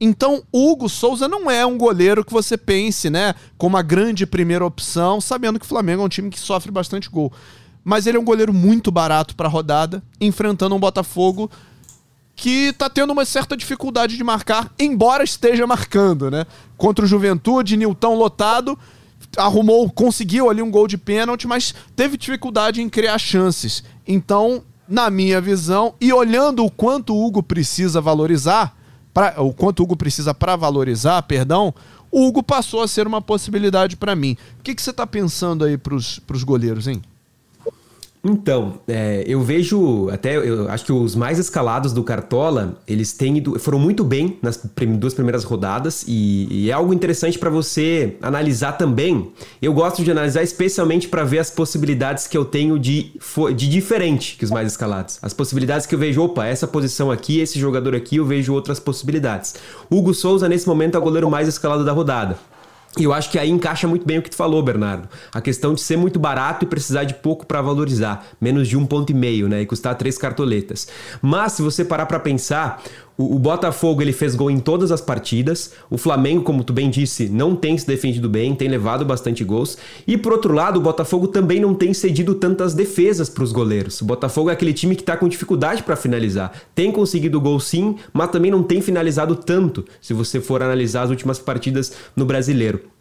Então, 0.00 0.42
Hugo 0.52 0.88
Souza 0.88 1.26
não 1.26 1.50
é 1.50 1.64
um 1.64 1.78
goleiro 1.78 2.24
que 2.24 2.32
você 2.32 2.56
pense, 2.58 3.08
né, 3.08 3.34
como 3.56 3.76
a 3.76 3.82
grande 3.82 4.26
primeira 4.26 4.66
opção, 4.66 5.20
sabendo 5.20 5.58
que 5.58 5.64
o 5.64 5.68
Flamengo 5.68 6.02
é 6.02 6.04
um 6.04 6.08
time 6.08 6.28
que 6.28 6.38
sofre 6.38 6.70
bastante 6.70 7.08
gol. 7.08 7.32
Mas 7.82 8.06
ele 8.06 8.18
é 8.18 8.20
um 8.20 8.24
goleiro 8.24 8.52
muito 8.52 8.90
barato 8.90 9.34
para 9.34 9.48
rodada, 9.48 10.02
enfrentando 10.20 10.74
um 10.74 10.80
Botafogo 10.80 11.50
que 12.34 12.74
tá 12.74 12.90
tendo 12.90 13.14
uma 13.14 13.24
certa 13.24 13.56
dificuldade 13.56 14.16
de 14.16 14.22
marcar, 14.22 14.70
embora 14.78 15.24
esteja 15.24 15.66
marcando, 15.66 16.30
né? 16.30 16.44
Contra 16.76 17.02
o 17.02 17.08
Juventude, 17.08 17.78
Nilton 17.78 18.14
lotado, 18.14 18.78
arrumou, 19.38 19.90
conseguiu 19.90 20.50
ali 20.50 20.60
um 20.60 20.70
gol 20.70 20.86
de 20.86 20.98
pênalti, 20.98 21.46
mas 21.46 21.74
teve 21.94 22.18
dificuldade 22.18 22.82
em 22.82 22.90
criar 22.90 23.18
chances. 23.18 23.82
Então, 24.06 24.62
na 24.88 25.10
minha 25.10 25.40
visão, 25.40 25.94
e 26.00 26.12
olhando 26.12 26.64
o 26.64 26.70
quanto 26.70 27.14
o 27.14 27.26
Hugo 27.26 27.42
precisa 27.42 28.00
valorizar, 28.00 28.76
pra, 29.12 29.34
o 29.42 29.52
quanto 29.52 29.80
o 29.80 29.82
Hugo 29.82 29.96
precisa 29.96 30.32
para 30.32 30.56
valorizar, 30.56 31.22
perdão, 31.22 31.74
o 32.10 32.26
Hugo 32.26 32.42
passou 32.42 32.82
a 32.82 32.88
ser 32.88 33.06
uma 33.06 33.20
possibilidade 33.20 33.96
para 33.96 34.14
mim. 34.14 34.36
O 34.58 34.62
que, 34.62 34.74
você 34.80 34.90
está 34.90 35.06
pensando 35.06 35.64
aí 35.64 35.76
para 35.76 35.94
os 35.94 36.44
goleiros, 36.44 36.86
hein? 36.86 37.02
Então, 38.28 38.74
é, 38.88 39.22
eu 39.24 39.40
vejo 39.40 40.10
até, 40.10 40.36
eu 40.36 40.68
acho 40.68 40.84
que 40.84 40.92
os 40.92 41.14
mais 41.14 41.38
escalados 41.38 41.92
do 41.92 42.02
Cartola, 42.02 42.76
eles 42.86 43.12
têm 43.12 43.38
ido, 43.38 43.56
foram 43.60 43.78
muito 43.78 44.02
bem 44.02 44.36
nas 44.42 44.56
prim, 44.56 44.96
duas 44.96 45.14
primeiras 45.14 45.44
rodadas 45.44 46.04
e, 46.08 46.48
e 46.50 46.70
é 46.70 46.72
algo 46.72 46.92
interessante 46.92 47.38
para 47.38 47.48
você 47.48 48.16
analisar 48.20 48.72
também. 48.72 49.30
Eu 49.62 49.72
gosto 49.72 50.02
de 50.02 50.10
analisar 50.10 50.42
especialmente 50.42 51.06
para 51.06 51.22
ver 51.22 51.38
as 51.38 51.50
possibilidades 51.50 52.26
que 52.26 52.36
eu 52.36 52.44
tenho 52.44 52.80
de, 52.80 53.12
de 53.54 53.68
diferente 53.68 54.36
que 54.36 54.44
os 54.44 54.50
mais 54.50 54.66
escalados. 54.72 55.20
As 55.22 55.32
possibilidades 55.32 55.86
que 55.86 55.94
eu 55.94 55.98
vejo, 55.98 56.20
opa, 56.20 56.46
essa 56.46 56.66
posição 56.66 57.12
aqui, 57.12 57.38
esse 57.38 57.60
jogador 57.60 57.94
aqui, 57.94 58.16
eu 58.16 58.24
vejo 58.26 58.52
outras 58.52 58.80
possibilidades. 58.80 59.54
Hugo 59.88 60.12
Souza, 60.12 60.48
nesse 60.48 60.66
momento, 60.66 60.96
é 60.96 60.98
o 60.98 61.02
goleiro 61.02 61.30
mais 61.30 61.46
escalado 61.46 61.84
da 61.84 61.92
rodada. 61.92 62.36
E 62.98 63.04
eu 63.04 63.12
acho 63.12 63.30
que 63.30 63.38
aí 63.38 63.50
encaixa 63.50 63.86
muito 63.86 64.06
bem 64.06 64.18
o 64.18 64.22
que 64.22 64.30
tu 64.30 64.36
falou, 64.36 64.62
Bernardo. 64.62 65.08
A 65.32 65.40
questão 65.40 65.74
de 65.74 65.82
ser 65.82 65.98
muito 65.98 66.18
barato 66.18 66.64
e 66.64 66.68
precisar 66.68 67.04
de 67.04 67.12
pouco 67.12 67.44
para 67.44 67.60
valorizar, 67.60 68.26
menos 68.40 68.66
de 68.66 68.76
um 68.76 68.86
ponto 68.86 69.10
e 69.10 69.14
meio, 69.14 69.48
né, 69.48 69.60
e 69.60 69.66
custar 69.66 69.94
três 69.96 70.16
cartoletas. 70.16 70.88
Mas 71.20 71.52
se 71.52 71.62
você 71.62 71.84
parar 71.84 72.06
para 72.06 72.18
pensar, 72.18 72.82
o, 73.18 73.36
o, 73.36 73.38
Botafogo 73.38 74.02
ele 74.02 74.12
fez 74.12 74.34
gol 74.34 74.50
em 74.50 74.58
todas 74.58 74.92
as 74.92 75.00
partidas. 75.00 75.72
O 75.90 75.96
Flamengo, 75.96 76.42
como 76.42 76.62
tu 76.62 76.72
bem 76.72 76.90
disse, 76.90 77.28
não 77.28 77.56
tem 77.56 77.76
se 77.78 77.86
defendido 77.86 78.28
bem, 78.28 78.54
tem 78.54 78.68
levado 78.68 79.04
bastante 79.04 79.42
gols. 79.42 79.78
E 80.06 80.16
por 80.16 80.32
outro 80.32 80.52
lado, 80.52 80.78
o 80.78 80.82
Botafogo 80.82 81.28
também 81.28 81.60
não 81.60 81.74
tem 81.74 81.94
cedido 81.94 82.34
tantas 82.34 82.74
defesas 82.74 83.28
para 83.28 83.44
os 83.44 83.52
goleiros. 83.52 84.00
O 84.00 84.04
Botafogo 84.04 84.50
é 84.50 84.52
aquele 84.52 84.72
time 84.72 84.94
que 84.94 85.02
está 85.02 85.16
com 85.16 85.28
dificuldade 85.28 85.82
para 85.82 85.96
finalizar. 85.96 86.52
Tem 86.74 86.92
conseguido 86.92 87.40
gol 87.40 87.58
sim, 87.58 87.96
mas 88.12 88.30
também 88.30 88.50
não 88.50 88.62
tem 88.62 88.80
finalizado 88.80 89.34
tanto. 89.34 89.84
Se 90.00 90.12
você 90.12 90.40
for 90.40 90.62
analisar 90.62 91.02
as 91.02 91.10
últimas 91.10 91.38
partidas 91.38 91.92
no 92.14 92.26
Brasileiro. 92.26 92.95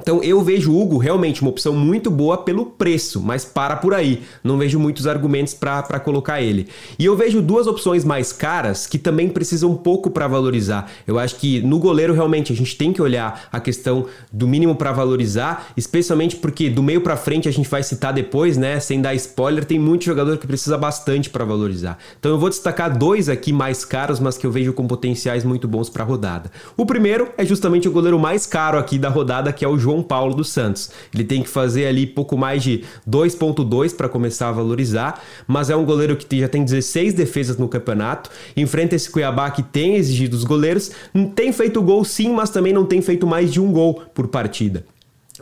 Então 0.00 0.22
eu 0.22 0.42
vejo 0.42 0.72
o 0.72 0.80
Hugo 0.80 0.98
realmente 0.98 1.42
uma 1.42 1.50
opção 1.50 1.74
muito 1.74 2.10
boa 2.10 2.38
pelo 2.38 2.66
preço, 2.66 3.20
mas 3.20 3.44
para 3.44 3.76
por 3.76 3.94
aí. 3.94 4.22
Não 4.42 4.58
vejo 4.58 4.78
muitos 4.78 5.06
argumentos 5.06 5.54
para 5.54 6.00
colocar 6.00 6.40
ele. 6.40 6.68
E 6.98 7.04
eu 7.04 7.16
vejo 7.16 7.42
duas 7.42 7.66
opções 7.66 8.04
mais 8.04 8.32
caras 8.32 8.86
que 8.86 8.98
também 8.98 9.28
precisam 9.28 9.70
um 9.70 9.76
pouco 9.76 10.10
para 10.10 10.26
valorizar. 10.26 10.90
Eu 11.06 11.18
acho 11.18 11.36
que 11.36 11.60
no 11.60 11.78
goleiro 11.78 12.14
realmente 12.14 12.52
a 12.52 12.56
gente 12.56 12.76
tem 12.76 12.92
que 12.92 13.02
olhar 13.02 13.48
a 13.52 13.60
questão 13.60 14.06
do 14.32 14.46
mínimo 14.46 14.74
para 14.74 14.92
valorizar, 14.92 15.68
especialmente 15.76 16.36
porque 16.36 16.70
do 16.70 16.82
meio 16.82 17.00
para 17.00 17.16
frente 17.16 17.48
a 17.48 17.52
gente 17.52 17.68
vai 17.68 17.82
citar 17.82 18.12
depois, 18.12 18.56
né? 18.56 18.80
Sem 18.80 19.00
dar 19.00 19.14
spoiler, 19.14 19.64
tem 19.64 19.78
muito 19.78 20.04
jogador 20.04 20.38
que 20.38 20.46
precisa 20.46 20.78
bastante 20.78 21.28
para 21.28 21.44
valorizar. 21.44 21.98
Então 22.18 22.32
eu 22.32 22.38
vou 22.38 22.48
destacar 22.48 22.96
dois 22.96 23.28
aqui 23.28 23.52
mais 23.52 23.84
caros, 23.84 24.20
mas 24.20 24.38
que 24.38 24.46
eu 24.46 24.50
vejo 24.50 24.72
com 24.72 24.86
potenciais 24.86 25.44
muito 25.44 25.68
bons 25.68 25.90
para 25.90 26.04
rodada. 26.04 26.50
O 26.76 26.86
primeiro 26.86 27.28
é 27.36 27.44
justamente 27.44 27.88
o 27.88 27.92
goleiro 27.92 28.18
mais 28.18 28.46
caro 28.46 28.78
aqui 28.78 28.98
da 28.98 29.08
rodada, 29.08 29.52
que 29.52 29.64
é 29.64 29.68
o 29.68 29.78
João 29.78 29.89
João 29.90 30.02
Paulo 30.02 30.34
dos 30.34 30.50
Santos. 30.50 30.90
Ele 31.12 31.24
tem 31.24 31.42
que 31.42 31.48
fazer 31.48 31.86
ali 31.86 32.06
pouco 32.06 32.36
mais 32.36 32.62
de 32.62 32.84
2.2 33.08 33.94
para 33.94 34.08
começar 34.08 34.48
a 34.48 34.52
valorizar, 34.52 35.20
mas 35.46 35.68
é 35.68 35.76
um 35.76 35.84
goleiro 35.84 36.16
que 36.16 36.40
já 36.40 36.48
tem 36.48 36.64
16 36.64 37.12
defesas 37.14 37.56
no 37.56 37.68
campeonato, 37.68 38.30
enfrenta 38.56 38.94
esse 38.94 39.10
Cuiabá 39.10 39.50
que 39.50 39.62
tem 39.62 39.96
exigido 39.96 40.36
os 40.36 40.44
goleiros, 40.44 40.92
tem 41.34 41.52
feito 41.52 41.82
gol 41.82 42.04
sim, 42.04 42.30
mas 42.32 42.50
também 42.50 42.72
não 42.72 42.86
tem 42.86 43.02
feito 43.02 43.26
mais 43.26 43.52
de 43.52 43.60
um 43.60 43.72
gol 43.72 44.02
por 44.14 44.28
partida. 44.28 44.84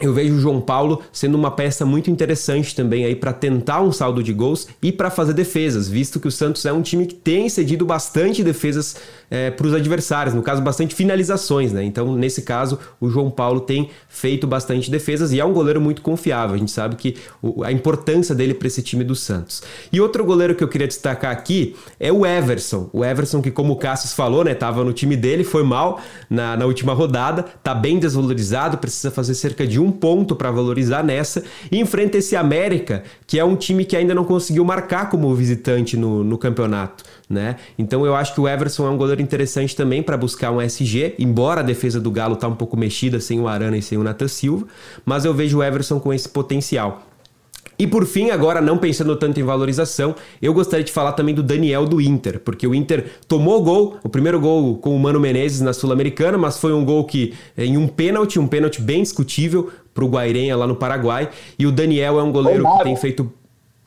Eu 0.01 0.15
vejo 0.15 0.37
o 0.37 0.41
João 0.41 0.61
Paulo 0.61 1.03
sendo 1.13 1.35
uma 1.35 1.51
peça 1.51 1.85
muito 1.85 2.11
interessante 2.11 2.75
também 2.75 3.05
aí 3.05 3.17
para 3.17 3.33
tentar 3.33 3.83
um 3.83 3.91
saldo 3.91 4.23
de 4.23 4.33
gols 4.33 4.69
e 4.81 4.93
para 4.93 5.11
fazer 5.11 5.33
defesas, 5.33 5.89
visto 5.89 6.21
que 6.21 6.29
o 6.29 6.33
Santos 6.33 6.65
é 6.65 6.73
um 6.73 6.83
time 6.83 7.07
que 7.07 7.15
tem 7.15 7.49
cedido 7.49 7.85
bastante 7.85 8.45
defesas 8.45 8.97
é, 9.31 9.51
para 9.51 9.67
os 9.67 9.75
adversários, 9.75 10.35
no 10.35 10.43
caso, 10.43 10.63
bastante 10.63 10.95
finalizações, 10.95 11.73
né? 11.73 11.85
Então, 11.85 12.15
nesse 12.15 12.43
caso, 12.43 12.79
o 13.01 13.09
João 13.09 13.31
Paulo 13.31 13.61
tem 13.61 13.91
feito 14.09 14.47
bastante 14.47 14.91
defesas 14.91 15.33
e 15.33 15.41
é 15.41 15.45
um 15.45 15.53
goleiro 15.53 15.81
muito 15.81 16.03
confiável. 16.03 16.55
A 16.55 16.59
gente 16.59 16.71
sabe 16.71 16.97
que 16.97 17.17
o, 17.43 17.63
a 17.63 17.71
importância 17.73 18.35
dele 18.35 18.55
para 18.55 18.69
esse 18.69 18.83
time 18.83 19.05
do 19.05 19.15
Santos. 19.15 19.63
E 19.93 20.01
outro 20.01 20.25
goleiro 20.25 20.55
que 20.55 20.65
eu 20.65 20.69
queria 20.69 20.87
destacar 20.87 21.31
aqui 21.31 21.77
é 22.01 22.13
o 22.13 22.25
Everson. 22.25 22.89
O 22.93 23.05
Everson, 23.05 23.43
que, 23.43 23.51
como 23.51 23.73
o 23.73 23.77
Cassius 23.77 24.13
falou, 24.13 24.45
né, 24.45 24.55
tava 24.55 24.85
no 24.85 24.93
time 24.93 25.17
dele, 25.17 25.45
foi 25.45 25.63
mal 25.63 26.01
na, 26.29 26.57
na 26.57 26.67
última 26.67 26.93
rodada, 26.93 27.45
tá 27.63 27.75
bem 27.75 27.99
desvalorizado, 27.99 28.79
precisa 28.79 29.11
fazer 29.11 29.35
cerca 29.35 29.67
de 29.67 29.79
um 29.79 29.91
ponto 29.91 30.35
para 30.35 30.51
valorizar 30.51 31.03
nessa 31.03 31.45
e 31.71 31.79
enfrenta 31.79 32.19
esse 32.19 32.35
América, 32.37 33.03
que 33.27 33.39
é 33.39 33.45
um 33.45 33.57
time 33.57 33.85
que 33.85 33.97
ainda 33.97 34.15
não 34.15 34.25
conseguiu 34.25 34.65
marcar 34.65 35.11
como 35.11 35.35
visitante 35.35 35.97
no, 35.97 36.25
no 36.25 36.39
campeonato 36.39 37.05
né? 37.29 37.57
Então 37.79 38.07
eu 38.07 38.15
acho 38.15 38.35
que 38.35 38.41
o 38.41 38.49
Everson 38.49 38.87
é 38.87 38.91
um 38.91 38.97
goleiro 38.97 39.21
interessante 39.21 39.77
também 39.77 40.03
para 40.03 40.17
buscar 40.17 40.51
um 40.51 40.63
SG, 40.63 41.15
embora 41.19 41.61
a 41.61 41.65
defesa 41.65 42.01
do 42.01 42.11
Galo 42.11 42.37
tá 42.37 42.49
um 42.49 42.55
pouco 42.55 42.77
mexida 42.77 43.21
sem 43.21 43.41
o 43.41 43.47
Arana 43.47 43.77
e 43.77 43.83
sem 43.83 43.99
o 43.99 44.03
Nathan 44.03 44.29
Silva, 44.29 44.67
mas 45.05 45.25
eu 45.25 45.35
vejo 45.35 45.59
o 45.59 45.63
Everson 45.63 46.01
com 46.01 46.13
esse 46.13 46.29
potencial. 46.29 47.03
E 47.79 47.87
por 47.87 48.05
fim, 48.07 48.31
agora 48.31 48.61
não 48.61 48.77
pensando 48.77 49.15
tanto 49.15 49.39
em 49.39 49.45
valorização, 49.45 50.17
eu 50.43 50.53
gostaria 50.53 50.83
de 50.83 50.91
falar 50.91 51.13
também 51.13 51.33
do 51.33 51.45
Daniel 51.45 51.87
do 51.87 52.01
Inter, 52.01 52.41
porque 52.41 52.67
o 52.67 52.75
Inter 52.75 53.07
tomou 53.29 53.63
gol, 53.63 53.99
o 54.03 54.09
primeiro 54.09 54.41
gol 54.41 54.79
com 54.79 54.97
o 54.97 54.99
Mano 54.99 55.21
Menezes 55.21 55.61
na 55.61 55.73
Sul-Americana, 55.73 56.37
mas 56.37 56.59
foi 56.59 56.73
um 56.73 56.85
gol 56.85 57.05
que 57.05 57.35
em 57.57 57.77
um 57.77 57.87
pênalti, 57.87 58.41
um 58.41 58.49
pênalti 58.49 58.83
bem 58.83 59.01
discutível 59.01 59.71
para 59.95 60.05
o 60.05 60.09
Guairenha 60.09 60.57
lá 60.57 60.67
no 60.67 60.75
Paraguai, 60.75 61.31
e 61.57 61.69
o 61.69 61.73
Daniel 61.73 62.19
é 62.19 62.23
um 62.23 62.33
goleiro 62.33 62.65
que 62.79 62.83
tem 62.83 62.97
feito 62.97 63.33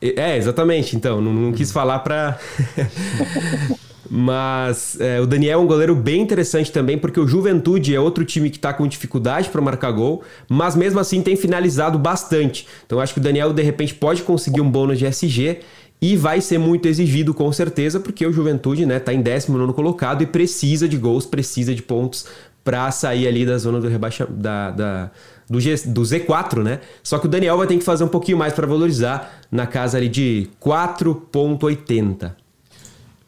é, 0.02 0.36
exatamente. 0.36 0.96
Então, 0.96 1.20
não, 1.20 1.32
não 1.32 1.52
quis 1.52 1.70
falar 1.70 2.00
para 2.00 2.38
Mas 4.14 5.00
é, 5.00 5.22
o 5.22 5.26
Daniel 5.26 5.58
é 5.58 5.62
um 5.62 5.66
goleiro 5.66 5.94
bem 5.94 6.20
interessante 6.20 6.70
também, 6.70 6.98
porque 6.98 7.18
o 7.18 7.26
Juventude 7.26 7.94
é 7.94 7.98
outro 7.98 8.26
time 8.26 8.50
que 8.50 8.58
está 8.58 8.70
com 8.70 8.86
dificuldade 8.86 9.48
para 9.48 9.62
marcar 9.62 9.90
gol, 9.90 10.22
mas 10.46 10.76
mesmo 10.76 11.00
assim 11.00 11.22
tem 11.22 11.34
finalizado 11.34 11.98
bastante. 11.98 12.68
Então 12.84 13.00
acho 13.00 13.14
que 13.14 13.20
o 13.20 13.22
Daniel 13.22 13.54
de 13.54 13.62
repente 13.62 13.94
pode 13.94 14.22
conseguir 14.22 14.60
um 14.60 14.70
bônus 14.70 14.98
de 14.98 15.06
SG 15.06 15.60
e 15.98 16.14
vai 16.14 16.42
ser 16.42 16.58
muito 16.58 16.86
exigido 16.88 17.32
com 17.32 17.50
certeza, 17.52 18.00
porque 18.00 18.26
o 18.26 18.32
Juventude 18.32 18.84
né, 18.84 18.98
tá 18.98 19.14
em 19.14 19.22
19 19.22 19.72
colocado 19.72 20.20
e 20.22 20.26
precisa 20.26 20.86
de 20.86 20.98
gols, 20.98 21.24
precisa 21.24 21.74
de 21.74 21.80
pontos 21.80 22.26
para 22.64 22.90
sair 22.90 23.26
ali 23.26 23.44
da 23.44 23.58
zona 23.58 23.80
do 23.80 23.88
rebaixa 23.88 24.26
da, 24.26 24.70
da 24.70 25.10
do, 25.48 25.60
G, 25.60 25.74
do 25.86 26.02
Z4, 26.02 26.62
né? 26.62 26.80
Só 27.02 27.18
que 27.18 27.26
o 27.26 27.28
Daniel 27.28 27.58
vai 27.58 27.66
ter 27.66 27.76
que 27.76 27.84
fazer 27.84 28.04
um 28.04 28.08
pouquinho 28.08 28.38
mais 28.38 28.52
para 28.52 28.66
valorizar 28.66 29.40
na 29.50 29.66
casa 29.66 29.98
ali 29.98 30.08
de 30.08 30.48
4.80. 30.60 32.32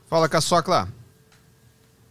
Fala, 0.06 0.28
Caçocla. 0.28 0.88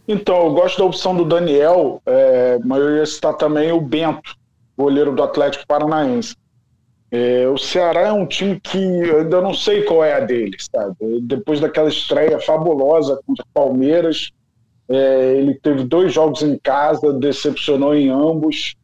Então, 0.06 0.44
eu 0.44 0.52
gosto 0.52 0.78
da 0.78 0.84
opção 0.84 1.16
do 1.16 1.24
Daniel, 1.24 2.02
é, 2.04 2.58
mas 2.62 2.80
eu 2.80 2.96
ia 2.96 3.06
citar 3.06 3.34
também 3.34 3.72
o 3.72 3.80
Bento, 3.80 4.36
goleiro 4.76 5.14
do 5.14 5.22
Atlético 5.22 5.66
Paranaense. 5.66 6.36
É, 7.10 7.48
o 7.48 7.56
Ceará 7.56 8.00
é 8.00 8.12
um 8.12 8.26
time 8.26 8.60
que 8.60 8.76
eu 8.76 9.20
ainda 9.20 9.40
não 9.40 9.54
sei 9.54 9.82
qual 9.82 10.04
é 10.04 10.14
a 10.14 10.20
dele, 10.20 10.56
sabe? 10.74 10.96
Depois 11.22 11.60
daquela 11.60 11.88
estreia 11.88 12.38
fabulosa 12.40 13.18
contra 13.24 13.44
o 13.44 13.54
Palmeiras, 13.54 14.30
é, 14.88 15.36
ele 15.36 15.54
teve 15.54 15.84
dois 15.84 16.12
jogos 16.12 16.42
em 16.42 16.58
casa, 16.58 17.12
decepcionou 17.12 17.94
em 17.94 18.10
ambos. 18.10 18.74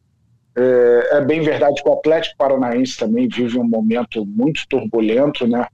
É, 0.55 1.17
é, 1.17 1.21
bem 1.21 1.41
verdade 1.41 1.81
que 1.81 1.87
o 1.87 1.93
Atlético 1.93 2.35
Paranaense 2.37 2.97
também 2.97 3.27
vive 3.27 3.57
um 3.57 3.63
momento 3.63 4.25
muito 4.25 4.67
turbulento, 4.67 5.47
né? 5.47 5.65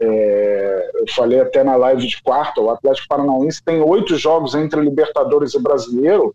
É, 0.00 0.90
eu 0.94 1.04
falei 1.14 1.40
até 1.40 1.62
na 1.62 1.76
live 1.76 2.06
de 2.06 2.20
quarta, 2.20 2.60
o 2.60 2.70
Atlético 2.70 3.06
Paranaense 3.08 3.62
tem 3.62 3.80
oito 3.80 4.16
jogos 4.16 4.54
entre 4.54 4.80
Libertadores 4.80 5.54
e 5.54 5.62
Brasileiro 5.62 6.34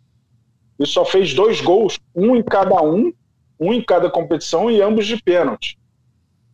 e 0.80 0.86
só 0.86 1.04
fez 1.04 1.34
dois 1.34 1.60
gols, 1.60 2.00
um 2.16 2.38
em 2.38 2.44
cada 2.44 2.82
um, 2.82 3.12
um 3.60 3.74
em 3.74 3.84
cada 3.84 4.10
competição 4.10 4.72
e 4.72 4.82
ambos 4.82 5.06
de 5.06 5.22
pênalti. 5.22 5.78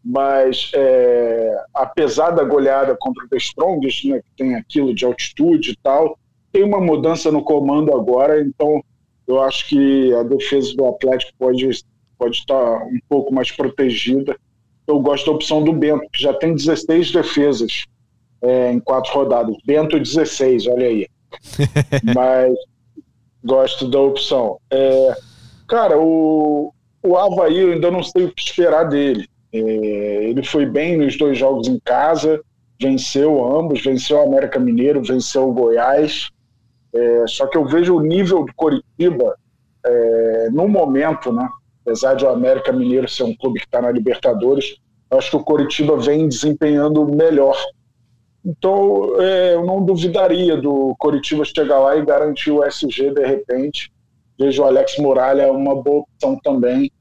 Mas 0.04 0.72
é, 0.74 1.64
apesar 1.74 2.32
da 2.32 2.44
goleada 2.44 2.96
contra 3.00 3.24
o 3.24 3.30
The 3.30 3.38
Strongest, 3.38 4.06
né, 4.06 4.20
que 4.20 4.32
tem 4.36 4.56
aquilo 4.56 4.94
de 4.96 5.06
altitude 5.06 5.72
e 5.72 5.76
tal, 5.78 6.18
tem 6.56 6.64
uma 6.64 6.80
mudança 6.80 7.30
no 7.30 7.44
comando 7.44 7.94
agora, 7.94 8.40
então 8.40 8.82
eu 9.28 9.42
acho 9.42 9.68
que 9.68 10.14
a 10.14 10.24
defesa 10.24 10.74
do 10.74 10.88
Atlético 10.88 11.34
pode, 11.38 11.70
pode 12.18 12.38
estar 12.38 12.78
um 12.86 12.98
pouco 13.10 13.34
mais 13.34 13.52
protegida. 13.52 14.38
Eu 14.88 15.02
gosto 15.02 15.26
da 15.26 15.34
opção 15.34 15.62
do 15.62 15.74
Bento, 15.74 16.08
que 16.14 16.22
já 16.22 16.34
tem 16.34 16.56
16 16.56 17.12
defesas 17.12 17.84
é, 18.42 18.72
em 18.72 18.80
quatro 18.80 19.12
rodadas. 19.12 19.58
Bento 19.66 20.00
16, 20.00 20.68
olha 20.68 20.88
aí. 20.88 21.08
Mas 22.16 22.54
gosto 23.44 23.90
da 23.90 24.00
opção. 24.00 24.58
É, 24.72 25.14
cara, 25.68 26.00
o, 26.00 26.74
o 27.04 27.18
Havaí 27.18 27.60
eu 27.60 27.74
ainda 27.74 27.92
não 27.92 28.02
sei 28.02 28.24
o 28.24 28.32
que 28.32 28.42
esperar 28.42 28.86
dele. 28.86 29.28
É, 29.52 29.58
ele 29.58 30.42
foi 30.42 30.66
bem 30.66 30.96
nos 30.96 31.18
dois 31.18 31.38
jogos 31.38 31.68
em 31.68 31.82
casa, 31.82 32.42
venceu 32.80 33.46
ambos, 33.46 33.84
venceu 33.84 34.20
o 34.20 34.22
América 34.22 34.58
Mineiro, 34.58 35.04
venceu 35.04 35.50
o 35.50 35.54
Goiás. 35.54 36.30
É, 36.96 37.26
só 37.28 37.46
que 37.46 37.58
eu 37.58 37.66
vejo 37.66 37.96
o 37.96 38.02
nível 38.02 38.46
do 38.46 38.54
Coritiba 38.56 39.36
é, 39.86 40.50
no 40.52 40.68
momento, 40.68 41.32
né? 41.32 41.48
Apesar 41.82 42.16
de 42.16 42.24
o 42.26 42.30
América 42.30 42.72
Mineiro 42.72 43.08
ser 43.08 43.24
um 43.24 43.36
clube 43.36 43.60
que 43.60 43.66
está 43.66 43.82
na 43.82 43.92
Libertadores, 43.92 44.78
acho 45.12 45.30
que 45.30 45.36
o 45.36 45.44
Coritiba 45.44 45.98
vem 45.98 46.28
desempenhando 46.28 47.06
melhor. 47.06 47.58
Então, 48.44 49.20
é, 49.20 49.56
eu 49.56 49.66
não 49.66 49.84
duvidaria 49.84 50.56
do 50.56 50.96
Coritiba 50.98 51.44
chegar 51.44 51.80
lá 51.80 51.96
e 51.98 52.06
garantir 52.06 52.52
o 52.52 52.64
SG 52.64 53.12
de 53.12 53.26
repente. 53.26 53.92
Vejo 54.40 54.64
o 54.64 54.66
Alex 54.66 54.98
Muralha 54.98 55.52
uma 55.52 55.76
boa 55.76 56.02
opção 56.02 56.40
também. 56.44 56.92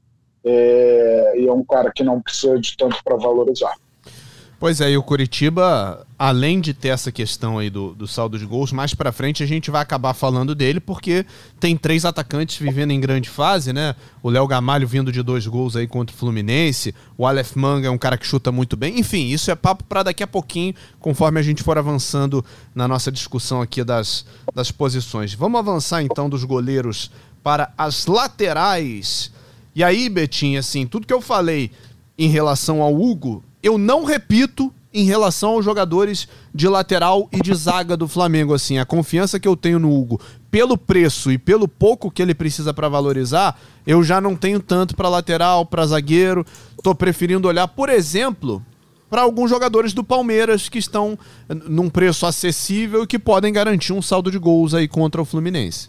É, 0.43 1.39
e 1.39 1.47
é 1.47 1.51
um 1.51 1.63
cara 1.63 1.91
que 1.91 2.03
não 2.03 2.21
precisa 2.21 2.59
de 2.59 2.75
tanto 2.75 2.97
para 3.03 3.15
valorizar. 3.15 3.75
Pois 4.57 4.79
é, 4.79 4.89
e 4.91 4.97
o 4.97 5.03
Curitiba, 5.03 6.07
além 6.17 6.61
de 6.61 6.73
ter 6.73 6.87
essa 6.87 7.11
questão 7.11 7.57
aí 7.57 7.69
do, 7.69 7.93
do 7.93 8.07
saldo 8.07 8.39
de 8.39 8.45
gols, 8.45 8.71
mais 8.71 8.93
para 8.93 9.11
frente 9.11 9.43
a 9.43 9.45
gente 9.45 9.69
vai 9.69 9.81
acabar 9.81 10.13
falando 10.13 10.55
dele 10.55 10.79
porque 10.79 11.25
tem 11.59 11.75
três 11.75 12.05
atacantes 12.05 12.57
vivendo 12.57 12.91
em 12.91 12.99
grande 12.99 13.29
fase, 13.29 13.73
né? 13.73 13.95
O 14.23 14.29
Léo 14.29 14.47
Gamalho 14.47 14.87
vindo 14.87 15.11
de 15.11 15.21
dois 15.21 15.45
gols 15.45 15.75
aí 15.75 15.85
contra 15.85 16.15
o 16.15 16.17
Fluminense, 16.17 16.95
o 17.17 17.27
Aleph 17.27 17.55
Manga 17.55 17.87
é 17.89 17.91
um 17.91 17.97
cara 17.97 18.17
que 18.17 18.25
chuta 18.25 18.49
muito 18.49 18.77
bem. 18.77 18.97
Enfim, 18.97 19.27
isso 19.27 19.51
é 19.51 19.55
papo 19.55 19.83
para 19.83 20.03
daqui 20.03 20.23
a 20.23 20.27
pouquinho, 20.27 20.73
conforme 21.01 21.37
a 21.37 21.43
gente 21.43 21.61
for 21.61 21.77
avançando 21.77 22.43
na 22.73 22.87
nossa 22.87 23.11
discussão 23.11 23.61
aqui 23.61 23.83
das, 23.83 24.25
das 24.53 24.71
posições. 24.71 25.33
Vamos 25.33 25.59
avançar 25.59 26.01
então 26.01 26.29
dos 26.29 26.45
goleiros 26.45 27.11
para 27.43 27.73
as 27.77 28.05
laterais. 28.05 29.31
E 29.75 29.83
aí, 29.83 30.07
Betinho, 30.07 30.59
assim, 30.59 30.87
tudo 30.87 31.05
que 31.05 31.13
eu 31.13 31.21
falei 31.21 31.69
em 32.17 32.29
relação 32.29 32.81
ao 32.81 32.95
Hugo 32.95 33.43
eu 33.65 33.79
não 33.79 34.03
repito 34.03 34.71
em 34.93 35.05
relação 35.05 35.53
aos 35.53 35.65
jogadores 35.65 36.27
de 36.53 36.67
lateral 36.67 37.27
e 37.31 37.41
de 37.41 37.51
zaga 37.55 37.97
do 37.97 38.07
Flamengo. 38.07 38.53
Assim, 38.53 38.77
a 38.77 38.85
confiança 38.85 39.39
que 39.39 39.47
eu 39.47 39.57
tenho 39.57 39.79
no 39.79 39.91
Hugo, 39.91 40.21
pelo 40.51 40.77
preço 40.77 41.31
e 41.31 41.37
pelo 41.39 41.67
pouco 41.67 42.11
que 42.11 42.21
ele 42.21 42.35
precisa 42.35 42.71
para 42.75 42.87
valorizar, 42.87 43.59
eu 43.85 44.03
já 44.03 44.21
não 44.21 44.35
tenho 44.35 44.59
tanto 44.59 44.95
para 44.95 45.09
lateral, 45.09 45.65
para 45.65 45.85
zagueiro. 45.87 46.45
Tô 46.83 46.93
preferindo 46.93 47.47
olhar, 47.47 47.67
por 47.67 47.89
exemplo, 47.89 48.63
para 49.09 49.23
alguns 49.23 49.49
jogadores 49.49 49.93
do 49.93 50.03
Palmeiras 50.03 50.69
que 50.69 50.77
estão 50.77 51.17
num 51.67 51.89
preço 51.89 52.27
acessível 52.27 53.03
e 53.03 53.07
que 53.07 53.17
podem 53.17 53.51
garantir 53.51 53.93
um 53.93 54.01
saldo 54.01 54.29
de 54.29 54.37
gols 54.37 54.75
aí 54.75 54.87
contra 54.87 55.19
o 55.19 55.25
Fluminense. 55.25 55.87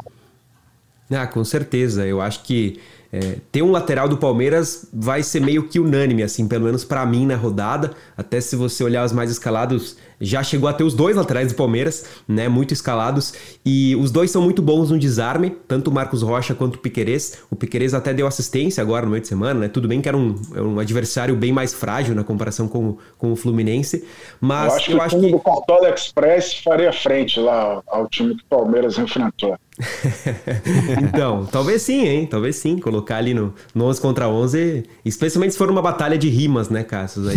Ah, 1.11 1.27
com 1.27 1.45
certeza. 1.45 2.07
Eu 2.07 2.23
acho 2.23 2.43
que 2.43 2.81
é, 3.13 3.37
ter 3.53 3.63
um 3.63 3.71
lateral 3.71 4.09
do 4.09 4.17
Palmeiras 4.17 4.89
vai 4.93 5.23
ser 5.23 5.41
meio 5.41 5.69
que 5.69 5.79
unânime, 5.79 6.23
assim, 6.23 6.47
pelo 6.47 6.65
menos 6.65 6.85
para 6.85 7.05
mim 7.07 7.27
na 7.27 7.37
rodada. 7.37 7.93
Até 8.17 8.41
se 8.41 8.57
você 8.57 8.83
olhar 8.83 9.05
os 9.05 9.13
mais 9.13 9.31
escalados, 9.31 9.97
já 10.21 10.43
chegou 10.43 10.69
a 10.69 10.73
ter 10.73 10.85
os 10.85 10.95
dois 10.95 11.17
laterais 11.17 11.53
do 11.53 11.55
Palmeiras, 11.55 12.05
né? 12.27 12.49
Muito 12.49 12.73
escalados. 12.73 13.35
E 13.65 13.95
os 13.97 14.11
dois 14.11 14.31
são 14.31 14.43
muito 14.43 14.63
bons 14.63 14.91
no 14.91 14.99
desarme, 14.99 15.51
tanto 15.69 15.89
o 15.91 15.95
Marcos 15.95 16.23
Rocha 16.23 16.55
quanto 16.55 16.77
o 16.77 16.79
Piquerez. 16.79 17.39
O 17.51 17.57
Piquerez 17.57 17.95
até 17.95 18.13
deu 18.13 18.27
assistência 18.27 18.83
agora 18.83 19.05
no 19.05 19.13
meio 19.13 19.23
de 19.23 19.29
semana, 19.29 19.61
né? 19.61 19.69
Tudo 19.69 19.87
bem 19.87 20.01
que 20.01 20.09
era 20.09 20.17
um, 20.17 20.35
é 20.55 20.61
um 20.61 20.79
adversário 20.79 21.37
bem 21.37 21.53
mais 21.53 21.73
frágil 21.73 22.15
na 22.15 22.25
comparação 22.25 22.67
com, 22.67 22.97
com 23.19 23.33
o 23.33 23.37
Fluminense. 23.37 24.05
Mas 24.41 24.73
eu 24.73 24.77
acho 24.77 24.91
eu 24.91 24.97
que 24.97 25.03
acho 25.03 25.17
o 25.17 25.21
time 25.21 25.33
que... 25.33 25.39
do 25.39 25.43
Cartola 25.43 25.91
Express 25.91 26.55
faria 26.63 26.93
frente 26.93 27.39
lá 27.39 27.83
ao 27.87 28.09
time 28.09 28.35
que 28.35 28.43
o 28.43 28.47
Palmeiras 28.47 28.99
enfrentou. 28.99 29.57
então, 31.03 31.45
talvez 31.45 31.83
sim, 31.83 32.07
hein? 32.07 32.27
Talvez 32.27 32.57
sim. 32.57 32.79
Colocar 32.79 33.17
ali 33.17 33.35
no, 33.35 33.53
no 33.75 33.85
11 33.87 34.01
contra 34.01 34.29
11, 34.29 34.85
especialmente 35.05 35.53
se 35.53 35.59
for 35.59 35.71
uma 35.71 35.83
batalha 35.83 36.17
de 36.17 36.29
rimas, 36.29 36.71
né, 36.71 36.83
Cassius? 36.83 37.29
Aí 37.29 37.37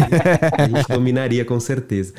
a 0.58 0.67
gente 0.67 0.88
dominaria 0.89 1.43
com 1.43 1.60
certeza. 1.60 2.13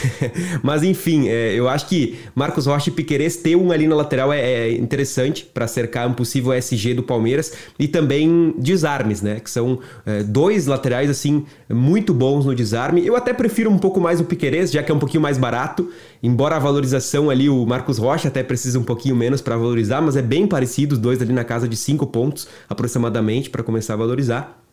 Mas 0.62 0.82
enfim, 0.82 1.28
é, 1.28 1.54
eu 1.54 1.68
acho 1.68 1.86
que 1.86 2.18
Marcos 2.34 2.66
Rocha 2.66 2.90
e 2.90 2.92
Piquerez 2.92 3.36
ter 3.36 3.56
um 3.56 3.72
ali 3.72 3.86
na 3.86 3.96
lateral 3.96 4.32
é, 4.32 4.40
é 4.40 4.72
interessante 4.72 5.44
para 5.44 5.66
cercar 5.66 6.06
um 6.08 6.12
possível 6.12 6.52
SG 6.52 6.94
do 6.94 7.02
Palmeiras 7.02 7.52
e 7.78 7.88
também 7.88 8.54
desarmes, 8.58 9.22
né? 9.22 9.40
Que 9.40 9.50
são 9.50 9.78
é, 10.04 10.22
dois 10.22 10.66
laterais 10.66 11.08
assim 11.08 11.44
muito 11.68 12.12
bons 12.12 12.44
no 12.44 12.54
desarme. 12.54 13.04
Eu 13.04 13.16
até 13.16 13.32
prefiro 13.32 13.70
um 13.70 13.78
pouco 13.78 14.00
mais 14.00 14.20
o 14.20 14.24
Piquerez, 14.24 14.70
já 14.70 14.82
que 14.82 14.92
é 14.92 14.94
um 14.94 14.98
pouquinho 14.98 15.22
mais 15.22 15.38
barato. 15.38 15.88
Embora 16.26 16.56
a 16.56 16.58
valorização 16.58 17.28
ali, 17.28 17.50
o 17.50 17.66
Marcos 17.66 17.98
Rocha 17.98 18.28
até 18.28 18.42
precisa 18.42 18.78
um 18.78 18.82
pouquinho 18.82 19.14
menos 19.14 19.42
para 19.42 19.58
valorizar, 19.58 20.00
mas 20.00 20.16
é 20.16 20.22
bem 20.22 20.46
parecido, 20.46 20.94
os 20.94 20.98
dois 20.98 21.20
ali 21.20 21.34
na 21.34 21.44
casa 21.44 21.68
de 21.68 21.76
5 21.76 22.06
pontos 22.06 22.48
aproximadamente 22.66 23.50
para 23.50 23.62
começar 23.62 23.92
a 23.92 23.98
valorizar 23.98 24.63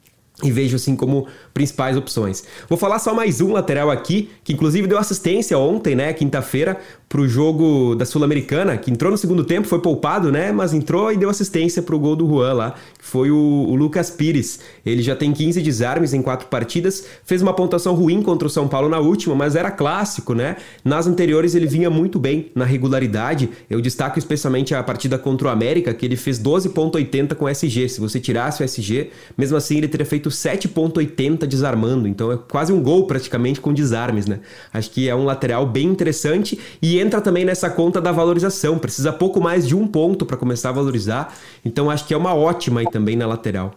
e 0.44 0.52
vejo 0.52 0.76
assim 0.76 0.96
como 0.96 1.28
principais 1.54 1.98
opções. 1.98 2.44
Vou 2.68 2.78
falar 2.78 3.00
só 3.00 3.14
mais 3.14 3.42
um 3.42 3.52
lateral 3.52 3.92
aqui, 3.92 4.30
que 4.44 4.54
inclusive 4.54 4.88
deu 4.88 4.98
assistência 4.98 5.58
ontem, 5.58 5.96
né, 5.96 6.14
quinta-feira, 6.14 6.80
pro 7.08 7.28
jogo 7.28 7.94
da 7.96 8.06
Sul-Americana, 8.06 8.78
que 8.78 8.90
entrou 8.90 9.12
no 9.12 9.18
segundo 9.18 9.44
tempo, 9.44 9.68
foi 9.68 9.80
poupado, 9.80 10.32
né, 10.32 10.52
mas 10.52 10.74
entrou 10.74 11.12
e 11.12 11.18
deu 11.18 11.30
assistência 11.30 11.82
pro 11.82 12.00
gol 12.00 12.16
do 12.16 12.26
Juan 12.26 12.54
lá, 12.54 12.76
que 12.98 13.06
foi 13.06 13.30
o, 13.30 13.36
o 13.68 13.76
Lucas 13.76 14.10
Pires. 14.10 14.62
Ele 14.86 15.02
já 15.02 15.16
tem 15.16 15.34
15 15.34 15.62
desarmes 15.62 16.14
em 16.14 16.22
quatro 16.22 16.48
partidas, 16.48 17.06
fez 17.26 17.42
uma 17.42 17.54
pontuação 17.54 17.94
ruim 17.94 18.22
contra 18.22 18.48
o 18.48 18.50
São 18.50 18.68
Paulo 18.68 18.88
na 18.88 19.00
última, 19.00 19.36
mas 19.36 19.58
era 19.58 19.70
clássico, 19.70 20.34
né? 20.34 20.56
Nas 20.86 21.06
anteriores 21.06 21.54
ele 21.54 21.68
vinha 21.68 21.90
muito 21.90 22.18
bem 22.18 22.50
na 22.56 22.64
regularidade. 22.64 23.50
Eu 23.70 23.82
destaco 23.82 24.18
especialmente 24.18 24.74
a 24.74 24.82
partida 24.82 25.18
contra 25.18 25.50
o 25.50 25.52
América, 25.52 25.94
que 25.94 26.06
ele 26.06 26.16
fez 26.16 26.42
12.80 26.42 27.36
com 27.36 27.50
SG. 27.50 27.90
Se 27.90 28.00
você 28.00 28.20
tirasse 28.20 28.64
o 28.64 28.66
SG, 28.66 29.10
mesmo 29.38 29.58
assim 29.58 29.78
ele 29.78 29.88
teria 29.90 30.06
feito 30.06 30.31
7.80 30.32 31.46
desarmando, 31.46 32.08
então 32.08 32.32
é 32.32 32.38
quase 32.38 32.74
um 32.74 32.82
gol 32.82 33.06
praticamente 33.06 33.62
com 33.62 33.74
desarmes, 33.74 34.26
né? 34.26 34.40
Acho 34.74 34.90
que 34.90 35.08
é 35.08 35.16
um 35.16 35.24
lateral 35.24 35.66
bem 35.66 35.88
interessante 35.88 36.60
e 36.82 37.00
entra 37.00 37.22
também 37.22 37.46
nessa 37.46 37.70
conta 37.70 38.02
da 38.02 38.12
valorização, 38.12 38.80
precisa 38.80 39.14
pouco 39.14 39.40
mais 39.40 39.68
de 39.68 39.76
um 39.76 39.88
ponto 39.88 40.26
para 40.26 40.38
começar 40.38 40.70
a 40.70 40.74
valorizar, 40.74 41.34
então 41.64 41.90
acho 41.90 42.06
que 42.08 42.14
é 42.14 42.18
uma 42.18 42.34
ótima 42.34 42.82
aí 42.82 42.90
também 42.90 43.16
na 43.16 43.28
lateral. 43.28 43.76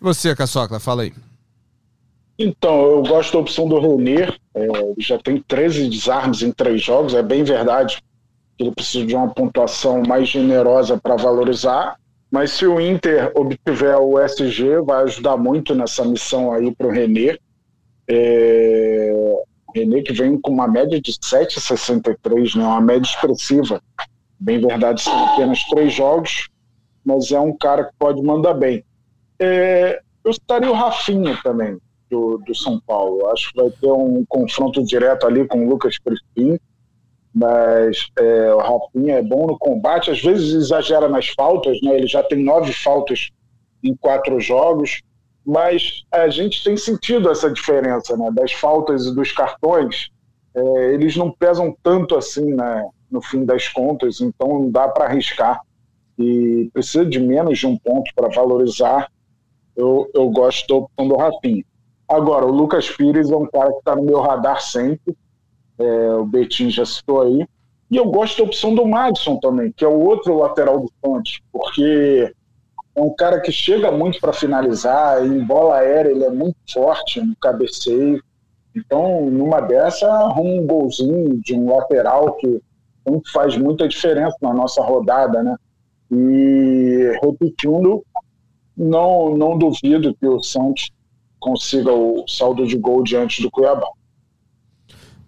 Você, 0.00 0.34
Caçocla, 0.34 0.78
fala 0.78 1.02
aí. 1.02 1.12
Então, 2.38 2.82
eu 2.82 3.02
gosto 3.02 3.32
da 3.32 3.38
opção 3.38 3.66
do 3.68 3.78
Renner, 3.80 4.38
É, 4.54 4.66
já 4.98 5.18
tem 5.18 5.38
13 5.38 5.88
desarmes 5.88 6.40
em 6.42 6.50
três 6.50 6.82
jogos, 6.82 7.12
é 7.12 7.22
bem 7.22 7.44
verdade 7.44 8.02
que 8.56 8.64
ele 8.64 8.72
precisa 8.72 9.04
de 9.04 9.14
uma 9.14 9.28
pontuação 9.28 10.02
mais 10.02 10.28
generosa 10.28 10.98
para 10.98 11.14
valorizar, 11.14 11.98
mas 12.30 12.52
se 12.52 12.66
o 12.66 12.80
Inter 12.80 13.30
obtiver 13.34 13.96
o 13.96 14.18
SG, 14.18 14.80
vai 14.84 15.04
ajudar 15.04 15.36
muito 15.36 15.74
nessa 15.74 16.04
missão 16.04 16.52
aí 16.52 16.74
para 16.74 16.86
o 16.86 16.90
René. 16.90 17.38
É... 18.08 19.12
René 19.74 20.02
que 20.02 20.12
vem 20.12 20.40
com 20.40 20.50
uma 20.50 20.66
média 20.66 21.00
de 21.00 21.12
7,63, 21.12 22.56
né? 22.56 22.64
uma 22.64 22.80
média 22.80 23.08
expressiva. 23.08 23.80
Bem 24.38 24.60
verdade, 24.60 25.02
são 25.02 25.26
apenas 25.28 25.62
três 25.64 25.94
jogos, 25.94 26.48
mas 27.04 27.30
é 27.30 27.40
um 27.40 27.56
cara 27.56 27.84
que 27.84 27.92
pode 27.98 28.22
mandar 28.22 28.54
bem. 28.54 28.84
É... 29.38 30.00
Eu 30.24 30.32
estaria 30.32 30.70
o 30.70 30.74
Rafinha 30.74 31.38
também, 31.44 31.78
do, 32.10 32.38
do 32.38 32.54
São 32.54 32.80
Paulo. 32.80 33.28
Acho 33.28 33.52
que 33.52 33.62
vai 33.62 33.70
ter 33.70 33.92
um 33.92 34.24
confronto 34.28 34.84
direto 34.84 35.26
ali 35.26 35.46
com 35.46 35.64
o 35.64 35.68
Lucas 35.68 35.98
Crispim 35.98 36.58
mas 37.36 38.08
é, 38.18 38.54
o 38.54 38.56
Rafinha 38.56 39.16
é 39.16 39.22
bom 39.22 39.46
no 39.46 39.58
combate, 39.58 40.10
às 40.10 40.22
vezes 40.22 40.54
exagera 40.54 41.06
nas 41.06 41.28
faltas, 41.28 41.78
né? 41.82 41.94
ele 41.94 42.06
já 42.06 42.22
tem 42.22 42.42
nove 42.42 42.72
faltas 42.72 43.28
em 43.84 43.94
quatro 43.94 44.40
jogos, 44.40 45.02
mas 45.44 46.02
a 46.10 46.28
gente 46.28 46.64
tem 46.64 46.78
sentido 46.78 47.30
essa 47.30 47.50
diferença 47.50 48.16
né? 48.16 48.30
das 48.32 48.52
faltas 48.52 49.04
e 49.04 49.14
dos 49.14 49.32
cartões, 49.32 50.08
é, 50.54 50.94
eles 50.94 51.14
não 51.14 51.30
pesam 51.30 51.76
tanto 51.82 52.16
assim 52.16 52.54
né? 52.54 52.88
no 53.10 53.20
fim 53.20 53.44
das 53.44 53.68
contas, 53.68 54.22
então 54.22 54.48
não 54.48 54.70
dá 54.70 54.88
para 54.88 55.04
arriscar 55.04 55.60
e 56.18 56.70
precisa 56.72 57.04
de 57.04 57.20
menos 57.20 57.58
de 57.58 57.66
um 57.66 57.76
ponto 57.76 58.10
para 58.14 58.30
valorizar. 58.30 59.12
Eu, 59.76 60.10
eu 60.14 60.30
gosto 60.30 60.74
opção 60.74 61.06
do 61.06 61.16
Rafinha. 61.16 61.62
Agora, 62.08 62.46
o 62.46 62.50
Lucas 62.50 62.88
Pires 62.88 63.30
é 63.30 63.36
um 63.36 63.46
cara 63.46 63.72
que 63.72 63.78
está 63.80 63.94
no 63.94 64.04
meu 64.04 64.22
radar 64.22 64.62
sempre 64.62 65.14
é, 65.78 66.14
o 66.14 66.24
Betinho 66.24 66.70
já 66.70 66.84
citou 66.84 67.22
aí. 67.22 67.46
E 67.90 67.96
eu 67.96 68.06
gosto 68.06 68.38
da 68.38 68.44
opção 68.44 68.74
do 68.74 68.86
Madison 68.86 69.36
também, 69.36 69.72
que 69.72 69.84
é 69.84 69.88
o 69.88 70.00
outro 70.00 70.36
lateral 70.38 70.80
do 70.80 70.92
Ponte, 71.00 71.42
porque 71.52 72.32
é 72.94 73.00
um 73.00 73.14
cara 73.14 73.40
que 73.40 73.52
chega 73.52 73.92
muito 73.92 74.18
para 74.20 74.32
finalizar, 74.32 75.24
em 75.24 75.44
bola 75.44 75.76
aérea 75.76 76.10
ele 76.10 76.24
é 76.24 76.30
muito 76.30 76.56
forte 76.72 77.20
no 77.20 77.36
cabeceio. 77.36 78.20
Então, 78.74 79.30
numa 79.30 79.60
dessa, 79.60 80.10
arruma 80.10 80.62
um 80.62 80.66
golzinho 80.66 81.40
de 81.40 81.54
um 81.54 81.74
lateral 81.74 82.34
que 82.34 82.60
faz 83.32 83.56
muita 83.56 83.86
diferença 83.86 84.36
na 84.42 84.52
nossa 84.52 84.82
rodada, 84.82 85.42
né? 85.42 85.56
E 86.10 87.18
repetindo, 87.22 88.04
não, 88.76 89.36
não 89.36 89.56
duvido 89.56 90.14
que 90.14 90.26
o 90.26 90.42
Santos 90.42 90.90
consiga 91.38 91.92
o 91.92 92.26
saldo 92.26 92.66
de 92.66 92.76
gol 92.76 93.02
diante 93.02 93.40
do 93.42 93.50
Cuiabá. 93.50 93.88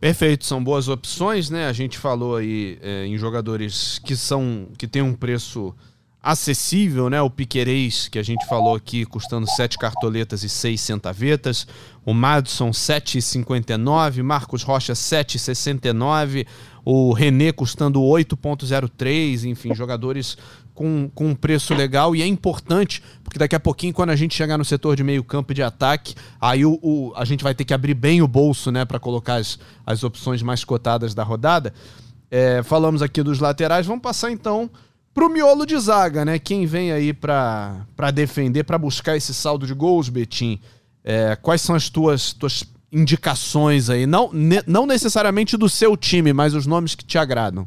Perfeito, 0.01 0.45
são 0.45 0.63
boas 0.63 0.87
opções, 0.87 1.51
né? 1.51 1.67
A 1.67 1.73
gente 1.73 1.99
falou 1.99 2.37
aí 2.37 2.79
é, 2.81 3.05
em 3.07 3.19
jogadores 3.19 3.99
que 3.99 4.15
são 4.15 4.69
que 4.79 4.87
tem 4.87 5.03
um 5.03 5.13
preço 5.13 5.75
acessível, 6.29 7.09
né? 7.09 7.23
O 7.23 7.31
Piquerez, 7.31 8.07
que 8.07 8.19
a 8.19 8.23
gente 8.23 8.47
falou 8.47 8.75
aqui, 8.75 9.07
custando 9.07 9.49
7 9.49 9.79
cartoletas 9.79 10.43
e 10.43 10.49
6 10.49 10.79
centavetas. 10.79 11.67
O 12.05 12.13
Madison, 12.13 12.69
7,59. 12.71 14.23
Marcos 14.23 14.63
Rocha, 14.63 14.93
7,69. 14.93 16.47
O 16.85 17.15
René 17.15 17.51
custando 17.51 18.01
8,03. 18.01 19.45
Enfim, 19.49 19.75
jogadores 19.75 20.37
com, 20.75 21.11
com 21.15 21.29
um 21.29 21.35
preço 21.35 21.75
legal 21.75 22.15
e 22.15 22.21
é 22.21 22.27
importante, 22.27 23.03
porque 23.25 23.39
daqui 23.39 23.57
a 23.57 23.61
pouquinho, 23.61 23.95
quando 23.95 24.11
a 24.11 24.17
gente 24.17 24.35
chegar 24.35 24.59
no 24.59 24.65
setor 24.67 24.95
de 24.95 25.03
meio 25.03 25.25
campo 25.25 25.53
e 25.53 25.55
de 25.55 25.63
ataque, 25.63 26.15
aí 26.39 26.65
o, 26.65 26.79
o, 26.83 27.13
a 27.17 27.25
gente 27.25 27.43
vai 27.43 27.55
ter 27.55 27.65
que 27.65 27.73
abrir 27.73 27.95
bem 27.95 28.21
o 28.21 28.29
bolso 28.29 28.71
né, 28.71 28.85
para 28.85 29.01
colocar 29.01 29.37
as, 29.37 29.59
as 29.85 30.05
opções 30.05 30.43
mais 30.43 30.63
cotadas 30.63 31.15
da 31.15 31.25
rodada. 31.25 31.73
É, 32.31 32.63
falamos 32.63 33.01
aqui 33.01 33.23
dos 33.23 33.41
laterais, 33.41 33.87
vamos 33.87 34.03
passar 34.03 34.31
então 34.31 34.71
para 35.15 35.27
o 35.27 35.29
miolo 35.29 35.67
de 35.67 35.77
zaga, 35.79 36.25
né? 36.25 36.39
Quem 36.39 36.67
vem 36.67 36.93
aí 36.93 37.13
para 37.13 38.11
defender, 38.15 38.65
para 38.65 38.79
buscar 38.79 39.17
esse 39.17 39.35
saldo 39.35 39.67
de 39.67 39.75
gols, 39.75 40.09
Betim? 40.09 40.61
É, 41.03 41.37
quais 41.37 41.61
são 41.61 41.75
as 41.75 41.89
tuas, 41.89 42.33
tuas 42.33 42.65
indicações 42.93 43.91
aí? 43.91 44.07
Não, 44.07 44.31
ne, 44.33 44.63
não 44.67 44.87
necessariamente 44.87 45.57
do 45.57 45.69
seu 45.69 45.97
time, 45.97 46.33
mas 46.33 46.55
os 46.55 46.67
nomes 46.67 46.95
que 46.95 47.05
te 47.05 47.19
agradam. 47.19 47.67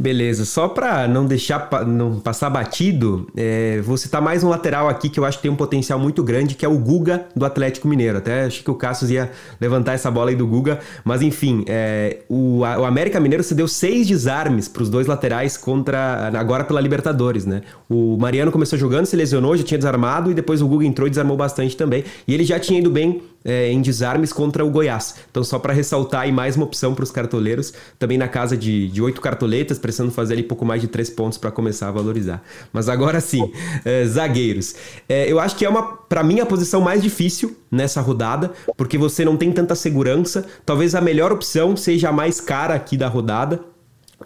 Beleza, 0.00 0.44
só 0.44 0.68
para 0.68 1.08
não 1.08 1.26
deixar 1.26 1.68
não 1.84 2.20
passar 2.20 2.48
batido, 2.48 3.26
é, 3.36 3.80
vou 3.80 3.96
citar 3.96 4.22
mais 4.22 4.44
um 4.44 4.48
lateral 4.48 4.88
aqui 4.88 5.08
que 5.08 5.18
eu 5.18 5.24
acho 5.24 5.38
que 5.38 5.42
tem 5.42 5.50
um 5.50 5.56
potencial 5.56 5.98
muito 5.98 6.22
grande, 6.22 6.54
que 6.54 6.64
é 6.64 6.68
o 6.68 6.78
Guga 6.78 7.26
do 7.34 7.44
Atlético 7.44 7.88
Mineiro. 7.88 8.18
Até 8.18 8.44
achei 8.44 8.62
que 8.62 8.70
o 8.70 8.76
Cassius 8.76 9.10
ia 9.10 9.28
levantar 9.60 9.94
essa 9.94 10.08
bola 10.08 10.30
aí 10.30 10.36
do 10.36 10.46
Guga, 10.46 10.78
mas 11.04 11.20
enfim, 11.20 11.64
é, 11.66 12.18
o, 12.28 12.60
o 12.60 12.84
América 12.84 13.18
Mineiro 13.18 13.42
cedeu 13.42 13.66
seis 13.66 14.06
desarmes 14.06 14.68
para 14.68 14.84
os 14.84 14.88
dois 14.88 15.08
laterais 15.08 15.56
contra 15.56 16.30
agora 16.38 16.62
pela 16.62 16.80
Libertadores, 16.80 17.44
né? 17.44 17.62
O 17.90 18.16
Mariano 18.18 18.52
começou 18.52 18.78
jogando, 18.78 19.04
se 19.06 19.16
lesionou, 19.16 19.56
já 19.56 19.64
tinha 19.64 19.78
desarmado 19.78 20.30
e 20.30 20.34
depois 20.34 20.62
o 20.62 20.68
Guga 20.68 20.86
entrou 20.86 21.08
e 21.08 21.10
desarmou 21.10 21.36
bastante 21.36 21.76
também. 21.76 22.04
E 22.26 22.32
ele 22.32 22.44
já 22.44 22.60
tinha 22.60 22.78
ido 22.78 22.88
bem 22.88 23.20
é, 23.44 23.70
em 23.70 23.80
desarmes 23.80 24.32
contra 24.32 24.64
o 24.64 24.70
Goiás. 24.70 25.14
Então, 25.30 25.42
só 25.42 25.58
para 25.58 25.72
ressaltar 25.72 26.22
aí 26.22 26.32
mais 26.32 26.56
uma 26.56 26.64
opção 26.64 26.94
para 26.94 27.04
os 27.04 27.10
cartoleiros, 27.10 27.72
também 27.98 28.18
na 28.18 28.28
casa 28.28 28.56
de, 28.56 28.90
8 29.00 29.20
cartoletas, 29.20 29.78
precisando 29.78 30.10
fazer 30.10 30.34
ali 30.34 30.42
pouco 30.42 30.64
mais 30.64 30.80
de 30.80 30.88
3 30.88 31.10
pontos 31.10 31.38
para 31.38 31.50
começar 31.50 31.88
a 31.88 31.90
valorizar. 31.90 32.42
Mas 32.72 32.88
agora 32.88 33.20
sim, 33.20 33.50
é, 33.84 34.04
zagueiros. 34.04 34.74
É, 35.08 35.30
eu 35.30 35.38
acho 35.38 35.56
que 35.56 35.64
é 35.64 35.68
uma, 35.68 35.82
para 35.82 36.22
mim, 36.22 36.40
a 36.40 36.46
posição 36.46 36.80
mais 36.80 37.02
difícil 37.02 37.56
nessa 37.70 38.00
rodada, 38.00 38.52
porque 38.76 38.98
você 38.98 39.24
não 39.24 39.36
tem 39.36 39.52
tanta 39.52 39.74
segurança. 39.74 40.44
Talvez 40.66 40.94
a 40.94 41.00
melhor 41.00 41.32
opção 41.32 41.76
seja 41.76 42.08
a 42.08 42.12
mais 42.12 42.40
cara 42.40 42.74
aqui 42.74 42.96
da 42.96 43.08
rodada, 43.08 43.60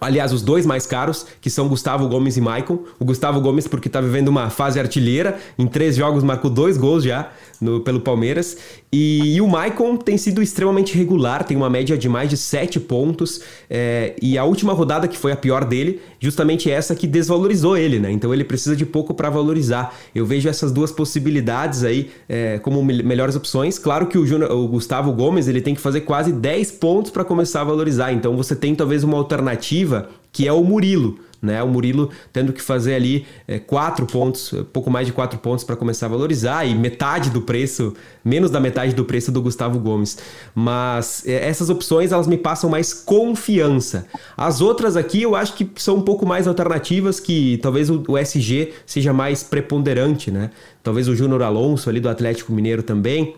Aliás, 0.00 0.32
os 0.32 0.40
dois 0.40 0.64
mais 0.64 0.86
caros, 0.86 1.26
que 1.40 1.50
são 1.50 1.68
Gustavo 1.68 2.08
Gomes 2.08 2.36
e 2.36 2.40
Maicon. 2.40 2.82
O 2.98 3.04
Gustavo 3.04 3.40
Gomes, 3.40 3.68
porque 3.68 3.88
está 3.88 4.00
vivendo 4.00 4.28
uma 4.28 4.48
fase 4.48 4.80
artilheira, 4.80 5.38
em 5.58 5.66
três 5.66 5.96
jogos 5.96 6.24
marcou 6.24 6.50
dois 6.50 6.78
gols 6.78 7.04
já 7.04 7.30
no, 7.62 7.80
pelo 7.80 8.00
Palmeiras. 8.00 8.56
E, 8.92 9.36
e, 9.36 9.40
o 9.40 9.48
Maicon 9.48 9.96
tem 9.96 10.18
sido 10.18 10.42
extremamente 10.42 10.96
regular, 10.96 11.44
tem 11.44 11.56
uma 11.56 11.70
média 11.70 11.96
de 11.96 12.08
mais 12.08 12.28
de 12.28 12.36
sete 12.36 12.78
pontos. 12.78 13.40
É, 13.70 14.14
e 14.20 14.36
a 14.36 14.44
última 14.44 14.72
rodada, 14.72 15.08
que 15.08 15.16
foi 15.16 15.32
a 15.32 15.36
pior 15.36 15.64
dele, 15.64 16.00
justamente 16.20 16.70
essa 16.70 16.94
que 16.94 17.06
desvalorizou 17.06 17.76
ele, 17.76 17.98
né? 17.98 18.10
Então 18.10 18.34
ele 18.34 18.44
precisa 18.44 18.76
de 18.76 18.84
pouco 18.84 19.14
para 19.14 19.30
valorizar. 19.30 19.94
Eu 20.14 20.26
vejo 20.26 20.48
essas 20.48 20.72
duas 20.72 20.90
possibilidades 20.90 21.84
aí 21.84 22.10
é, 22.28 22.58
como 22.58 22.82
me 22.84 23.02
melhores 23.02 23.36
opções. 23.36 23.78
Claro 23.78 24.06
que 24.06 24.18
o, 24.18 24.52
o 24.52 24.68
Gustavo 24.68 25.12
Gomes 25.12 25.48
ele 25.48 25.60
tem 25.60 25.74
que 25.74 25.80
fazer 25.80 26.02
quase 26.02 26.32
10 26.32 26.72
pontos 26.72 27.10
para 27.10 27.24
começar 27.24 27.60
a 27.60 27.64
valorizar. 27.64 28.12
Então 28.12 28.36
você 28.36 28.54
tem 28.54 28.74
talvez 28.74 29.04
uma 29.04 29.16
alternativa 29.16 30.10
que 30.32 30.48
é 30.48 30.52
o 30.52 30.64
Murilo. 30.64 31.18
Né, 31.42 31.60
o 31.60 31.66
Murilo 31.66 32.08
tendo 32.32 32.52
que 32.52 32.62
fazer 32.62 32.94
ali 32.94 33.26
é, 33.48 33.58
quatro 33.58 34.06
pontos, 34.06 34.54
pouco 34.72 34.88
mais 34.88 35.08
de 35.08 35.12
quatro 35.12 35.40
pontos 35.40 35.64
para 35.64 35.74
começar 35.74 36.06
a 36.06 36.08
valorizar 36.08 36.64
e 36.64 36.72
metade 36.72 37.30
do 37.30 37.42
preço, 37.42 37.94
menos 38.24 38.48
da 38.48 38.60
metade 38.60 38.94
do 38.94 39.04
preço 39.04 39.32
do 39.32 39.42
Gustavo 39.42 39.80
Gomes. 39.80 40.18
Mas 40.54 41.26
é, 41.26 41.48
essas 41.48 41.68
opções 41.68 42.12
elas 42.12 42.28
me 42.28 42.38
passam 42.38 42.70
mais 42.70 42.94
confiança. 42.94 44.06
As 44.36 44.60
outras 44.60 44.96
aqui 44.96 45.22
eu 45.22 45.34
acho 45.34 45.54
que 45.54 45.68
são 45.76 45.96
um 45.96 46.02
pouco 46.02 46.24
mais 46.24 46.46
alternativas, 46.46 47.18
que 47.18 47.58
talvez 47.60 47.90
o, 47.90 48.04
o 48.06 48.16
SG 48.16 48.72
seja 48.86 49.12
mais 49.12 49.42
preponderante, 49.42 50.30
né? 50.30 50.50
Talvez 50.80 51.08
o 51.08 51.16
Júnior 51.16 51.42
Alonso 51.42 51.90
ali 51.90 51.98
do 51.98 52.08
Atlético 52.08 52.52
Mineiro 52.52 52.84
também 52.84 53.34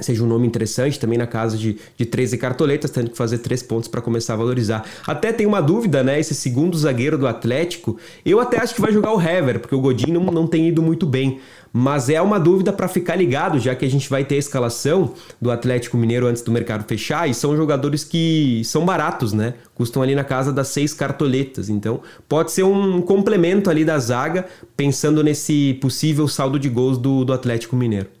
seja 0.00 0.22
um 0.22 0.26
nome 0.26 0.46
interessante, 0.46 0.98
também 0.98 1.18
na 1.18 1.26
casa 1.26 1.56
de, 1.56 1.78
de 1.96 2.04
13 2.04 2.36
cartoletas, 2.38 2.90
tendo 2.90 3.10
que 3.10 3.16
fazer 3.16 3.38
três 3.38 3.62
pontos 3.62 3.88
para 3.88 4.00
começar 4.00 4.34
a 4.34 4.36
valorizar. 4.36 4.84
Até 5.06 5.32
tem 5.32 5.46
uma 5.46 5.60
dúvida, 5.60 6.02
né? 6.02 6.20
Esse 6.20 6.34
segundo 6.34 6.76
zagueiro 6.76 7.16
do 7.16 7.26
Atlético, 7.26 7.96
eu 8.24 8.40
até 8.40 8.58
acho 8.60 8.74
que 8.74 8.80
vai 8.80 8.92
jogar 8.92 9.12
o 9.14 9.20
Hever, 9.20 9.60
porque 9.60 9.74
o 9.74 9.80
Godinho 9.80 10.20
não, 10.20 10.32
não 10.32 10.46
tem 10.46 10.68
ido 10.68 10.82
muito 10.82 11.06
bem. 11.06 11.40
Mas 11.72 12.08
é 12.08 12.20
uma 12.22 12.40
dúvida 12.40 12.72
para 12.72 12.88
ficar 12.88 13.16
ligado, 13.16 13.58
já 13.58 13.74
que 13.74 13.84
a 13.84 13.90
gente 13.90 14.08
vai 14.08 14.24
ter 14.24 14.36
a 14.36 14.38
escalação 14.38 15.12
do 15.38 15.50
Atlético 15.50 15.98
Mineiro 15.98 16.26
antes 16.26 16.40
do 16.42 16.50
mercado 16.50 16.84
fechar, 16.88 17.28
e 17.28 17.34
são 17.34 17.54
jogadores 17.54 18.02
que 18.02 18.62
são 18.64 18.84
baratos, 18.86 19.34
né? 19.34 19.54
Custam 19.74 20.02
ali 20.02 20.14
na 20.14 20.24
casa 20.24 20.52
das 20.52 20.68
seis 20.68 20.94
cartoletas. 20.94 21.68
Então, 21.68 22.00
pode 22.26 22.52
ser 22.52 22.62
um 22.62 23.02
complemento 23.02 23.68
ali 23.68 23.84
da 23.84 23.98
zaga, 23.98 24.46
pensando 24.74 25.22
nesse 25.22 25.74
possível 25.74 26.26
saldo 26.26 26.58
de 26.58 26.70
gols 26.70 26.96
do, 26.96 27.26
do 27.26 27.32
Atlético 27.32 27.76
Mineiro. 27.76 28.15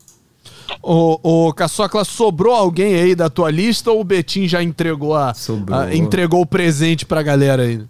O, 0.82 1.46
o 1.48 1.52
Caçocla, 1.52 2.04
sobrou 2.04 2.54
alguém 2.54 2.94
aí 2.94 3.14
da 3.14 3.28
tua 3.28 3.50
lista 3.50 3.90
ou 3.90 4.00
o 4.00 4.04
Betim 4.04 4.46
já 4.46 4.62
entregou, 4.62 5.14
a, 5.14 5.32
a 5.32 5.94
entregou 5.94 6.40
o 6.40 6.46
presente 6.46 7.04
pra 7.04 7.22
galera 7.22 7.62
aí? 7.62 7.82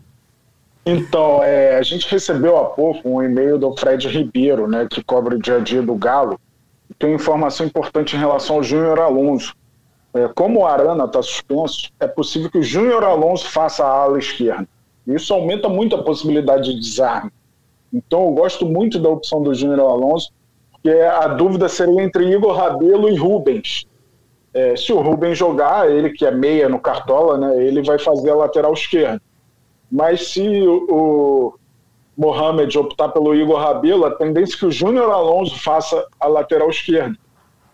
Então, 0.85 1.43
é, 1.43 1.77
a 1.77 1.83
gente 1.83 2.09
recebeu 2.09 2.57
há 2.57 2.67
pouco 2.67 3.09
um 3.09 3.23
e-mail 3.23 3.59
do 3.59 3.77
Fred 3.77 4.07
Ribeiro, 4.09 4.69
né, 4.69 4.87
que 4.89 5.03
cobre 5.03 5.35
o 5.35 5.39
dia 5.39 5.57
a 5.57 5.59
dia 5.59 5.83
do 5.83 5.97
Galo, 5.97 6.39
tem 6.99 7.13
informação 7.13 7.67
importante 7.67 8.15
em 8.15 8.19
relação 8.19 8.57
ao 8.57 8.63
Júnior 8.63 9.01
Alonso. 9.01 9.55
É, 10.15 10.29
como 10.29 10.61
o 10.61 10.67
Arana 10.67 11.05
está 11.05 11.21
suspenso, 11.21 11.91
é 11.99 12.07
possível 12.07 12.51
que 12.51 12.59
o 12.59 12.63
Júnior 12.63 13.03
Alonso 13.05 13.51
faça 13.51 13.85
a 13.85 13.89
ala 13.89 14.19
esquerda. 14.19 14.67
Isso 15.07 15.35
aumenta 15.35 15.69
muito 15.69 15.95
a 15.97 16.03
possibilidade 16.03 16.73
de 16.73 16.81
desarme. 16.81 17.31
Então, 17.93 18.25
eu 18.25 18.31
gosto 18.31 18.65
muito 18.65 18.99
da 18.99 19.09
opção 19.09 19.43
do 19.43 19.55
Júnior 19.55 19.81
Alonso 19.81 20.33
que 20.87 21.01
a 21.01 21.27
dúvida 21.27 21.69
seria 21.69 22.01
entre 22.01 22.33
Igor 22.33 22.55
Rabelo 22.55 23.09
e 23.09 23.17
Rubens. 23.17 23.89
é, 24.55 24.77
se 24.77 24.93
o 24.93 25.01
Rubem 25.01 25.35
jogar, 25.35 25.91
ele 25.91 26.11
que 26.11 26.25
é 26.25 26.31
meia 26.31 26.69
no 26.69 26.79
Cartola, 26.79 27.37
né, 27.37 27.61
ele 27.61 27.83
vai 27.83 27.99
fazer 27.99 28.31
a 28.31 28.37
lateral 28.37 28.73
esquerda. 28.73 29.21
Mas 29.91 30.29
se 30.29 30.47
o, 30.47 30.87
o 30.89 31.55
Mohamed 32.17 32.79
optar 32.79 33.09
pelo 33.09 33.35
Igor 33.35 33.59
Rabelo, 33.59 34.05
a 34.07 34.13
tendência 34.13 34.55
é 34.55 34.59
que 34.61 34.67
o 34.67 34.71
Júnior 34.71 35.11
Alonso 35.11 35.61
faça 35.61 36.07
a 36.21 36.29
lateral 36.29 36.71
esquerda. 36.71 37.17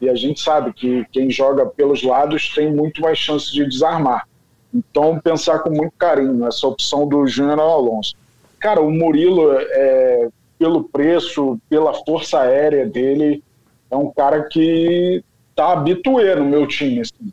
E 0.00 0.08
a 0.08 0.14
gente 0.14 0.40
sabe 0.40 0.72
que 0.72 1.04
quem 1.12 1.30
joga 1.30 1.66
pelos 1.66 2.02
lados 2.02 2.52
tem 2.54 2.72
muito 2.72 3.02
mais 3.02 3.18
chance 3.18 3.52
de 3.52 3.68
desarmar. 3.68 4.26
Então, 4.72 5.20
pensar 5.20 5.58
com 5.58 5.70
muito 5.70 5.92
carinho 5.98 6.32
nessa 6.32 6.66
opção 6.66 7.06
do 7.06 7.26
Júnior 7.26 7.60
Alonso. 7.60 8.14
Cara, 8.58 8.80
o 8.80 8.90
Murilo, 8.90 9.52
é, 9.52 10.28
pelo 10.62 10.84
preço, 10.84 11.58
pela 11.68 11.92
força 11.92 12.38
aérea 12.38 12.86
dele, 12.86 13.42
é 13.90 13.96
um 13.96 14.12
cara 14.12 14.44
que 14.44 15.24
tá 15.56 15.72
habituê 15.72 16.36
no 16.36 16.44
meu 16.44 16.68
time. 16.68 17.00
Assim. 17.00 17.32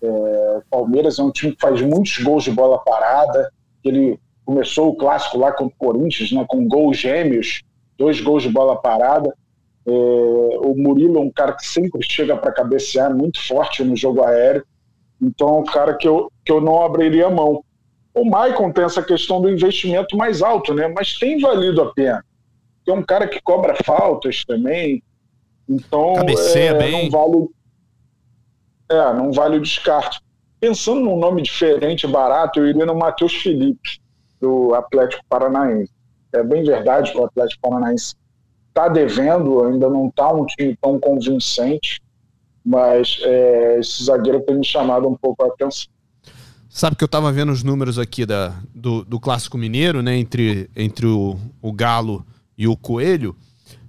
É, 0.00 0.60
Palmeiras 0.70 1.18
é 1.18 1.22
um 1.22 1.30
time 1.30 1.52
que 1.52 1.60
faz 1.60 1.82
muitos 1.82 2.16
gols 2.20 2.44
de 2.44 2.50
bola 2.50 2.78
parada. 2.78 3.52
Ele 3.84 4.18
começou 4.46 4.88
o 4.88 4.96
clássico 4.96 5.36
lá 5.36 5.52
com 5.52 5.66
o 5.66 5.70
Corinthians, 5.70 6.32
né, 6.32 6.46
com 6.48 6.66
gols 6.66 6.96
gêmeos, 6.96 7.60
dois 7.98 8.22
gols 8.22 8.42
de 8.42 8.48
bola 8.48 8.74
parada. 8.74 9.36
É, 9.86 9.90
o 9.90 10.74
Murilo 10.74 11.18
é 11.18 11.20
um 11.20 11.30
cara 11.30 11.52
que 11.52 11.66
sempre 11.66 12.00
chega 12.02 12.38
para 12.38 12.52
cabecear, 12.52 13.14
muito 13.14 13.38
forte 13.46 13.84
no 13.84 13.94
jogo 13.94 14.24
aéreo. 14.24 14.64
Então 15.20 15.56
é 15.56 15.58
um 15.58 15.64
cara 15.64 15.94
que 15.94 16.08
eu, 16.08 16.32
que 16.42 16.50
eu 16.50 16.58
não 16.58 16.82
abriria 16.82 17.28
mão. 17.28 17.62
O 18.14 18.24
Maicon 18.24 18.72
tem 18.72 18.84
essa 18.84 19.02
questão 19.02 19.42
do 19.42 19.50
investimento 19.50 20.16
mais 20.16 20.40
alto, 20.40 20.72
né? 20.72 20.88
Mas 20.88 21.18
tem 21.18 21.38
valido 21.38 21.82
a 21.82 21.92
pena. 21.92 22.24
É 22.86 22.92
um 22.92 23.02
cara 23.02 23.28
que 23.28 23.40
cobra 23.40 23.76
faltas 23.84 24.44
também. 24.44 25.02
Então 25.68 26.14
Cabeceia 26.14 26.70
é, 26.70 26.78
bem. 26.78 27.10
não 27.10 27.10
vale. 27.10 27.48
É, 28.90 29.12
não 29.14 29.32
vale 29.32 29.56
o 29.56 29.62
descarte. 29.62 30.20
Pensando 30.60 31.00
num 31.00 31.18
nome 31.18 31.42
diferente, 31.42 32.06
barato, 32.06 32.60
eu 32.60 32.68
iria 32.68 32.86
no 32.86 32.94
Matheus 32.94 33.34
Felipe, 33.34 34.00
do 34.40 34.74
Atlético 34.74 35.24
Paranaense. 35.28 35.92
É 36.32 36.42
bem 36.42 36.62
verdade 36.62 37.12
que 37.12 37.18
o 37.18 37.24
Atlético 37.24 37.60
Paranaense 37.62 38.14
está 38.68 38.88
devendo, 38.88 39.64
ainda 39.64 39.88
não 39.88 40.08
está 40.08 40.32
um 40.32 40.46
time 40.46 40.76
tão 40.80 40.98
convincente, 40.98 42.00
mas 42.64 43.18
é, 43.22 43.80
esse 43.80 44.04
zagueiro 44.04 44.40
tem 44.40 44.56
me 44.56 44.64
chamado 44.64 45.08
um 45.08 45.16
pouco 45.16 45.44
a 45.44 45.48
atenção. 45.48 45.88
Sabe 46.68 46.96
que 46.96 47.04
eu 47.04 47.06
estava 47.06 47.30
vendo 47.30 47.52
os 47.52 47.62
números 47.62 47.98
aqui 47.98 48.24
da, 48.24 48.54
do, 48.74 49.04
do 49.04 49.20
Clássico 49.20 49.58
Mineiro, 49.58 50.00
né? 50.00 50.16
Entre, 50.16 50.70
entre 50.74 51.06
o, 51.06 51.36
o 51.60 51.70
Galo 51.70 52.24
e 52.56 52.66
o 52.66 52.76
Coelho. 52.76 53.36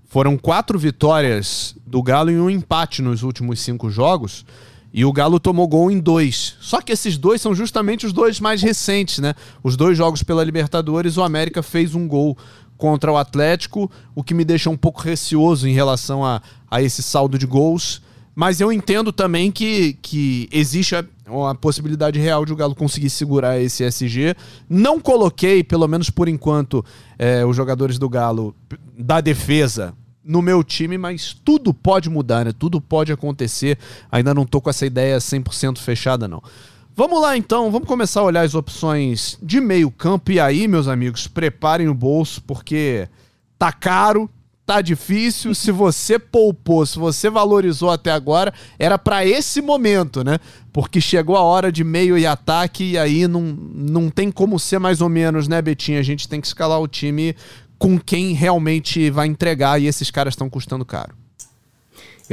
Foram 0.05 0.37
quatro 0.37 0.77
vitórias 0.77 1.75
do 1.87 2.01
Galo 2.03 2.29
e 2.29 2.39
um 2.39 2.49
empate 2.49 3.01
nos 3.01 3.23
últimos 3.23 3.59
cinco 3.59 3.89
jogos. 3.89 4.45
E 4.93 5.03
o 5.03 5.11
Galo 5.11 5.39
tomou 5.39 5.67
gol 5.67 5.89
em 5.89 5.99
dois. 5.99 6.55
Só 6.61 6.79
que 6.79 6.91
esses 6.91 7.17
dois 7.17 7.41
são 7.41 7.55
justamente 7.55 8.05
os 8.05 8.13
dois 8.13 8.39
mais 8.39 8.61
recentes, 8.61 9.17
né? 9.17 9.33
Os 9.63 9.75
dois 9.75 9.97
jogos 9.97 10.21
pela 10.21 10.43
Libertadores, 10.43 11.17
o 11.17 11.23
América 11.23 11.63
fez 11.63 11.95
um 11.95 12.07
gol 12.07 12.37
contra 12.77 13.11
o 13.11 13.17
Atlético, 13.17 13.89
o 14.13 14.23
que 14.23 14.35
me 14.35 14.45
deixa 14.45 14.69
um 14.69 14.77
pouco 14.77 15.01
receoso 15.01 15.67
em 15.67 15.73
relação 15.73 16.23
a, 16.23 16.41
a 16.69 16.81
esse 16.81 17.01
saldo 17.01 17.39
de 17.39 17.47
gols. 17.47 18.01
Mas 18.35 18.61
eu 18.61 18.71
entendo 18.71 19.11
também 19.11 19.51
que, 19.51 19.97
que 20.01 20.47
existe 20.51 20.95
a, 21.33 21.51
a, 21.51 21.55
possibilidade 21.55 22.19
real 22.19 22.45
de 22.45 22.53
o 22.53 22.55
Galo 22.55 22.75
conseguir 22.75 23.09
segurar 23.09 23.59
esse 23.59 23.83
SG. 23.83 24.35
Não 24.69 24.99
coloquei, 24.99 25.63
pelo 25.63 25.87
menos 25.87 26.09
por 26.09 26.27
enquanto, 26.27 26.83
é, 27.17 27.45
os 27.45 27.55
jogadores 27.55 27.97
do 27.97 28.09
Galo 28.09 28.55
da 28.97 29.21
defesa 29.21 29.93
no 30.23 30.41
meu 30.41 30.63
time, 30.63 30.97
mas 30.97 31.33
tudo 31.33 31.73
pode 31.73 32.09
mudar, 32.09 32.45
né? 32.45 32.53
Tudo 32.57 32.79
pode 32.79 33.11
acontecer. 33.11 33.77
Ainda 34.11 34.33
não 34.33 34.45
tô 34.45 34.61
com 34.61 34.69
essa 34.69 34.85
ideia 34.85 35.17
100% 35.17 35.79
fechada, 35.79 36.27
não. 36.27 36.41
Vamos 36.95 37.19
lá 37.19 37.35
então, 37.35 37.71
vamos 37.71 37.87
começar 37.87 38.21
a 38.21 38.25
olhar 38.25 38.41
as 38.41 38.53
opções 38.53 39.37
de 39.41 39.59
meio 39.59 39.89
campo. 39.89 40.31
E 40.31 40.39
aí, 40.39 40.67
meus 40.67 40.87
amigos, 40.87 41.27
preparem 41.27 41.89
o 41.89 41.93
bolso, 41.93 42.41
porque 42.43 43.09
tá 43.57 43.71
caro, 43.71 44.29
tá 44.65 44.81
difícil. 44.81 45.53
Se 45.53 45.71
você 45.71 46.17
poupou, 46.17 46.85
se 46.85 46.97
você 46.97 47.29
valorizou 47.29 47.89
até 47.89 48.11
agora, 48.11 48.53
era 48.77 48.97
para 48.97 49.25
esse 49.25 49.61
momento, 49.61 50.23
né? 50.23 50.39
Porque 50.71 50.99
chegou 50.99 51.35
a 51.35 51.41
hora 51.41 51.71
de 51.71 51.83
meio 51.83 52.17
e 52.17 52.25
ataque 52.25 52.91
e 52.91 52.97
aí 52.97 53.27
não, 53.27 53.41
não 53.41 54.09
tem 54.09 54.31
como 54.31 54.59
ser 54.59 54.79
mais 54.79 55.01
ou 55.01 55.09
menos, 55.09 55.47
né, 55.47 55.61
Betinho? 55.61 55.99
A 55.99 56.03
gente 56.03 56.27
tem 56.27 56.41
que 56.41 56.47
escalar 56.47 56.79
o 56.79 56.87
time 56.87 57.35
com 57.77 57.99
quem 57.99 58.33
realmente 58.33 59.09
vai 59.09 59.27
entregar 59.27 59.81
e 59.81 59.87
esses 59.87 60.09
caras 60.09 60.33
estão 60.33 60.49
custando 60.49 60.85
caro. 60.85 61.22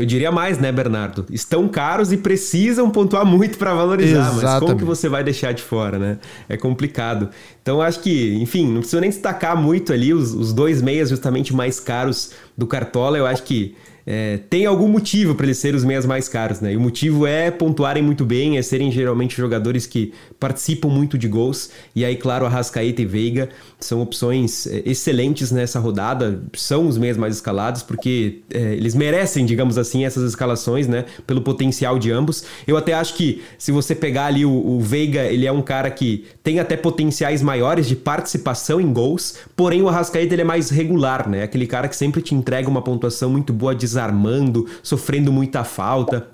Eu 0.00 0.06
diria 0.06 0.32
mais, 0.32 0.58
né, 0.58 0.72
Bernardo? 0.72 1.26
Estão 1.30 1.68
caros 1.68 2.10
e 2.10 2.16
precisam 2.16 2.88
pontuar 2.88 3.26
muito 3.26 3.58
para 3.58 3.74
valorizar, 3.74 4.30
Exatamente. 4.30 4.44
mas 4.44 4.58
como 4.60 4.78
que 4.78 4.84
você 4.84 5.10
vai 5.10 5.22
deixar 5.22 5.52
de 5.52 5.62
fora, 5.62 5.98
né? 5.98 6.18
É 6.48 6.56
complicado. 6.56 7.28
Então 7.60 7.82
acho 7.82 8.00
que, 8.00 8.34
enfim, 8.40 8.66
não 8.66 8.80
precisa 8.80 8.98
nem 8.98 9.10
destacar 9.10 9.54
muito 9.54 9.92
ali 9.92 10.14
os, 10.14 10.32
os 10.32 10.54
dois 10.54 10.80
meias 10.80 11.10
justamente 11.10 11.54
mais 11.54 11.78
caros 11.78 12.32
do 12.56 12.66
Cartola. 12.66 13.18
Eu 13.18 13.26
acho 13.26 13.42
que 13.42 13.76
é, 14.06 14.38
tem 14.48 14.66
algum 14.66 14.88
motivo 14.88 15.34
para 15.34 15.46
eles 15.46 15.58
serem 15.58 15.76
os 15.76 15.84
meias 15.84 16.06
mais 16.06 16.28
caros, 16.28 16.60
né? 16.60 16.72
E 16.72 16.76
o 16.76 16.80
motivo 16.80 17.26
é 17.26 17.50
pontuarem 17.50 18.02
muito 18.02 18.24
bem, 18.24 18.58
é 18.58 18.62
serem 18.62 18.90
geralmente 18.90 19.36
jogadores 19.36 19.86
que 19.86 20.12
participam 20.38 20.88
muito 20.88 21.18
de 21.18 21.28
gols. 21.28 21.70
E 21.94 22.04
aí, 22.04 22.16
claro, 22.16 22.46
Arrascaeta 22.46 23.02
e 23.02 23.06
Veiga 23.06 23.48
são 23.78 24.00
opções 24.00 24.66
é, 24.66 24.82
excelentes 24.84 25.50
nessa 25.50 25.78
rodada, 25.78 26.42
são 26.54 26.86
os 26.88 26.96
meias 26.96 27.16
mais 27.16 27.34
escalados, 27.34 27.82
porque 27.82 28.40
é, 28.52 28.74
eles 28.74 28.94
merecem, 28.94 29.44
digamos 29.44 29.76
assim, 29.78 30.04
essas 30.04 30.24
escalações, 30.24 30.86
né? 30.86 31.04
Pelo 31.26 31.42
potencial 31.42 31.98
de 31.98 32.10
ambos. 32.10 32.44
Eu 32.66 32.76
até 32.76 32.94
acho 32.94 33.14
que 33.14 33.42
se 33.58 33.72
você 33.72 33.94
pegar 33.94 34.26
ali 34.26 34.44
o, 34.44 34.50
o 34.50 34.80
Veiga, 34.80 35.24
ele 35.24 35.46
é 35.46 35.52
um 35.52 35.62
cara 35.62 35.90
que 35.90 36.24
tem 36.42 36.58
até 36.58 36.76
potenciais 36.76 37.42
maiores 37.42 37.86
de 37.86 37.96
participação 37.96 38.80
em 38.80 38.92
gols, 38.92 39.36
porém 39.56 39.82
o 39.82 39.88
Arrascaeta 39.88 40.34
ele 40.34 40.42
é 40.42 40.44
mais 40.44 40.70
regular, 40.70 41.28
né? 41.28 41.42
Aquele 41.42 41.66
cara 41.66 41.88
que 41.88 41.96
sempre 41.96 42.22
te 42.22 42.34
entrega 42.34 42.68
uma 42.68 42.82
pontuação 42.82 43.30
muito 43.30 43.52
boa 43.52 43.74
de 43.74 43.89
desarmando, 43.90 44.66
sofrendo 44.82 45.32
muita 45.32 45.64
falta. 45.64 46.28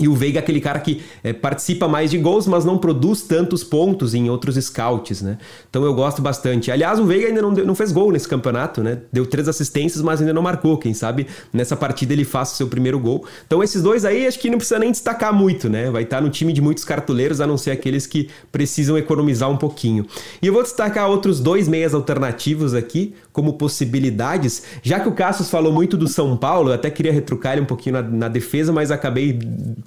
E 0.00 0.08
o 0.08 0.14
Veiga 0.14 0.38
é 0.38 0.40
aquele 0.40 0.60
cara 0.60 0.80
que 0.80 1.02
é, 1.22 1.34
participa 1.34 1.86
mais 1.86 2.10
de 2.10 2.16
gols, 2.16 2.46
mas 2.46 2.64
não 2.64 2.78
produz 2.78 3.22
tantos 3.22 3.62
pontos 3.62 4.14
em 4.14 4.30
outros 4.30 4.56
scouts, 4.56 5.20
né? 5.20 5.36
Então 5.68 5.84
eu 5.84 5.92
gosto 5.92 6.22
bastante. 6.22 6.70
Aliás, 6.70 6.98
o 6.98 7.04
Veiga 7.04 7.26
ainda 7.26 7.42
não, 7.42 7.52
deu, 7.52 7.66
não 7.66 7.74
fez 7.74 7.92
gol 7.92 8.10
nesse 8.10 8.26
campeonato, 8.26 8.82
né? 8.82 9.00
Deu 9.12 9.26
três 9.26 9.48
assistências, 9.48 10.02
mas 10.02 10.20
ainda 10.20 10.32
não 10.32 10.40
marcou. 10.40 10.78
Quem 10.78 10.94
sabe 10.94 11.26
nessa 11.52 11.76
partida 11.76 12.14
ele 12.14 12.24
faça 12.24 12.54
o 12.54 12.56
seu 12.56 12.68
primeiro 12.68 12.98
gol. 12.98 13.26
Então 13.46 13.62
esses 13.62 13.82
dois 13.82 14.06
aí 14.06 14.26
acho 14.26 14.38
que 14.38 14.48
não 14.48 14.56
precisa 14.56 14.78
nem 14.78 14.90
destacar 14.90 15.32
muito, 15.32 15.68
né? 15.68 15.90
Vai 15.90 16.04
estar 16.04 16.22
no 16.22 16.30
time 16.30 16.54
de 16.54 16.62
muitos 16.62 16.84
cartoleiros, 16.84 17.42
a 17.42 17.46
não 17.46 17.58
ser 17.58 17.72
aqueles 17.72 18.06
que 18.06 18.30
precisam 18.50 18.96
economizar 18.96 19.50
um 19.50 19.58
pouquinho. 19.58 20.06
E 20.40 20.46
eu 20.46 20.54
vou 20.54 20.62
destacar 20.62 21.10
outros 21.10 21.38
dois 21.38 21.68
meias 21.68 21.92
alternativos 21.92 22.72
aqui 22.72 23.14
como 23.32 23.54
possibilidades, 23.54 24.62
já 24.82 25.00
que 25.00 25.08
o 25.08 25.12
Cassius 25.12 25.48
falou 25.50 25.72
muito 25.72 25.96
do 25.96 26.06
São 26.06 26.36
Paulo, 26.36 26.70
eu 26.70 26.74
até 26.74 26.90
queria 26.90 27.12
retrucar 27.12 27.54
ele 27.54 27.62
um 27.62 27.66
pouquinho 27.66 27.94
na, 27.94 28.02
na 28.02 28.28
defesa, 28.28 28.72
mas 28.72 28.90
acabei 28.90 29.38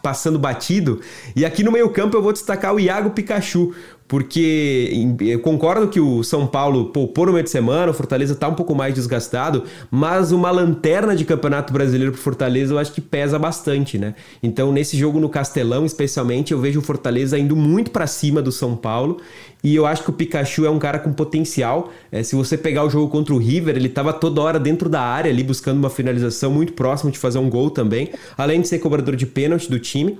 passando 0.02 0.40
batido. 0.40 1.00
E 1.36 1.46
aqui 1.46 1.64
no 1.64 1.72
meio-campo 1.72 2.18
eu 2.18 2.22
vou 2.22 2.34
destacar 2.34 2.74
o 2.74 2.80
Iago 2.80 3.12
Pikachu, 3.12 3.74
porque 4.08 5.08
eu 5.22 5.40
concordo 5.40 5.88
que 5.88 6.00
o 6.00 6.24
São 6.24 6.46
Paulo 6.46 6.86
poupou 6.86 7.26
no 7.26 7.34
meio 7.34 7.44
de 7.44 7.50
semana, 7.50 7.92
o 7.92 7.94
Fortaleza 7.94 8.34
está 8.34 8.48
um 8.48 8.54
pouco 8.54 8.76
mais 8.76 8.94
desgastado, 8.94 9.64
mas 9.90 10.32
uma 10.32 10.52
lanterna 10.52 11.16
de 11.16 11.26
campeonato 11.26 11.74
brasileiro 11.74 12.12
para 12.12 12.22
Fortaleza 12.22 12.74
eu 12.74 12.78
acho 12.78 12.92
que 12.92 13.02
pesa 13.02 13.40
bastante, 13.40 13.98
né? 13.98 14.14
Então, 14.44 14.72
nesse 14.72 14.96
jogo 14.96 15.20
no 15.20 15.28
Castelão, 15.28 15.86
especialmente, 15.86 16.52
eu 16.52 16.60
vejo 16.60 16.80
o 16.80 16.84
Fortaleza 16.84 17.38
indo 17.38 17.56
muito 17.56 17.90
para 17.90 18.06
cima 18.06 18.42
do 18.42 18.52
São 18.52 18.76
Paulo 18.76 19.18
e 19.64 19.76
eu 19.76 19.88
acho 19.88 20.04
que 20.04 20.12
o 20.12 20.14
Pikachu 20.14 20.66
é 20.66 20.70
um 20.70 20.78
cara 20.78 21.00
com 21.00 21.12
potencial. 21.12 21.92
É, 22.12 22.22
se 22.22 22.36
você 22.36 22.56
pegar 22.56 22.84
o 22.84 22.90
jogo 22.90 23.10
contra 23.10 23.34
o 23.34 23.38
River, 23.40 23.76
ele 23.76 23.88
estava 23.88 24.14
toda 24.14 24.40
hora 24.40 24.60
dentro 24.60 24.88
da 24.88 25.02
área 25.02 25.32
ali 25.32 25.44
buscando 25.44 25.80
uma 25.80 25.90
finalização 25.90 26.52
muito 26.52 26.74
próxima 26.74 27.10
de 27.10 27.18
fazer 27.18 27.40
um 27.40 27.50
gol 27.50 27.72
também, 27.72 28.12
além 28.38 28.62
de 28.62 28.68
ser 28.68 28.78
cobrador 28.78 29.16
de 29.16 29.26
pênalti 29.26 29.68
do 29.68 29.80
time. 29.80 30.20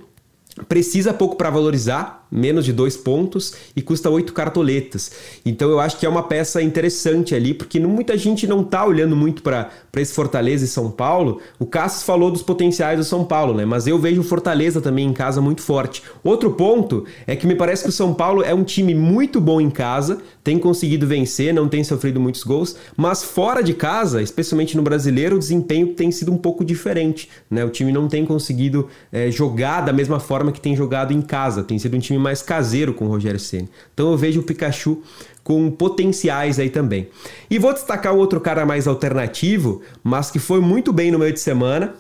Precisa 0.70 1.14
pouco 1.14 1.36
para 1.36 1.50
valorizar, 1.50 2.26
menos 2.32 2.64
de 2.64 2.72
dois 2.72 2.96
pontos 2.96 3.54
e 3.76 3.82
custa 3.82 4.10
oito 4.10 4.32
cartoletas. 4.32 5.12
Então 5.46 5.70
eu 5.70 5.82
acho 5.82 5.98
que 5.98 6.06
é 6.06 6.10
uma 6.10 6.24
peça 6.24 6.62
interessante 6.62 7.36
ali, 7.36 7.54
porque 7.54 7.78
muita 7.80 8.18
gente 8.18 8.48
não 8.48 8.64
tá 8.64 8.86
olhando 8.86 9.18
muito 9.18 9.44
para 9.44 9.70
esse 9.98 10.14
Fortaleza 10.14 10.64
e 10.64 10.68
São 10.68 10.90
Paulo. 10.90 11.42
O 11.60 11.66
Cassius 11.66 12.04
falou 12.04 12.32
dos 12.32 12.42
potenciais 12.42 12.98
do 12.98 13.04
São 13.04 13.26
Paulo, 13.26 13.54
né? 13.54 13.66
Mas 13.66 13.86
eu 13.86 14.00
vejo 14.00 14.22
o 14.22 14.24
Fortaleza 14.24 14.80
também 14.80 15.06
em 15.06 15.14
casa 15.14 15.42
muito 15.42 15.62
forte. 15.62 16.02
Outro 16.24 16.52
ponto 16.52 17.06
é 17.28 17.36
que 17.36 17.46
me 17.46 17.56
parece 17.56 17.84
que 17.84 17.90
o 17.90 17.94
São 17.94 18.14
Paulo 18.14 18.42
é 18.42 18.54
um 18.54 18.64
time 18.64 18.96
muito 18.96 19.42
bom 19.42 19.60
em 19.60 19.70
casa, 19.70 20.20
tem 20.46 20.60
conseguido 20.60 21.08
vencer, 21.08 21.52
não 21.52 21.68
tem 21.68 21.84
sofrido 21.84 22.22
muitos 22.22 22.44
gols, 22.44 22.76
mas 22.96 23.24
fora 23.24 23.64
de 23.64 23.74
casa, 23.74 24.22
especialmente 24.22 24.78
no 24.78 24.84
brasileiro, 24.84 25.38
o 25.38 25.40
desempenho 25.40 25.88
tem 25.88 26.12
sido 26.12 26.32
um 26.32 26.38
pouco 26.38 26.64
diferente, 26.64 27.28
né? 27.50 27.66
O 27.66 27.70
time 27.72 27.92
não 27.92 28.08
tem 28.08 28.24
conseguido 28.24 28.88
é, 29.12 29.32
jogar 29.32 29.82
da 29.82 29.92
mesma 29.92 30.20
forma 30.20 30.52
que 30.52 30.62
tem 30.62 30.76
jogado 30.76 31.12
em 31.12 31.20
casa. 31.20 31.64
Tem 31.64 31.80
sido 31.80 31.98
um 31.98 32.00
time 32.00 32.20
mais 32.20 32.44
caseiro 32.44 32.94
com 32.94 33.06
o 33.06 33.08
Rogério 33.08 33.40
Ceni. 33.40 33.68
Então 33.92 34.12
eu 34.12 34.18
vejo 34.18 34.42
o 34.42 34.44
Pikachu 34.44 35.02
com 35.44 35.72
potenciais 35.72 36.60
aí 36.60 36.70
também. 36.70 37.08
E 37.50 37.58
vou 37.58 37.74
destacar 37.74 38.14
outro 38.14 38.40
cara 38.40 38.68
mais 38.68 38.88
alternativo, 38.88 39.82
mas 40.04 40.30
que 40.30 40.38
foi 40.38 40.60
muito 40.60 40.94
bem 40.94 41.10
no 41.10 41.18
meio 41.18 41.34
de 41.34 41.40
semana, 41.40 41.96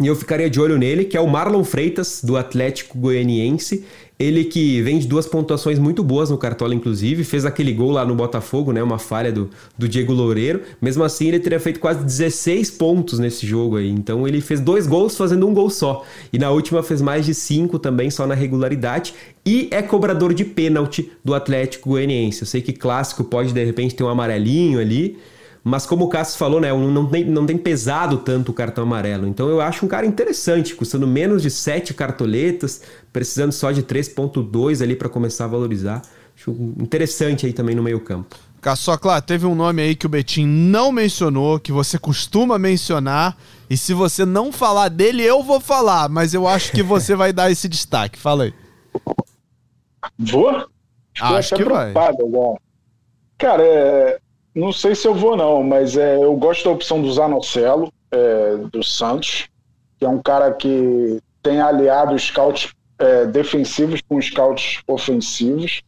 e 0.00 0.08
eu 0.08 0.16
ficaria 0.16 0.50
de 0.50 0.60
olho 0.60 0.76
nele, 0.76 1.04
que 1.04 1.16
é 1.16 1.20
o 1.20 1.28
Marlon 1.28 1.62
Freitas, 1.62 2.20
do 2.20 2.36
Atlético 2.36 2.98
Goianiense. 2.98 3.84
Ele 4.16 4.44
que 4.44 4.80
vem 4.80 4.98
de 4.98 5.08
duas 5.08 5.26
pontuações 5.26 5.76
muito 5.76 6.02
boas 6.04 6.30
no 6.30 6.38
Cartola, 6.38 6.72
inclusive, 6.72 7.24
fez 7.24 7.44
aquele 7.44 7.72
gol 7.72 7.90
lá 7.90 8.04
no 8.04 8.14
Botafogo, 8.14 8.72
né? 8.72 8.80
Uma 8.80 8.98
falha 8.98 9.32
do, 9.32 9.50
do 9.76 9.88
Diego 9.88 10.12
Loureiro. 10.12 10.60
Mesmo 10.80 11.02
assim, 11.02 11.28
ele 11.28 11.40
teria 11.40 11.58
feito 11.58 11.80
quase 11.80 12.04
16 12.04 12.70
pontos 12.72 13.18
nesse 13.18 13.44
jogo 13.44 13.76
aí. 13.76 13.90
Então 13.90 14.26
ele 14.26 14.40
fez 14.40 14.60
dois 14.60 14.86
gols 14.86 15.16
fazendo 15.16 15.48
um 15.48 15.52
gol 15.52 15.68
só. 15.68 16.04
E 16.32 16.38
na 16.38 16.50
última 16.50 16.80
fez 16.82 17.02
mais 17.02 17.26
de 17.26 17.34
cinco 17.34 17.76
também, 17.76 18.08
só 18.08 18.24
na 18.24 18.34
regularidade. 18.34 19.14
E 19.44 19.68
é 19.72 19.82
cobrador 19.82 20.32
de 20.32 20.44
pênalti 20.44 21.10
do 21.24 21.34
Atlético 21.34 21.90
Goianiense. 21.90 22.42
Eu 22.42 22.46
sei 22.46 22.60
que 22.60 22.72
clássico 22.72 23.24
pode 23.24 23.52
de 23.52 23.64
repente 23.64 23.96
ter 23.96 24.04
um 24.04 24.08
amarelinho 24.08 24.78
ali. 24.78 25.18
Mas 25.66 25.86
como 25.86 26.04
o 26.04 26.08
Cássio 26.08 26.36
falou, 26.36 26.60
né, 26.60 26.70
não 26.70 27.06
tem, 27.06 27.24
não 27.24 27.46
tem 27.46 27.56
pesado 27.56 28.18
tanto 28.18 28.50
o 28.50 28.54
cartão 28.54 28.84
amarelo. 28.84 29.26
Então 29.26 29.48
eu 29.48 29.62
acho 29.62 29.86
um 29.86 29.88
cara 29.88 30.04
interessante, 30.04 30.74
custando 30.74 31.06
menos 31.06 31.40
de 31.40 31.50
7 31.50 31.94
cartoletas, 31.94 32.82
precisando 33.10 33.50
só 33.50 33.72
de 33.72 33.82
3.2 33.82 34.82
ali 34.82 34.94
para 34.94 35.08
começar 35.08 35.46
a 35.46 35.48
valorizar. 35.48 36.02
Acho 36.36 36.50
interessante 36.78 37.46
aí 37.46 37.52
também 37.54 37.74
no 37.74 37.82
meio 37.82 37.98
campo. 37.98 38.36
Caçocla, 38.60 39.22
teve 39.22 39.46
um 39.46 39.54
nome 39.54 39.80
aí 39.80 39.94
que 39.94 40.04
o 40.04 40.08
Betim 40.08 40.46
não 40.46 40.92
mencionou, 40.92 41.58
que 41.58 41.72
você 41.72 41.98
costuma 41.98 42.58
mencionar, 42.58 43.36
e 43.68 43.76
se 43.76 43.94
você 43.94 44.24
não 44.24 44.52
falar 44.52 44.88
dele, 44.88 45.22
eu 45.22 45.42
vou 45.42 45.60
falar, 45.60 46.08
mas 46.10 46.34
eu 46.34 46.46
acho 46.46 46.72
que 46.72 46.82
você 46.82 47.14
vai 47.14 47.32
dar 47.32 47.50
esse 47.50 47.68
destaque. 47.68 48.18
Fala 48.18 48.44
aí. 48.44 48.54
Vou? 50.18 50.66
Acho 51.20 51.54
que 51.56 51.64
vai. 51.64 51.90
Agora. 51.90 52.58
Cara, 53.36 53.62
é, 53.62 54.18
não 54.54 54.72
sei 54.72 54.94
se 54.94 55.06
eu 55.06 55.14
vou, 55.14 55.36
não, 55.36 55.62
mas 55.62 55.96
é, 55.96 56.16
eu 56.16 56.34
gosto 56.36 56.64
da 56.64 56.70
opção 56.70 57.02
do 57.02 57.12
Zanocelo, 57.12 57.92
é, 58.10 58.56
do 58.70 58.82
Santos, 58.82 59.48
que 59.98 60.04
é 60.04 60.08
um 60.08 60.22
cara 60.22 60.52
que 60.52 61.20
tem 61.42 61.60
aliado 61.60 62.18
scouts 62.18 62.72
é, 62.98 63.26
defensivos 63.26 64.00
com 64.08 64.20
scouts 64.20 64.80
ofensivos. 64.86 65.82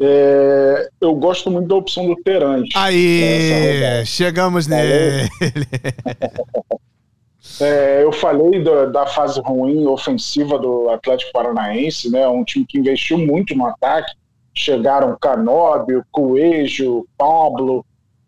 É, 0.00 0.88
eu 1.00 1.14
gosto 1.14 1.50
muito 1.50 1.68
da 1.68 1.76
opção 1.76 2.06
do 2.06 2.16
Terante. 2.16 2.72
Aí, 2.74 4.04
chegamos 4.06 4.66
nele. 4.66 5.28
É, 7.60 8.02
eu 8.02 8.12
falei 8.12 8.62
da, 8.62 8.86
da, 8.86 9.06
fase 9.06 9.40
ruim 9.40 9.86
ofensiva 9.86 10.58
do 10.58 10.88
Atlético 10.90 11.32
Paranaense, 11.32 12.10
né? 12.10 12.26
Um 12.26 12.44
time 12.44 12.64
que 12.64 12.78
investiu 12.78 13.18
muito 13.18 13.54
no 13.54 13.66
ataque, 13.66 14.12
chegaram 14.54 15.16
Canóbio, 15.20 16.04
Coelho, 16.10 17.06
Pablo, 17.16 17.84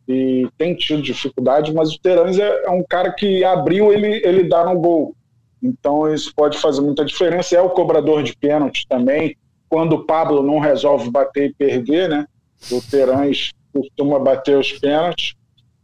e 0.06 0.48
tem 0.58 0.74
tido 0.74 1.02
dificuldade, 1.02 1.72
mas 1.72 1.94
o 1.94 2.00
Terãs 2.00 2.38
é, 2.38 2.64
é, 2.64 2.70
um 2.70 2.82
cara 2.82 3.12
que 3.12 3.42
abriu, 3.44 3.92
ele, 3.92 4.20
ele 4.24 4.44
dá 4.44 4.64
no 4.64 4.78
gol. 4.78 5.14
Então 5.62 6.12
isso 6.12 6.32
pode 6.34 6.58
fazer 6.58 6.82
muita 6.82 7.04
diferença. 7.04 7.56
É 7.56 7.60
o 7.60 7.70
cobrador 7.70 8.22
de 8.22 8.36
pênalti 8.36 8.86
também. 8.86 9.36
Quando 9.68 9.94
o 9.94 10.04
Pablo 10.04 10.42
não 10.42 10.58
resolve 10.58 11.10
bater 11.10 11.50
e 11.50 11.54
perder, 11.54 12.08
né? 12.08 12.26
O 12.70 12.82
Terãs 12.82 13.50
costuma 13.72 14.18
bater 14.18 14.58
os 14.58 14.72
pênaltis. 14.72 15.34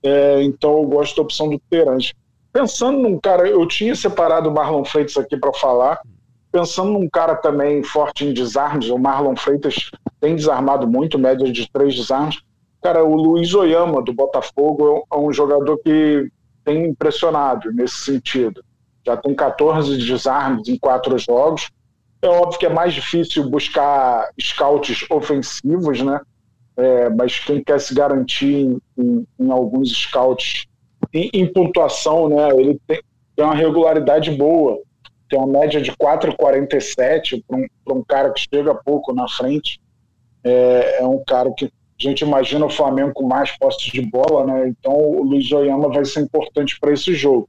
É, 0.03 0.43
então 0.43 0.79
eu 0.79 0.85
gosto 0.85 1.17
da 1.17 1.23
opção 1.23 1.49
do 1.49 1.59
Terãs. 1.71 2.13
Pensando 2.53 2.99
num 2.99 3.19
cara, 3.19 3.49
eu 3.49 3.67
tinha 3.67 3.95
separado 3.95 4.51
o 4.51 4.53
Marlon 4.53 4.85
Freitas 4.85 5.17
aqui 5.17 5.37
para 5.37 5.53
falar, 5.55 6.01
Pensando 6.53 6.91
num 6.91 7.09
cara 7.09 7.37
também 7.37 7.83
forte 7.83 8.25
em 8.25 8.33
desarmes, 8.33 8.91
o 8.91 8.99
Marlon 8.99 9.37
Freitas 9.37 9.91
tem 10.21 10.37
desarmado 10.37 10.87
muito, 10.87 11.19
média 11.19 11.51
de 11.51 11.71
três 11.71 11.95
desarmes. 11.95 12.41
Cara, 12.83 13.05
o 13.05 13.15
Luiz 13.15 13.55
Oyama, 13.55 14.03
do 14.03 14.13
Botafogo, 14.13 15.07
é 15.13 15.17
um 15.17 15.33
jogador 15.33 15.79
que 15.79 16.31
tem 16.65 16.87
impressionado 16.87 17.73
nesse 17.73 17.97
sentido. 17.97 18.63
Já 19.05 19.17
tem 19.17 19.35
14 19.35 19.97
desarmes 19.99 20.69
em 20.69 20.79
quatro 20.79 21.17
jogos. 21.19 21.71
É 22.23 22.29
óbvio 22.29 22.59
que 22.59 22.67
é 22.67 22.71
mais 22.71 22.93
difícil 22.93 23.49
buscar 23.49 24.29
scouts 24.41 25.07
ofensivos, 25.11 26.03
né? 26.03 26.21
É, 26.77 27.11
mas 27.11 27.39
quem 27.39 27.63
quer 27.63 27.81
se 27.81 27.95
garantir 27.95 28.55
em, 28.55 28.79
em, 28.97 29.27
em 29.39 29.51
alguns 29.51 29.91
scouts 29.91 30.67
em, 31.13 31.31
em, 31.33 31.47
pontuação, 31.47 32.29
né? 32.29 32.51
Ele 32.57 32.81
tem, 32.87 33.03
tem 33.37 33.45
uma 33.45 33.55
regularidade 33.55 34.31
boa 34.31 34.79
tem 35.31 35.39
uma 35.39 35.47
média 35.47 35.81
de 35.81 35.93
4,47 35.93 37.43
para 37.47 37.57
um, 37.57 37.67
um 37.99 38.05
cara 38.05 38.33
que 38.33 38.45
chega 38.53 38.75
pouco 38.75 39.15
na 39.15 39.29
frente. 39.29 39.81
É, 40.43 41.01
é, 41.01 41.07
um 41.07 41.23
cara 41.25 41.53
que 41.53 41.67
a 41.67 41.69
gente 41.99 42.23
imagina 42.23 42.65
o 42.65 42.71
Flamengo 42.71 43.13
com 43.13 43.27
mais 43.27 43.57
postes 43.59 43.93
de 43.93 44.01
bola, 44.01 44.47
né? 44.47 44.69
Então 44.69 44.93
o 44.93 45.23
Luiz 45.23 45.51
Oyama 45.53 45.89
vai 45.89 46.05
ser 46.05 46.21
importante 46.21 46.79
para 46.81 46.93
esse 46.93 47.15
jogo. 47.15 47.49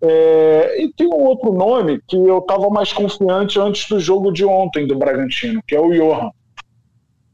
É, 0.00 0.82
e 0.82 0.92
tem 0.92 1.06
um 1.06 1.24
outro 1.24 1.52
nome 1.52 2.00
que 2.08 2.16
eu 2.16 2.38
estava 2.38 2.68
mais 2.68 2.92
confiante 2.92 3.58
antes 3.58 3.88
do 3.88 4.00
jogo 4.00 4.32
de 4.32 4.44
ontem 4.44 4.86
do 4.86 4.96
Bragantino, 4.96 5.62
que 5.66 5.74
é 5.74 5.80
o 5.80 5.92
Johan. 5.92 6.30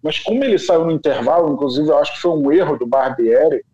Mas 0.02 0.18
como 0.18 0.44
ele 0.44 0.58
saiu 0.58 0.84
no 0.84 0.92
intervalo, 0.92 1.52
inclusive 1.52 1.88
eu 1.88 1.98
acho 1.98 2.14
que 2.14 2.20
foi 2.20 2.30
um 2.30 2.52
erro 2.52 2.78
do 2.78 2.86
Barbieri, 2.86 3.64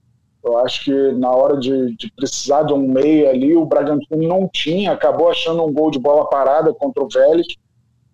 eu 0.44 0.58
acho 0.58 0.84
que 0.84 1.12
na 1.12 1.30
hora 1.30 1.56
de, 1.56 1.96
de, 1.96 2.12
precisar 2.12 2.64
de 2.64 2.72
um 2.74 2.86
meio 2.86 3.28
ali, 3.30 3.56
o 3.56 3.64
Bragantino 3.64 4.28
não 4.28 4.48
tinha, 4.52 4.92
acabou 4.92 5.30
achando 5.30 5.64
um 5.64 5.72
gol 5.72 5.90
de 5.90 5.98
bola 5.98 6.28
parada 6.28 6.72
contra 6.72 7.02
o 7.02 7.08
Vélez. 7.08 7.46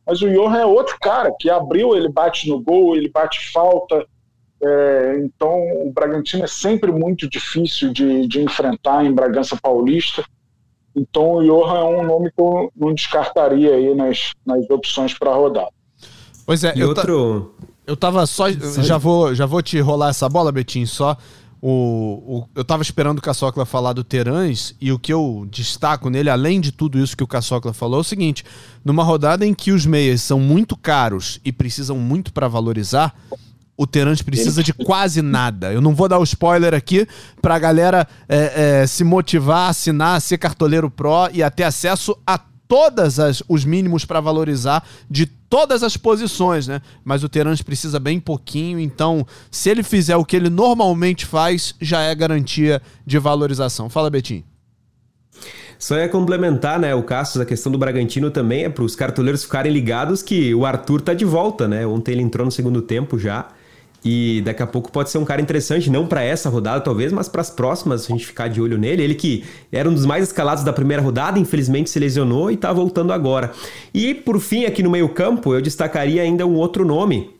Mas 0.06 0.22
o 0.22 0.28
Johan 0.28 0.58
é 0.58 0.66
outro 0.66 0.96
cara 1.00 1.32
que 1.38 1.48
abriu, 1.48 1.96
ele 1.96 2.08
bate 2.08 2.48
no 2.48 2.60
gol, 2.60 2.96
ele 2.96 3.08
bate 3.08 3.50
falta. 3.52 4.06
É, 4.62 5.20
então 5.24 5.50
o 5.86 5.92
Bragantino 5.92 6.44
é 6.44 6.46
sempre 6.46 6.92
muito 6.92 7.28
difícil 7.28 7.92
de, 7.92 8.26
de 8.26 8.42
enfrentar 8.42 9.04
em 9.04 9.12
Bragança 9.12 9.56
Paulista. 9.60 10.24
Então 10.94 11.34
o 11.34 11.44
Johan 11.44 11.78
é 11.78 11.84
um 11.84 12.04
nome 12.04 12.30
que 12.30 12.40
eu 12.40 12.72
não 12.76 12.92
descartaria 12.92 13.74
aí 13.74 13.94
nas, 13.94 14.32
nas 14.44 14.68
opções 14.68 15.16
para 15.16 15.32
rodar. 15.32 15.68
Pois 16.44 16.64
é, 16.64 16.72
e 16.74 16.80
eu, 16.80 16.88
outro... 16.88 17.54
eu 17.86 17.96
tava 17.96 18.26
só. 18.26 18.50
Já 18.50 18.98
vou, 18.98 19.34
já 19.34 19.46
vou 19.46 19.62
te 19.62 19.78
rolar 19.78 20.10
essa 20.10 20.28
bola, 20.28 20.50
Betinho, 20.50 20.86
só 20.86 21.16
o, 21.62 22.38
o, 22.38 22.48
eu 22.54 22.64
tava 22.64 22.82
esperando 22.82 23.18
o 23.18 23.22
Caçocla 23.22 23.66
falar 23.66 23.92
do 23.92 24.02
Terãs 24.02 24.74
e 24.80 24.90
o 24.90 24.98
que 24.98 25.12
eu 25.12 25.46
destaco 25.50 26.08
nele, 26.08 26.30
além 26.30 26.58
de 26.58 26.72
tudo 26.72 26.98
isso 26.98 27.16
que 27.16 27.22
o 27.22 27.26
Caçocla 27.26 27.74
falou, 27.74 27.98
é 27.98 28.00
o 28.00 28.04
seguinte: 28.04 28.44
numa 28.84 29.04
rodada 29.04 29.44
em 29.44 29.52
que 29.52 29.70
os 29.70 29.84
meias 29.84 30.22
são 30.22 30.40
muito 30.40 30.76
caros 30.76 31.38
e 31.44 31.52
precisam 31.52 31.98
muito 31.98 32.32
para 32.32 32.48
valorizar, 32.48 33.14
o 33.76 33.86
Terãs 33.86 34.22
precisa 34.22 34.62
de 34.62 34.72
quase 34.72 35.20
nada. 35.20 35.72
Eu 35.72 35.80
não 35.80 35.94
vou 35.94 36.08
dar 36.08 36.18
o 36.18 36.24
spoiler 36.24 36.74
aqui 36.74 37.06
pra 37.42 37.58
galera 37.58 38.06
é, 38.28 38.82
é, 38.82 38.86
se 38.86 39.04
motivar, 39.04 39.70
assinar, 39.70 40.20
ser 40.20 40.38
cartoleiro 40.38 40.90
pro 40.90 41.28
e 41.32 41.48
ter 41.50 41.64
acesso 41.64 42.16
a 42.26 42.38
todas 42.70 43.18
as, 43.18 43.42
os 43.48 43.64
mínimos 43.64 44.04
para 44.04 44.20
valorizar 44.20 44.86
de 45.10 45.26
todas 45.26 45.82
as 45.82 45.96
posições, 45.96 46.68
né? 46.68 46.80
Mas 47.04 47.24
o 47.24 47.28
Terans 47.28 47.60
precisa 47.62 47.98
bem 47.98 48.20
pouquinho, 48.20 48.78
então 48.78 49.26
se 49.50 49.68
ele 49.68 49.82
fizer 49.82 50.14
o 50.14 50.24
que 50.24 50.36
ele 50.36 50.48
normalmente 50.48 51.26
faz, 51.26 51.74
já 51.80 52.00
é 52.02 52.14
garantia 52.14 52.80
de 53.04 53.18
valorização. 53.18 53.90
Fala, 53.90 54.08
Betinho. 54.08 54.44
Só 55.80 55.96
ia 55.96 56.08
complementar, 56.08 56.78
né, 56.78 56.94
o 56.94 57.02
Cassius, 57.02 57.40
a 57.42 57.46
questão 57.46 57.72
do 57.72 57.78
Bragantino 57.78 58.30
também 58.30 58.64
é 58.64 58.68
para 58.68 58.84
os 58.84 58.94
cartoleiros 58.94 59.42
ficarem 59.42 59.72
ligados 59.72 60.22
que 60.22 60.54
o 60.54 60.64
Arthur 60.64 61.00
tá 61.00 61.12
de 61.12 61.24
volta, 61.24 61.66
né? 61.66 61.84
Ontem 61.84 62.12
ele 62.12 62.22
entrou 62.22 62.44
no 62.44 62.52
segundo 62.52 62.80
tempo 62.82 63.18
já. 63.18 63.48
E 64.04 64.40
daqui 64.44 64.62
a 64.62 64.66
pouco 64.66 64.90
pode 64.90 65.10
ser 65.10 65.18
um 65.18 65.24
cara 65.24 65.42
interessante, 65.42 65.90
não 65.90 66.06
para 66.06 66.22
essa 66.22 66.48
rodada 66.48 66.80
talvez, 66.80 67.12
mas 67.12 67.28
para 67.28 67.42
as 67.42 67.50
próximas, 67.50 68.04
a 68.04 68.08
gente 68.08 68.26
ficar 68.26 68.48
de 68.48 68.60
olho 68.60 68.78
nele. 68.78 69.02
Ele 69.02 69.14
que 69.14 69.44
era 69.70 69.88
um 69.88 69.92
dos 69.92 70.06
mais 70.06 70.24
escalados 70.24 70.64
da 70.64 70.72
primeira 70.72 71.02
rodada, 71.02 71.38
infelizmente 71.38 71.90
se 71.90 71.98
lesionou 71.98 72.50
e 72.50 72.54
está 72.54 72.72
voltando 72.72 73.12
agora. 73.12 73.52
E 73.92 74.14
por 74.14 74.40
fim, 74.40 74.64
aqui 74.64 74.82
no 74.82 74.90
meio-campo, 74.90 75.54
eu 75.54 75.60
destacaria 75.60 76.22
ainda 76.22 76.46
um 76.46 76.54
outro 76.54 76.84
nome, 76.84 77.30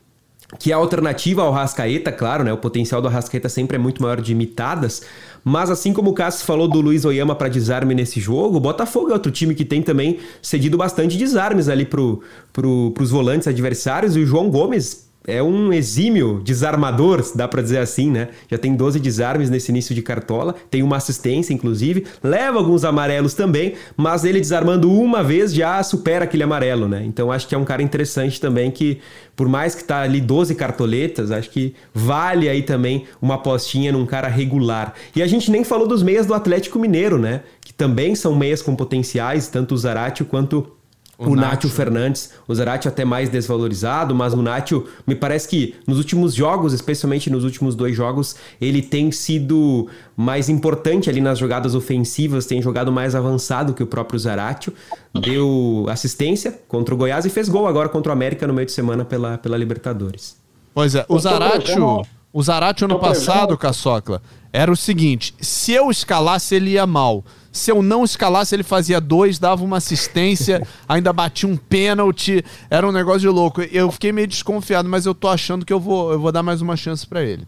que 0.59 0.71
é 0.71 0.75
a 0.75 0.77
alternativa 0.77 1.41
ao 1.41 1.51
Rascaeta, 1.51 2.11
claro, 2.11 2.43
né? 2.43 2.53
O 2.53 2.57
potencial 2.57 3.01
do 3.01 3.07
Rascaeta 3.07 3.49
sempre 3.49 3.77
é 3.77 3.79
muito 3.79 4.01
maior 4.01 4.21
de 4.21 4.31
imitadas, 4.31 5.01
mas 5.43 5.71
assim 5.71 5.93
como 5.93 6.11
o 6.11 6.13
Cássio 6.13 6.45
falou 6.45 6.67
do 6.67 6.79
Luiz 6.79 7.05
Oyama 7.05 7.33
para 7.33 7.47
desarme 7.47 7.95
nesse 7.95 8.19
jogo, 8.19 8.57
o 8.57 8.59
Botafogo 8.59 9.09
é 9.09 9.13
outro 9.13 9.31
time 9.31 9.55
que 9.55 9.65
tem 9.65 9.81
também 9.81 10.19
cedido 10.41 10.77
bastante 10.77 11.17
desarmes 11.17 11.69
ali 11.69 11.85
pro, 11.85 12.21
pro, 12.53 12.91
pros 12.91 13.09
volantes 13.09 13.47
adversários, 13.47 14.15
e 14.15 14.19
o 14.19 14.25
João 14.27 14.49
Gomes 14.49 15.09
é 15.27 15.41
um 15.41 15.71
exímio 15.71 16.41
desarmador, 16.43 17.23
dá 17.35 17.47
para 17.47 17.61
dizer 17.61 17.77
assim, 17.77 18.09
né? 18.09 18.29
Já 18.49 18.57
tem 18.57 18.75
12 18.75 18.99
desarmes 18.99 19.49
nesse 19.49 19.71
início 19.71 19.93
de 19.93 20.01
cartola, 20.01 20.55
tem 20.69 20.81
uma 20.81 20.97
assistência, 20.97 21.53
inclusive, 21.53 22.05
leva 22.23 22.57
alguns 22.57 22.83
amarelos 22.83 23.33
também, 23.33 23.73
mas 23.95 24.25
ele 24.25 24.39
desarmando 24.39 24.91
uma 24.91 25.23
vez 25.23 25.53
já 25.53 25.81
supera 25.83 26.25
aquele 26.25 26.43
amarelo, 26.43 26.87
né? 26.87 27.03
Então 27.05 27.31
acho 27.31 27.47
que 27.47 27.53
é 27.53 27.57
um 27.57 27.63
cara 27.63 27.83
interessante 27.83 28.41
também 28.41 28.71
que, 28.71 28.99
por 29.35 29.47
mais 29.47 29.75
que 29.75 29.83
tá 29.83 30.01
ali 30.01 30.19
12 30.19 30.55
cartoletas, 30.55 31.29
acho 31.29 31.49
que 31.51 31.75
vale 31.93 32.49
aí 32.49 32.63
também 32.63 33.05
uma 33.21 33.35
apostinha 33.35 33.91
num 33.91 34.05
cara 34.05 34.27
regular. 34.27 34.93
E 35.15 35.21
a 35.21 35.27
gente 35.27 35.51
nem 35.51 35.63
falou 35.63 35.87
dos 35.87 36.01
meias 36.01 36.25
do 36.25 36.33
Atlético 36.33 36.79
Mineiro, 36.79 37.19
né? 37.19 37.41
Que 37.61 37.73
também 37.73 38.15
são 38.15 38.35
meias 38.35 38.61
com 38.61 38.75
potenciais, 38.75 39.47
tanto 39.47 39.75
o 39.75 39.77
Zarate 39.77 40.23
quanto 40.23 40.80
o, 41.21 41.31
o 41.31 41.35
Nátio 41.35 41.69
Fernandes, 41.69 42.31
o 42.47 42.55
Zarate 42.55 42.87
até 42.87 43.05
mais 43.05 43.29
desvalorizado, 43.29 44.15
mas 44.15 44.33
o 44.33 44.41
Nátio 44.41 44.87
me 45.05 45.15
parece 45.15 45.47
que 45.47 45.75
nos 45.87 45.97
últimos 45.97 46.33
jogos, 46.33 46.73
especialmente 46.73 47.29
nos 47.29 47.43
últimos 47.43 47.75
dois 47.75 47.95
jogos, 47.95 48.35
ele 48.59 48.81
tem 48.81 49.11
sido 49.11 49.87
mais 50.17 50.49
importante 50.49 51.09
ali 51.09 51.21
nas 51.21 51.37
jogadas 51.37 51.75
ofensivas, 51.75 52.45
tem 52.45 52.61
jogado 52.61 52.91
mais 52.91 53.13
avançado 53.13 53.73
que 53.73 53.83
o 53.83 53.87
próprio 53.87 54.19
Zaratio, 54.19 54.73
deu 55.13 55.85
assistência 55.89 56.59
contra 56.67 56.93
o 56.93 56.97
Goiás 56.97 57.25
e 57.25 57.29
fez 57.29 57.47
gol 57.47 57.67
agora 57.67 57.89
contra 57.89 58.09
o 58.09 58.13
América 58.13 58.47
no 58.47 58.53
meio 58.53 58.65
de 58.65 58.71
semana 58.71 59.05
pela, 59.05 59.37
pela 59.37 59.57
Libertadores. 59.57 60.37
Pois 60.73 60.95
é, 60.95 61.05
o 61.07 61.19
Zaratio, 61.19 62.01
o 62.33 62.41
Zaratio 62.41 62.85
ano 62.85 62.97
passado, 62.97 63.57
Caçocla, 63.57 64.21
era 64.53 64.71
o 64.71 64.75
seguinte, 64.75 65.33
se 65.39 65.73
eu 65.73 65.91
escalasse 65.91 66.55
ele 66.55 66.71
ia 66.71 66.87
mal, 66.87 67.23
se 67.51 67.71
eu 67.71 67.81
não 67.81 68.03
escalasse, 68.03 68.55
ele 68.55 68.63
fazia 68.63 69.01
dois, 69.01 69.37
dava 69.37 69.63
uma 69.63 69.77
assistência, 69.77 70.65
ainda 70.87 71.11
batia 71.11 71.49
um 71.49 71.57
pênalti. 71.57 72.43
Era 72.69 72.87
um 72.87 72.91
negócio 72.91 73.21
de 73.21 73.27
louco. 73.27 73.61
Eu 73.61 73.91
fiquei 73.91 74.11
meio 74.11 74.27
desconfiado, 74.27 74.87
mas 74.87 75.05
eu 75.05 75.13
tô 75.13 75.27
achando 75.27 75.65
que 75.65 75.73
eu 75.73 75.79
vou, 75.79 76.11
eu 76.13 76.19
vou 76.19 76.31
dar 76.31 76.43
mais 76.43 76.61
uma 76.61 76.77
chance 76.77 77.05
para 77.05 77.21
ele. 77.21 77.45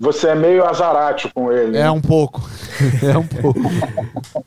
Você 0.00 0.28
é 0.28 0.34
meio 0.34 0.64
azarate 0.64 1.28
com 1.34 1.50
ele. 1.50 1.76
É 1.76 1.90
um 1.90 2.00
pouco. 2.00 2.48
é 3.02 3.18
um 3.18 3.26
pouco. 3.26 3.60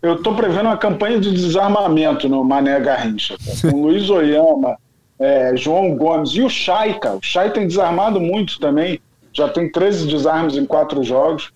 eu 0.00 0.22
tô 0.22 0.34
prevendo 0.34 0.66
uma 0.66 0.78
campanha 0.78 1.20
de 1.20 1.30
desarmamento 1.30 2.28
no 2.28 2.42
Mané 2.42 2.80
Garrincha. 2.80 3.36
Com 3.70 3.82
Luiz 3.82 4.08
Oyama, 4.08 4.78
é, 5.18 5.54
João 5.56 5.94
Gomes 5.96 6.30
e 6.30 6.40
o 6.40 6.48
Chay, 6.48 6.98
cara. 6.98 7.16
O 7.16 7.22
Chay 7.22 7.50
tem 7.50 7.66
desarmado 7.66 8.18
muito 8.18 8.58
também. 8.58 8.98
Já 9.32 9.48
tem 9.48 9.70
13 9.70 10.06
desarmes 10.06 10.56
em 10.56 10.64
quatro 10.64 11.02
jogos. 11.02 11.52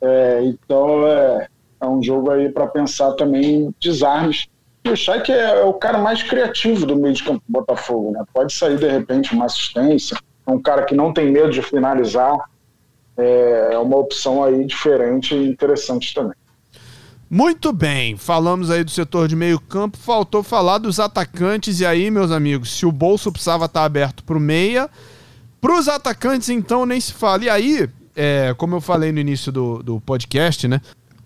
É, 0.00 0.42
então, 0.44 1.06
é, 1.06 1.48
é 1.80 1.86
um 1.86 2.02
jogo 2.02 2.30
aí 2.30 2.48
para 2.50 2.66
pensar 2.66 3.12
também 3.12 3.74
desarmes. 3.80 4.46
E 4.84 4.90
o 4.90 4.96
Chay 4.96 5.22
é, 5.28 5.32
é, 5.32 5.64
o 5.64 5.74
cara 5.74 5.98
mais 5.98 6.22
criativo 6.22 6.86
do 6.86 6.96
meio 6.96 7.14
de 7.14 7.24
campo 7.24 7.42
do 7.46 7.52
Botafogo, 7.52 8.12
né? 8.12 8.22
Pode 8.32 8.52
sair 8.52 8.78
de 8.78 8.88
repente 8.88 9.34
uma 9.34 9.46
assistência, 9.46 10.16
é 10.46 10.50
um 10.50 10.60
cara 10.60 10.84
que 10.84 10.94
não 10.94 11.12
tem 11.12 11.30
medo 11.30 11.50
de 11.50 11.60
finalizar. 11.62 12.36
É, 13.18 13.70
é 13.72 13.78
uma 13.78 13.96
opção 13.96 14.44
aí 14.44 14.64
diferente 14.64 15.34
e 15.34 15.48
interessante 15.48 16.14
também. 16.14 16.36
Muito 17.28 17.72
bem, 17.72 18.16
falamos 18.16 18.70
aí 18.70 18.84
do 18.84 18.90
setor 18.90 19.26
de 19.26 19.34
meio 19.34 19.58
campo, 19.58 19.96
faltou 19.96 20.44
falar 20.44 20.78
dos 20.78 21.00
atacantes, 21.00 21.80
e 21.80 21.86
aí, 21.86 22.08
meus 22.08 22.30
amigos, 22.30 22.70
se 22.70 22.86
o 22.86 22.92
bolso 22.92 23.32
precisava 23.32 23.64
estar 23.64 23.84
aberto 23.84 24.22
para 24.22 24.36
o 24.36 24.40
meia, 24.40 24.88
para 25.60 25.76
os 25.76 25.88
atacantes, 25.88 26.48
então, 26.50 26.86
nem 26.86 27.00
se 27.00 27.12
fala. 27.12 27.44
E 27.44 27.50
aí, 27.50 27.88
é, 28.14 28.54
como 28.56 28.76
eu 28.76 28.80
falei 28.80 29.10
no 29.10 29.18
início 29.18 29.50
do, 29.50 29.82
do 29.82 30.00
podcast, 30.00 30.68
né, 30.68 30.80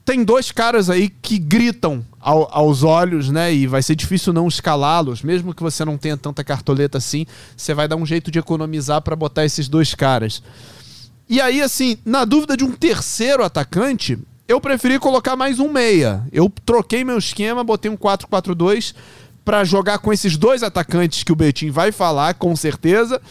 tem 0.05 0.25
dois 0.25 0.51
caras 0.51 0.91
aí 0.91 1.09
que 1.09 1.39
gritam 1.39 2.05
ao, 2.19 2.49
aos 2.53 2.83
olhos, 2.83 3.29
né? 3.29 3.53
E 3.53 3.67
vai 3.67 3.83
ser 3.83 3.95
difícil 3.95 4.33
não 4.33 4.49
escalá-los, 4.49 5.23
mesmo 5.23 5.55
que 5.55 5.63
você 5.63 5.85
não 5.85 5.97
tenha 5.97 6.17
tanta 6.17 6.43
cartoleta 6.43 6.99
assim, 6.99 7.27
você 7.57 7.75
vai 7.75 7.87
dar 7.87 7.97
um 7.97 8.07
jeito 8.07 8.31
de 8.31 8.39
economizar 8.39 9.03
para 9.03 9.15
botar 9.15 9.45
esses 9.45 9.69
dois 9.69 9.95
caras. 9.95 10.43
E 11.29 11.41
aí, 11.41 11.63
assim, 11.63 11.97
na 12.05 12.25
dúvida 12.25 12.57
de 12.57 12.65
um 12.65 12.73
terceiro 12.73 13.45
atacante, 13.45 14.19
eu 14.49 14.61
preferi 14.61 14.99
colocar 14.99 15.37
mais 15.37 15.61
um 15.61 15.71
meia. 15.71 16.27
Eu 16.33 16.53
troquei 16.67 17.05
meu 17.05 17.19
esquema, 17.19 17.63
botei 17.63 17.89
um 17.89 17.97
4-4-2 17.97 18.95
para 19.45 19.63
jogar 19.63 19.99
com 19.99 20.13
esses 20.13 20.37
dois 20.37 20.63
atacantes 20.65 21.23
que 21.23 21.31
o 21.31 21.37
Betim 21.37 21.71
vai 21.71 21.93
falar, 21.93 22.35
com 22.35 22.55
certeza. 22.57 23.23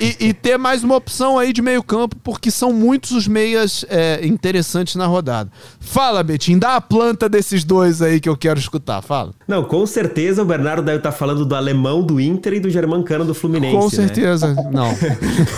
E, 0.00 0.28
e, 0.28 0.34
ter 0.34 0.58
mais 0.58 0.82
uma 0.82 0.96
opção 0.96 1.38
aí 1.38 1.52
de 1.52 1.62
meio 1.62 1.82
campo, 1.82 2.16
porque 2.22 2.50
são 2.50 2.72
muitos 2.72 3.12
os 3.12 3.28
meias 3.28 3.84
é, 3.88 4.26
interessantes 4.26 4.96
na 4.96 5.06
rodada. 5.06 5.50
Fala, 5.80 6.22
Betinho, 6.22 6.58
dá 6.58 6.76
a 6.76 6.80
planta 6.80 7.28
desses 7.28 7.64
dois 7.64 8.02
aí 8.02 8.20
que 8.20 8.28
eu 8.28 8.36
quero 8.36 8.58
escutar, 8.58 9.02
fala. 9.02 9.32
Não, 9.46 9.64
com 9.64 9.86
certeza 9.86 10.42
o 10.42 10.44
Bernardo 10.44 10.82
deve 10.82 10.98
estar 10.98 11.12
falando 11.12 11.44
do 11.44 11.54
alemão 11.54 12.02
do 12.02 12.20
Inter 12.20 12.54
e 12.54 12.60
do 12.60 12.70
germancano 12.70 13.24
do 13.24 13.34
Fluminense. 13.34 13.76
Com 13.76 13.84
né? 13.84 13.90
certeza, 13.90 14.54
né? 14.54 14.70
não. 14.72 14.94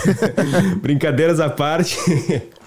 Brincadeiras 0.83 1.41
à 1.41 1.49
parte. 1.49 1.97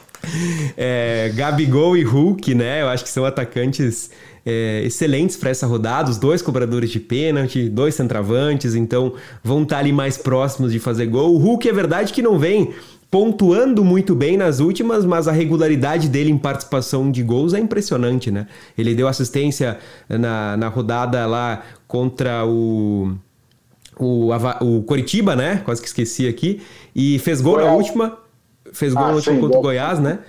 é, 0.76 1.32
Gabigol 1.36 1.96
e 1.96 2.04
Hulk, 2.04 2.54
né? 2.56 2.82
Eu 2.82 2.90
acho 2.90 3.04
que 3.04 3.10
são 3.10 3.26
atacantes 3.26 4.10
é, 4.50 4.82
excelentes 4.84 5.38
para 5.38 5.52
essa 5.52 5.68
rodada, 5.68 6.10
os 6.10 6.18
dois 6.18 6.42
cobradores 6.42 6.90
de 6.90 7.00
pênalti, 7.00 7.70
dois 7.70 7.94
centravantes, 7.94 8.74
então 8.74 9.14
vão 9.44 9.62
estar 9.62 9.76
tá 9.76 9.80
ali 9.80 9.94
mais 9.94 10.18
próximos 10.18 10.72
de 10.72 10.80
fazer 10.80 11.06
gol. 11.06 11.36
O 11.36 11.38
Hulk 11.38 11.70
é 11.70 11.74
verdade 11.74 12.12
que 12.12 12.22
não 12.22 12.40
vem 12.40 12.74
pontuando 13.12 13.84
muito 13.84 14.14
bem 14.16 14.38
nas 14.38 14.60
últimas, 14.60 15.06
mas 15.06 15.28
a 15.28 15.32
regularidade 15.32 16.10
dele 16.10 16.32
em 16.32 16.38
participação 16.38 17.12
de 17.12 17.24
gols 17.24 17.54
é 17.54 17.60
impressionante, 17.60 18.30
né? 18.30 18.48
Ele 18.78 18.94
deu 18.94 19.08
assistência 19.08 19.80
na, 20.08 20.58
na 20.58 20.68
rodada 20.68 21.26
lá 21.26 21.64
contra 21.88 22.46
o 22.46 23.14
o, 24.00 24.32
o 24.62 24.84
Coritiba, 24.84 25.36
né? 25.36 25.62
Quase 25.66 25.82
que 25.82 25.88
esqueci 25.88 26.28
aqui. 26.28 26.62
E 26.96 27.20
fez 27.20 27.42
gol 27.42 27.58
na 27.58 27.72
última. 27.74 28.18
Fez 28.72 28.94
gol 28.94 29.04
ah, 29.04 29.08
na 29.10 29.16
última 29.16 29.40
contra 29.40 29.60
o 29.60 29.62
Goiás, 29.62 30.00
né? 30.00 30.20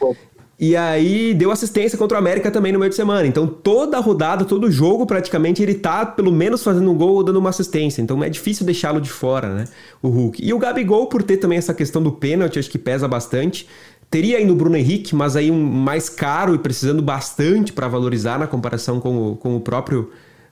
E 0.61 0.77
aí 0.77 1.33
deu 1.33 1.51
assistência 1.51 1.97
contra 1.97 2.19
o 2.19 2.21
América 2.21 2.51
também 2.51 2.71
no 2.71 2.79
meio 2.79 2.91
de 2.91 2.95
semana. 2.95 3.27
Então 3.27 3.47
toda 3.47 3.99
rodada, 3.99 4.45
todo 4.45 4.71
jogo 4.71 5.07
praticamente 5.07 5.63
ele 5.63 5.73
tá 5.73 6.05
pelo 6.05 6.31
menos 6.31 6.63
fazendo 6.63 6.91
um 6.91 6.95
gol 6.95 7.15
ou 7.15 7.25
dando 7.25 7.39
uma 7.39 7.49
assistência. 7.49 8.03
Então 8.03 8.23
é 8.23 8.29
difícil 8.29 8.67
deixá-lo 8.67 9.01
de 9.01 9.09
fora, 9.09 9.55
né? 9.55 9.65
O 10.03 10.09
Hulk. 10.09 10.45
E 10.45 10.53
o 10.53 10.59
Gabigol, 10.59 11.07
por 11.07 11.23
ter 11.23 11.39
também 11.39 11.57
essa 11.57 11.73
questão 11.73 12.03
do 12.03 12.13
pênalti, 12.13 12.59
acho 12.59 12.69
que 12.69 12.79
pesa 12.79 13.09
bastante. 13.09 13.67
Teria 14.11 14.37
ainda 14.37 14.53
o 14.53 14.57
Bruno 14.57 14.77
Henrique, 14.77 15.15
mas 15.15 15.35
aí 15.35 15.51
um 15.51 15.65
mais 15.65 16.11
caro 16.11 16.55
e 16.55 16.59
precisando 16.59 17.01
bastante 17.01 17.73
para 17.73 17.89
valorizar 17.89 18.39
na 18.39 18.47
comparação 18.47 19.01
com 19.01 19.31
o, 19.31 19.37
com 19.37 19.57
o 19.57 19.61
próprio 19.61 20.11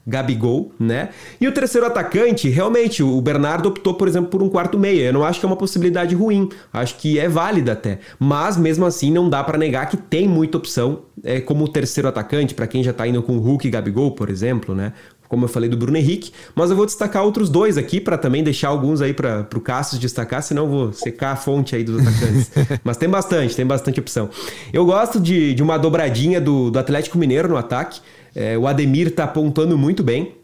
Gabigol, 0.09 0.73
né? 0.81 1.11
E 1.39 1.47
o 1.47 1.53
terceiro 1.53 1.87
atacante, 1.87 2.49
realmente, 2.49 3.03
o 3.03 3.21
Bernardo 3.21 3.69
optou, 3.69 3.93
por 3.93 4.09
exemplo, 4.09 4.31
por 4.31 4.43
um 4.43 4.49
quarto 4.49 4.79
meia. 4.79 5.03
Eu 5.05 5.13
não 5.13 5.23
acho 5.23 5.39
que 5.39 5.45
é 5.45 5.49
uma 5.49 5.57
possibilidade 5.57 6.15
ruim, 6.15 6.49
acho 6.73 6.97
que 6.97 7.19
é 7.19 7.29
válida 7.29 7.73
até. 7.73 7.99
Mas 8.19 8.57
mesmo 8.57 8.87
assim, 8.87 9.13
não 9.13 9.29
dá 9.29 9.45
para 9.45 9.59
negar 9.59 9.87
que 9.87 9.99
tem 9.99 10.27
muita 10.27 10.57
opção 10.57 11.01
é, 11.23 11.41
como 11.41 11.69
terceiro 11.69 12.09
atacante, 12.09 12.55
para 12.55 12.67
quem 12.67 12.83
já 12.83 12.93
tá 12.93 13.07
indo 13.07 13.23
com 13.23 13.37
o 13.37 13.41
Hulk 13.41 13.69
e 13.69 13.71
Gabigol, 13.71 14.13
por 14.13 14.31
exemplo, 14.31 14.75
né? 14.75 14.95
Como 15.29 15.45
eu 15.45 15.49
falei 15.49 15.69
do 15.69 15.77
Bruno 15.77 15.99
Henrique, 15.99 16.33
mas 16.55 16.71
eu 16.71 16.77
vou 16.77 16.87
destacar 16.87 17.23
outros 17.23 17.51
dois 17.51 17.77
aqui 17.77 18.01
para 18.01 18.17
também 18.17 18.43
deixar 18.43 18.69
alguns 18.69 19.03
aí 19.03 19.13
para 19.13 19.47
o 19.55 19.61
Cassius 19.61 20.01
destacar, 20.01 20.43
senão 20.43 20.63
eu 20.63 20.71
vou 20.71 20.93
secar 20.95 21.33
a 21.33 21.37
fonte 21.37 21.77
aí 21.77 21.85
dos 21.85 22.01
atacantes. 22.01 22.51
mas 22.83 22.97
tem 22.97 23.11
bastante, 23.11 23.55
tem 23.55 23.67
bastante 23.67 24.01
opção. 24.01 24.31
Eu 24.73 24.87
gosto 24.87 25.21
de, 25.21 25.53
de 25.53 25.63
uma 25.63 25.77
dobradinha 25.77 26.41
do, 26.41 26.71
do 26.71 26.79
Atlético 26.79 27.19
Mineiro 27.19 27.47
no 27.47 27.59
ataque. 27.59 28.01
É, 28.39 28.57
o 28.57 28.68
Ademir 28.68 29.09
está 29.09 29.24
apontando 29.24 29.76
muito 29.76 30.05
bem. 30.05 30.36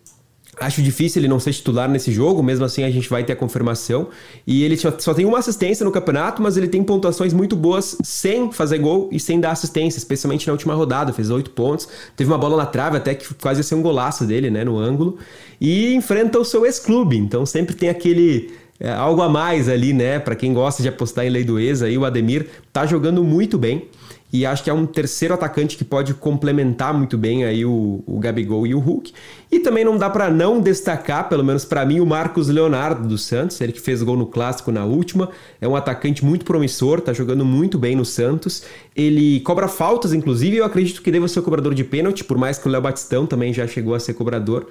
Acho 0.61 0.83
difícil 0.83 1.21
ele 1.21 1.29
não 1.29 1.39
ser 1.39 1.53
titular 1.53 1.89
nesse 1.89 2.11
jogo, 2.11 2.43
mesmo 2.43 2.65
assim 2.65 2.83
a 2.83 2.91
gente 2.91 3.09
vai 3.09 3.23
ter 3.23 3.35
a 3.35 3.37
confirmação. 3.37 4.09
E 4.45 4.65
ele 4.65 4.77
só, 4.77 4.91
tem 4.91 5.25
uma 5.25 5.39
assistência 5.39 5.85
no 5.85 5.93
campeonato, 5.93 6.43
mas 6.43 6.57
ele 6.57 6.67
tem 6.67 6.83
pontuações 6.83 7.33
muito 7.33 7.55
boas 7.55 7.97
sem 8.03 8.51
fazer 8.51 8.79
gol 8.79 9.09
e 9.13 9.21
sem 9.21 9.39
dar 9.39 9.53
assistência, 9.53 9.99
especialmente 9.99 10.45
na 10.49 10.53
última 10.53 10.75
rodada. 10.75 11.13
Fez 11.13 11.31
oito 11.31 11.53
pontos, 11.53 11.89
teve 12.17 12.29
uma 12.29 12.39
bola 12.39 12.57
na 12.57 12.67
trave 12.67 12.97
até 12.97 13.15
que 13.15 13.33
quase 13.35 13.61
ia 13.61 13.65
ser 13.65 13.77
um 13.77 13.83
golaço 13.83 14.25
dele, 14.25 14.51
né, 14.51 14.65
no 14.65 14.77
ângulo. 14.77 15.17
E 15.61 15.95
enfrenta 15.95 16.41
o 16.41 16.45
seu 16.45 16.67
ex-clube, 16.67 17.17
então 17.17 17.47
sempre 17.47 17.77
tem 17.77 17.89
aquele 17.89 18.53
é, 18.81 18.91
algo 18.91 19.23
a 19.23 19.29
mais 19.29 19.69
ali, 19.69 19.93
né, 19.93 20.19
para 20.19 20.35
quem 20.35 20.53
gosta 20.53 20.83
de 20.83 20.89
apostar 20.89 21.25
em 21.25 21.31
lei 21.31 21.45
do 21.45 21.61
ex. 21.61 21.81
Aí 21.81 21.97
o 21.97 22.05
Ademir 22.05 22.49
tá 22.73 22.87
jogando 22.87 23.23
muito 23.23 23.57
bem. 23.57 23.89
E 24.35 24.45
acho 24.45 24.65
que 24.65 24.69
é 24.69 24.75
um 24.75 24.85
terceiro 24.85 25.33
atacante 25.33 25.77
que 25.77 25.85
pode 25.85 26.13
complementar 26.13 26.93
muito 26.93 27.17
bem 27.17 27.45
aí 27.45 27.65
o, 27.65 28.03
o 28.05 28.19
Gabigol 28.19 28.67
e 28.67 28.75
o 28.75 28.81
Hulk. 28.81 29.13
E 29.49 29.61
também 29.61 29.85
não 29.85 29.97
dá 29.97 30.11
para 30.11 30.29
não 30.29 30.61
destacar, 30.61 31.29
pelo 31.29 31.45
menos 31.45 31.65
para 31.65 31.87
mim, 31.87 32.01
o 32.01 32.05
Marcos 32.05 32.49
Leonardo 32.49 33.07
dos 33.07 33.25
Santos, 33.25 33.61
ele 33.61 33.71
que 33.71 33.81
fez 33.81 34.03
gol 34.03 34.17
no 34.17 34.27
clássico 34.27 34.73
na 34.73 34.85
última. 34.85 35.31
É 35.61 35.69
um 35.69 35.77
atacante 35.77 36.25
muito 36.25 36.45
promissor, 36.45 37.01
tá 37.01 37.13
jogando 37.13 37.45
muito 37.45 37.79
bem 37.79 37.95
no 37.95 38.05
Santos. 38.05 38.65
Ele 38.97 39.39
cobra 39.39 39.69
faltas, 39.69 40.13
inclusive, 40.13 40.57
eu 40.57 40.65
acredito 40.65 41.01
que 41.01 41.13
deva 41.13 41.29
ser 41.29 41.39
o 41.39 41.43
cobrador 41.45 41.73
de 41.73 41.85
pênalti, 41.85 42.25
por 42.25 42.37
mais 42.37 42.59
que 42.59 42.67
o 42.67 42.73
Léo 42.73 42.83
Batistão 42.83 43.27
também 43.27 43.53
já 43.53 43.69
chegou 43.69 43.95
a 43.95 44.01
ser 44.01 44.15
cobrador. 44.15 44.67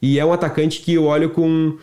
E 0.00 0.20
é 0.20 0.24
um 0.24 0.32
atacante 0.32 0.80
que 0.80 0.94
eu 0.94 1.06
olho 1.06 1.30
com, 1.30 1.76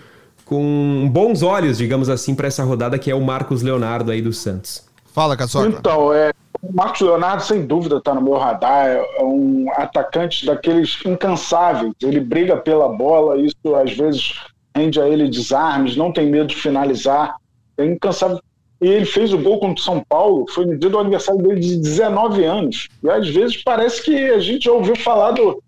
com 0.45 1.09
bons 1.11 1.43
olhos, 1.43 1.79
digamos 1.79 2.07
assim, 2.07 2.33
para 2.33 2.47
essa 2.47 2.63
rodada, 2.63 2.97
que 2.97 3.11
é 3.11 3.15
o 3.15 3.19
Marcos 3.19 3.61
Leonardo 3.61 4.09
aí 4.09 4.21
dos 4.21 4.37
Santos. 4.37 4.85
Fala, 5.13 5.35
Caçoca. 5.35 5.67
Então, 5.67 6.13
é, 6.13 6.31
Marcos 6.73 7.01
Leonardo, 7.01 7.43
sem 7.43 7.65
dúvida, 7.65 7.97
está 7.97 8.13
no 8.13 8.21
meu 8.21 8.37
radar. 8.37 8.87
É 8.87 9.23
um 9.23 9.67
atacante 9.73 10.45
daqueles 10.45 10.99
incansáveis. 11.05 11.93
Ele 12.01 12.19
briga 12.19 12.57
pela 12.57 12.89
bola, 12.89 13.37
isso 13.37 13.75
às 13.75 13.91
vezes 13.91 14.33
rende 14.75 14.99
a 14.99 15.07
ele 15.07 15.29
desarmes, 15.29 15.95
não 15.95 16.11
tem 16.11 16.29
medo 16.29 16.47
de 16.47 16.55
finalizar. 16.55 17.35
É 17.77 17.85
incansável. 17.85 18.39
E 18.81 18.87
ele 18.87 19.05
fez 19.05 19.33
o 19.33 19.37
gol 19.37 19.59
contra 19.59 19.81
o 19.81 19.85
São 19.85 20.03
Paulo, 20.03 20.45
foi 20.49 20.65
no 20.65 20.77
dia 20.77 20.89
do 20.89 20.99
aniversário 20.99 21.41
dele 21.41 21.59
de 21.59 21.77
19 21.77 22.43
anos. 22.43 22.89
E 23.01 23.09
às 23.09 23.27
vezes 23.29 23.63
parece 23.63 24.03
que 24.03 24.29
a 24.29 24.39
gente 24.39 24.65
já 24.65 24.71
ouviu 24.71 24.95
falar 24.97 25.31
do, 25.31 25.63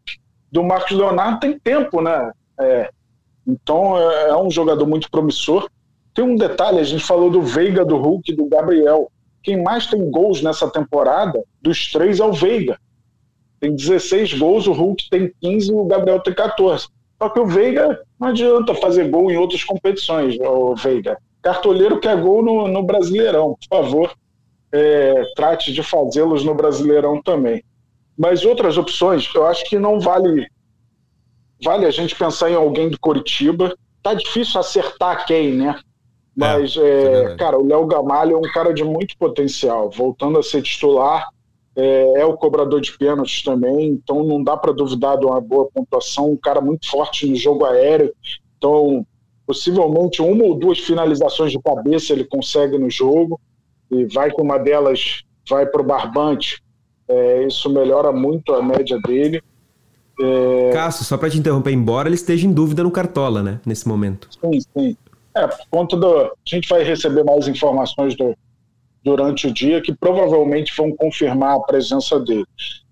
do 0.52 0.64
Marcos 0.64 0.92
Leonardo 0.92 1.40
tem 1.40 1.58
tempo, 1.58 2.02
né? 2.02 2.32
É, 2.60 2.90
então 3.48 3.98
é, 3.98 4.30
é 4.30 4.38
um 4.38 4.52
jogador 4.52 4.86
muito 4.86 5.10
promissor. 5.10 5.70
Tem 6.14 6.26
um 6.26 6.36
detalhe, 6.36 6.80
a 6.80 6.84
gente 6.84 7.04
falou 7.04 7.30
do 7.30 7.42
Veiga, 7.42 7.86
do 7.86 7.96
Hulk, 7.96 8.34
do 8.34 8.46
Gabriel. 8.46 9.10
Quem 9.48 9.64
mais 9.64 9.88
tem 9.88 10.12
gols 10.12 10.42
nessa 10.42 10.70
temporada 10.70 11.42
dos 11.62 11.90
três 11.90 12.20
é 12.20 12.26
o 12.26 12.34
Veiga. 12.34 12.78
Tem 13.62 13.74
16 13.74 14.34
gols, 14.34 14.68
o 14.68 14.74
Hulk 14.74 15.10
tem 15.10 15.32
15 15.40 15.72
e 15.72 15.74
o 15.74 15.86
Gabriel 15.86 16.20
tem 16.20 16.34
14. 16.34 16.90
Só 17.18 17.30
que 17.30 17.40
o 17.40 17.46
Veiga 17.46 17.98
não 18.20 18.28
adianta 18.28 18.76
fazer 18.76 19.10
gol 19.10 19.32
em 19.32 19.38
outras 19.38 19.64
competições, 19.64 20.38
o 20.38 20.76
Veiga. 20.76 21.18
Cartoleiro 21.42 21.98
quer 21.98 22.22
gol 22.22 22.44
no, 22.44 22.68
no 22.68 22.84
Brasileirão, 22.84 23.56
por 23.58 23.78
favor, 23.78 24.14
é, 24.70 25.24
trate 25.34 25.72
de 25.72 25.82
fazê-los 25.82 26.44
no 26.44 26.54
Brasileirão 26.54 27.22
também. 27.22 27.64
Mas 28.18 28.44
outras 28.44 28.78
opções, 28.78 29.34
eu 29.34 29.48
acho 29.48 29.64
que 29.64 29.80
não 29.80 29.98
vale 29.98 30.46
vale 31.64 31.86
a 31.86 31.92
gente 31.92 32.18
pensar 32.18 32.52
em 32.52 32.56
alguém 32.56 32.90
do 32.90 33.00
Coritiba. 33.00 33.74
Tá 34.04 34.14
difícil 34.14 34.60
acertar 34.60 35.26
quem, 35.26 35.54
né? 35.54 35.80
Mas, 36.38 36.78
é, 36.78 37.24
é 37.24 37.36
cara, 37.36 37.58
o 37.58 37.66
Léo 37.66 37.88
Gamalho 37.88 38.36
é 38.36 38.38
um 38.38 38.54
cara 38.54 38.72
de 38.72 38.84
muito 38.84 39.18
potencial. 39.18 39.90
Voltando 39.90 40.38
a 40.38 40.44
ser 40.44 40.62
titular, 40.62 41.28
é, 41.76 42.22
é 42.22 42.26
o 42.26 42.38
cobrador 42.38 42.80
de 42.80 42.96
pênaltis 42.96 43.42
também, 43.42 43.90
então 43.90 44.24
não 44.24 44.44
dá 44.44 44.56
para 44.56 44.72
duvidar 44.72 45.18
de 45.18 45.26
uma 45.26 45.42
boa 45.42 45.68
pontuação. 45.74 46.32
Um 46.32 46.38
cara 46.38 46.62
muito 46.62 46.88
forte 46.88 47.28
no 47.28 47.36
jogo 47.36 47.66
aéreo, 47.66 48.14
então 48.56 49.06
possivelmente 49.48 50.22
uma 50.22 50.44
ou 50.44 50.54
duas 50.54 50.78
finalizações 50.78 51.52
de 51.52 51.60
cabeça 51.60 52.14
ele 52.14 52.26
consegue 52.26 52.78
no 52.78 52.90
jogo 52.90 53.40
e 53.90 54.06
vai 54.06 54.30
com 54.30 54.42
uma 54.44 54.58
delas 54.58 55.24
vai 55.50 55.66
para 55.66 55.82
o 55.82 55.86
barbante. 55.86 56.62
É, 57.08 57.48
isso 57.48 57.70
melhora 57.70 58.12
muito 58.12 58.54
a 58.54 58.62
média 58.62 59.00
dele. 59.00 59.42
É... 60.20 60.72
Cássio, 60.74 61.06
só 61.06 61.18
para 61.18 61.30
te 61.30 61.38
interromper, 61.38 61.72
embora 61.72 62.10
ele 62.10 62.16
esteja 62.16 62.46
em 62.46 62.52
dúvida 62.52 62.84
no 62.84 62.92
Cartola, 62.92 63.42
né, 63.42 63.60
nesse 63.66 63.88
momento. 63.88 64.28
Sim, 64.42 64.60
sim. 64.60 64.98
É, 65.38 65.48
por 65.48 65.68
conta 65.70 65.96
do. 65.96 66.22
A 66.22 66.32
gente 66.46 66.68
vai 66.68 66.84
receber 66.84 67.24
mais 67.24 67.48
informações 67.48 68.16
do, 68.16 68.36
durante 69.04 69.48
o 69.48 69.54
dia 69.54 69.82
que 69.82 69.94
provavelmente 69.94 70.74
vão 70.76 70.92
confirmar 70.96 71.58
a 71.58 71.60
presença 71.60 72.20
dele. 72.20 72.48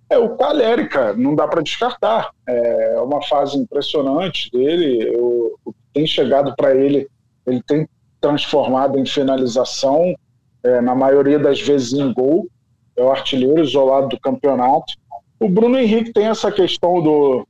É 0.07 0.17
o 0.19 0.37
Caleri, 0.37 0.87
cara, 0.87 1.13
não 1.13 1.35
dá 1.35 1.47
para 1.47 1.63
descartar. 1.63 2.29
É 2.47 2.99
uma 3.01 3.21
fase 3.23 3.57
impressionante 3.57 4.51
dele. 4.51 5.11
O, 5.17 5.57
o 5.65 5.73
que 5.73 5.79
tem 5.93 6.05
chegado 6.05 6.55
para 6.55 6.75
ele, 6.75 7.07
ele 7.47 7.61
tem 7.63 7.87
transformado 8.21 8.99
em 8.99 9.05
finalização, 9.05 10.15
é, 10.63 10.81
na 10.81 10.93
maioria 10.93 11.39
das 11.39 11.59
vezes 11.59 11.93
em 11.93 12.13
gol. 12.13 12.47
É 12.95 13.03
o 13.03 13.11
artilheiro 13.11 13.63
isolado 13.63 14.09
do 14.09 14.19
campeonato. 14.19 14.93
O 15.39 15.49
Bruno 15.49 15.77
Henrique 15.77 16.13
tem 16.13 16.27
essa 16.27 16.51
questão 16.51 17.01
do, 17.01 17.47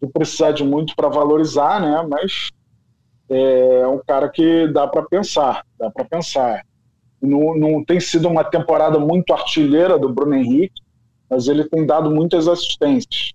de 0.00 0.08
precisar 0.08 0.52
de 0.52 0.62
muito 0.62 0.94
para 0.94 1.08
valorizar, 1.08 1.80
né? 1.80 2.06
Mas 2.08 2.50
é 3.28 3.86
um 3.86 4.00
cara 4.06 4.28
que 4.28 4.68
dá 4.68 4.86
para 4.86 5.02
pensar, 5.02 5.64
dá 5.78 5.90
para 5.90 6.04
pensar. 6.04 6.64
Não, 7.20 7.56
não 7.56 7.84
tem 7.84 7.98
sido 7.98 8.28
uma 8.28 8.44
temporada 8.44 8.98
muito 8.98 9.32
artilheira 9.32 9.98
do 9.98 10.12
Bruno 10.12 10.34
Henrique, 10.34 10.82
mas 11.28 11.48
ele 11.48 11.64
tem 11.64 11.86
dado 11.86 12.10
muitas 12.10 12.46
assistências. 12.46 13.32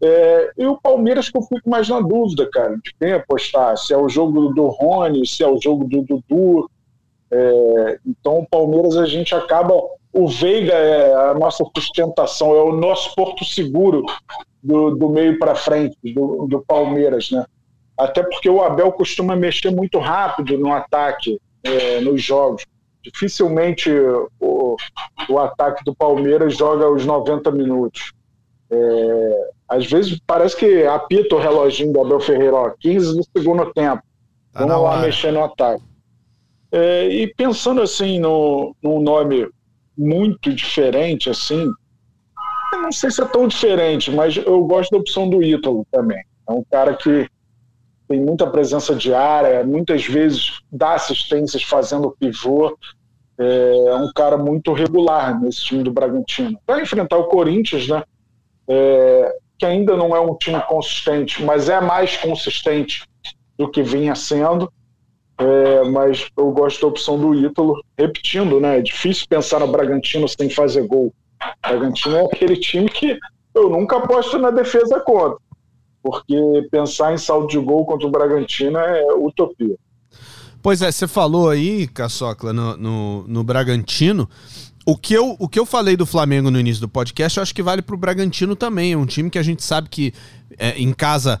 É, 0.00 0.52
e 0.56 0.66
o 0.66 0.80
Palmeiras 0.80 1.28
que 1.28 1.36
eu 1.36 1.42
fico 1.42 1.68
mais 1.68 1.88
na 1.88 2.00
dúvida, 2.00 2.48
cara, 2.50 2.76
de 2.76 2.94
quem 2.98 3.12
apostar, 3.12 3.76
se 3.76 3.92
é 3.92 3.96
o 3.96 4.08
jogo 4.08 4.52
do 4.54 4.66
Rony, 4.68 5.26
se 5.26 5.42
é 5.42 5.48
o 5.48 5.60
jogo 5.60 5.84
do 5.84 6.02
Dudu. 6.02 6.70
É, 7.30 7.98
então 8.06 8.38
o 8.38 8.46
Palmeiras 8.46 8.96
a 8.96 9.06
gente 9.06 9.34
acaba. 9.34 9.74
O 10.10 10.26
Veiga 10.26 10.72
é 10.72 11.14
a 11.30 11.34
nossa 11.34 11.64
sustentação, 11.76 12.54
é 12.54 12.62
o 12.62 12.72
nosso 12.72 13.14
porto 13.14 13.44
seguro 13.44 14.04
do, 14.62 14.96
do 14.96 15.08
meio 15.10 15.38
para 15.38 15.54
frente, 15.54 15.96
do, 16.14 16.46
do 16.46 16.64
Palmeiras, 16.66 17.30
né? 17.30 17.44
Até 17.98 18.22
porque 18.22 18.48
o 18.48 18.62
Abel 18.62 18.92
costuma 18.92 19.34
mexer 19.34 19.70
muito 19.70 19.98
rápido 19.98 20.56
no 20.56 20.72
ataque, 20.72 21.40
é, 21.64 22.00
nos 22.00 22.22
jogos. 22.22 22.64
Dificilmente 23.02 23.90
o, 24.40 24.76
o 25.28 25.38
ataque 25.38 25.84
do 25.84 25.94
Palmeiras 25.94 26.56
joga 26.56 26.88
os 26.88 27.04
90 27.04 27.50
minutos. 27.50 28.12
É, 28.70 29.50
às 29.68 29.86
vezes 29.86 30.20
parece 30.26 30.56
que 30.56 30.84
apita 30.84 31.34
o 31.34 31.40
reloginho 31.40 31.92
do 31.92 32.00
Abel 32.00 32.20
Ferreira, 32.20 32.54
ó, 32.54 32.70
15 32.78 33.16
no 33.16 33.22
segundo 33.36 33.72
tempo. 33.72 34.02
Tá 34.52 34.60
Vamos 34.60 34.74
lá 34.74 34.80
hora. 34.80 35.00
mexer 35.02 35.32
no 35.32 35.42
ataque. 35.42 35.82
É, 36.70 37.08
e 37.08 37.34
pensando 37.34 37.82
assim 37.82 38.20
no, 38.20 38.76
num 38.82 39.00
nome 39.00 39.48
muito 39.96 40.52
diferente, 40.52 41.30
assim, 41.30 41.68
não 42.72 42.92
sei 42.92 43.10
se 43.10 43.22
é 43.22 43.24
tão 43.24 43.48
diferente, 43.48 44.10
mas 44.10 44.36
eu 44.36 44.62
gosto 44.64 44.90
da 44.90 44.98
opção 44.98 45.28
do 45.28 45.42
Ítalo 45.42 45.86
também. 45.90 46.22
É 46.48 46.52
um 46.52 46.62
cara 46.70 46.94
que 46.94 47.28
tem 48.08 48.20
muita 48.20 48.46
presença 48.46 48.94
diária, 48.94 49.62
muitas 49.62 50.04
vezes 50.06 50.60
dá 50.72 50.94
assistências 50.94 51.62
fazendo 51.62 52.16
pivô. 52.18 52.76
É 53.38 53.94
um 53.94 54.10
cara 54.12 54.36
muito 54.36 54.72
regular 54.72 55.40
nesse 55.40 55.64
time 55.64 55.84
do 55.84 55.92
Bragantino. 55.92 56.58
Vai 56.66 56.82
enfrentar 56.82 57.18
o 57.18 57.28
Corinthians, 57.28 57.86
né? 57.86 58.02
É, 58.66 59.36
que 59.56 59.64
ainda 59.64 59.96
não 59.96 60.16
é 60.16 60.20
um 60.20 60.34
time 60.34 60.60
consistente, 60.62 61.44
mas 61.44 61.68
é 61.68 61.80
mais 61.80 62.16
consistente 62.16 63.06
do 63.56 63.70
que 63.70 63.82
vinha 63.82 64.14
sendo. 64.16 64.72
É, 65.38 65.84
mas 65.84 66.28
eu 66.36 66.50
gosto 66.50 66.80
da 66.80 66.86
opção 66.88 67.16
do 67.16 67.32
Ítalo. 67.32 67.80
Repetindo, 67.96 68.58
né? 68.58 68.78
É 68.78 68.82
difícil 68.82 69.26
pensar 69.28 69.60
no 69.60 69.68
Bragantino 69.68 70.26
sem 70.26 70.50
fazer 70.50 70.84
gol. 70.88 71.12
O 71.40 71.68
Bragantino 71.68 72.16
é 72.16 72.24
aquele 72.24 72.56
time 72.56 72.88
que 72.88 73.16
eu 73.54 73.68
nunca 73.68 73.98
aposto 73.98 74.36
na 74.38 74.50
defesa 74.50 74.98
contra 74.98 75.38
porque 76.10 76.66
pensar 76.70 77.12
em 77.12 77.18
saldo 77.18 77.46
de 77.48 77.58
gol 77.58 77.84
contra 77.84 78.06
o 78.06 78.10
Bragantino 78.10 78.78
é 78.78 79.14
utopia. 79.14 79.76
Pois 80.62 80.80
é, 80.80 80.90
você 80.90 81.06
falou 81.06 81.50
aí, 81.50 81.86
Caçocla, 81.86 82.50
no, 82.50 82.76
no, 82.78 83.28
no, 83.28 83.44
Bragantino. 83.44 84.26
O 84.86 84.96
que, 84.96 85.12
eu, 85.12 85.36
o 85.38 85.46
que 85.46 85.58
eu 85.58 85.66
falei 85.66 85.98
do 85.98 86.06
Flamengo 86.06 86.50
no 86.50 86.58
início 86.58 86.80
do 86.80 86.88
podcast, 86.88 87.36
eu 87.36 87.42
acho 87.42 87.54
que 87.54 87.62
vale 87.62 87.82
para 87.82 87.94
o 87.94 87.98
Bragantino 87.98 88.56
também. 88.56 88.94
É 88.94 88.96
um 88.96 89.04
time 89.04 89.28
que 89.28 89.38
a 89.38 89.42
gente 89.42 89.62
sabe 89.62 89.90
que 89.90 90.14
é, 90.58 90.78
em 90.78 90.94
casa 90.94 91.38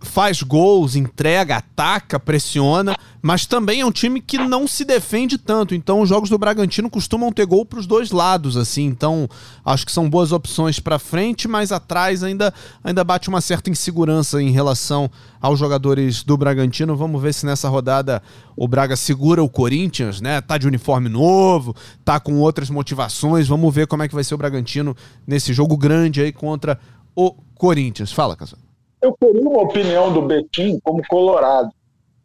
faz 0.00 0.42
gols, 0.42 0.96
entrega, 0.96 1.56
ataca, 1.56 2.20
pressiona, 2.20 2.96
mas 3.20 3.46
também 3.46 3.80
é 3.80 3.86
um 3.86 3.90
time 3.90 4.20
que 4.20 4.38
não 4.38 4.66
se 4.66 4.84
defende 4.84 5.36
tanto. 5.36 5.74
Então, 5.74 6.00
os 6.00 6.08
jogos 6.08 6.30
do 6.30 6.38
Bragantino 6.38 6.88
costumam 6.88 7.32
ter 7.32 7.46
gol 7.46 7.64
para 7.64 7.80
os 7.80 7.86
dois 7.86 8.10
lados, 8.10 8.56
assim. 8.56 8.84
Então, 8.84 9.28
acho 9.64 9.84
que 9.84 9.92
são 9.92 10.08
boas 10.08 10.32
opções 10.32 10.78
para 10.78 10.98
frente, 10.98 11.48
mas 11.48 11.72
atrás 11.72 12.22
ainda, 12.22 12.54
ainda 12.82 13.02
bate 13.02 13.28
uma 13.28 13.40
certa 13.40 13.70
insegurança 13.70 14.40
em 14.40 14.50
relação 14.50 15.10
aos 15.40 15.58
jogadores 15.58 16.22
do 16.22 16.36
Bragantino. 16.36 16.96
Vamos 16.96 17.20
ver 17.20 17.34
se 17.34 17.44
nessa 17.44 17.68
rodada 17.68 18.22
o 18.56 18.68
Braga 18.68 18.96
segura 18.96 19.42
o 19.42 19.48
Corinthians, 19.48 20.20
né? 20.20 20.40
Tá 20.40 20.56
de 20.56 20.66
uniforme 20.66 21.08
novo, 21.08 21.74
tá 22.04 22.20
com 22.20 22.36
outras 22.36 22.70
motivações. 22.70 23.48
Vamos 23.48 23.74
ver 23.74 23.86
como 23.86 24.02
é 24.02 24.08
que 24.08 24.14
vai 24.14 24.24
ser 24.24 24.34
o 24.34 24.38
Bragantino 24.38 24.96
nesse 25.26 25.52
jogo 25.52 25.76
grande 25.76 26.20
aí 26.20 26.32
contra 26.32 26.78
o 27.14 27.32
Corinthians. 27.54 28.12
Fala, 28.12 28.36
Casal. 28.36 28.67
Eu 29.00 29.12
queria 29.16 29.48
uma 29.48 29.62
opinião 29.62 30.12
do 30.12 30.22
Betim 30.22 30.80
como 30.82 31.06
Colorado. 31.06 31.70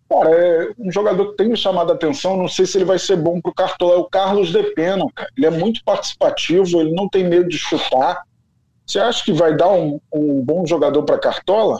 Cara, 0.09 0.29
é 0.29 0.71
um 0.77 0.91
jogador 0.91 1.31
que 1.31 1.37
tem 1.37 1.49
me 1.49 1.57
chamado 1.57 1.91
a 1.91 1.95
atenção, 1.95 2.37
não 2.37 2.47
sei 2.47 2.65
se 2.65 2.77
ele 2.77 2.85
vai 2.85 2.99
ser 2.99 3.15
bom 3.15 3.41
pro 3.41 3.53
Cartola, 3.53 3.95
é 3.95 3.97
o 3.97 4.05
Carlos 4.05 4.51
De 4.51 4.61
Pena, 4.73 5.05
cara. 5.15 5.29
Ele 5.35 5.45
é 5.45 5.49
muito 5.49 5.83
participativo, 5.83 6.79
ele 6.79 6.93
não 6.93 7.09
tem 7.09 7.23
medo 7.23 7.47
de 7.49 7.57
chutar. 7.57 8.23
Você 8.85 8.99
acha 8.99 9.23
que 9.23 9.31
vai 9.31 9.55
dar 9.55 9.71
um, 9.71 9.99
um 10.13 10.41
bom 10.41 10.65
jogador 10.65 11.03
para 11.03 11.17
Cartola? 11.17 11.79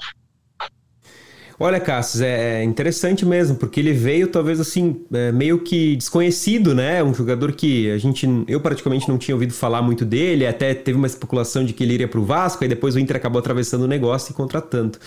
Olha, 1.60 1.80
Cassius, 1.80 2.22
é, 2.22 2.62
é 2.62 2.64
interessante 2.64 3.26
mesmo, 3.26 3.56
porque 3.58 3.80
ele 3.80 3.94
veio 3.94 4.28
talvez 4.28 4.60
assim, 4.60 5.02
é, 5.14 5.32
meio 5.32 5.60
que 5.60 5.96
desconhecido, 5.96 6.74
né? 6.74 7.04
Um 7.04 7.14
jogador 7.14 7.52
que 7.54 7.92
a 7.92 7.98
gente, 7.98 8.28
eu 8.48 8.60
praticamente 8.60 9.08
não 9.08 9.18
tinha 9.18 9.36
ouvido 9.36 9.54
falar 9.54 9.82
muito 9.82 10.04
dele, 10.04 10.48
até 10.48 10.74
teve 10.74 10.98
uma 10.98 11.08
especulação 11.08 11.64
de 11.64 11.74
que 11.74 11.84
ele 11.84 11.94
iria 11.94 12.08
para 12.08 12.20
o 12.20 12.24
Vasco, 12.24 12.64
aí 12.64 12.68
depois 12.68 12.96
o 12.96 13.00
Inter 13.00 13.18
acabou 13.18 13.40
atravessando 13.40 13.84
o 13.84 13.88
negócio 13.88 14.32
e 14.32 14.34
contratando. 14.34 14.98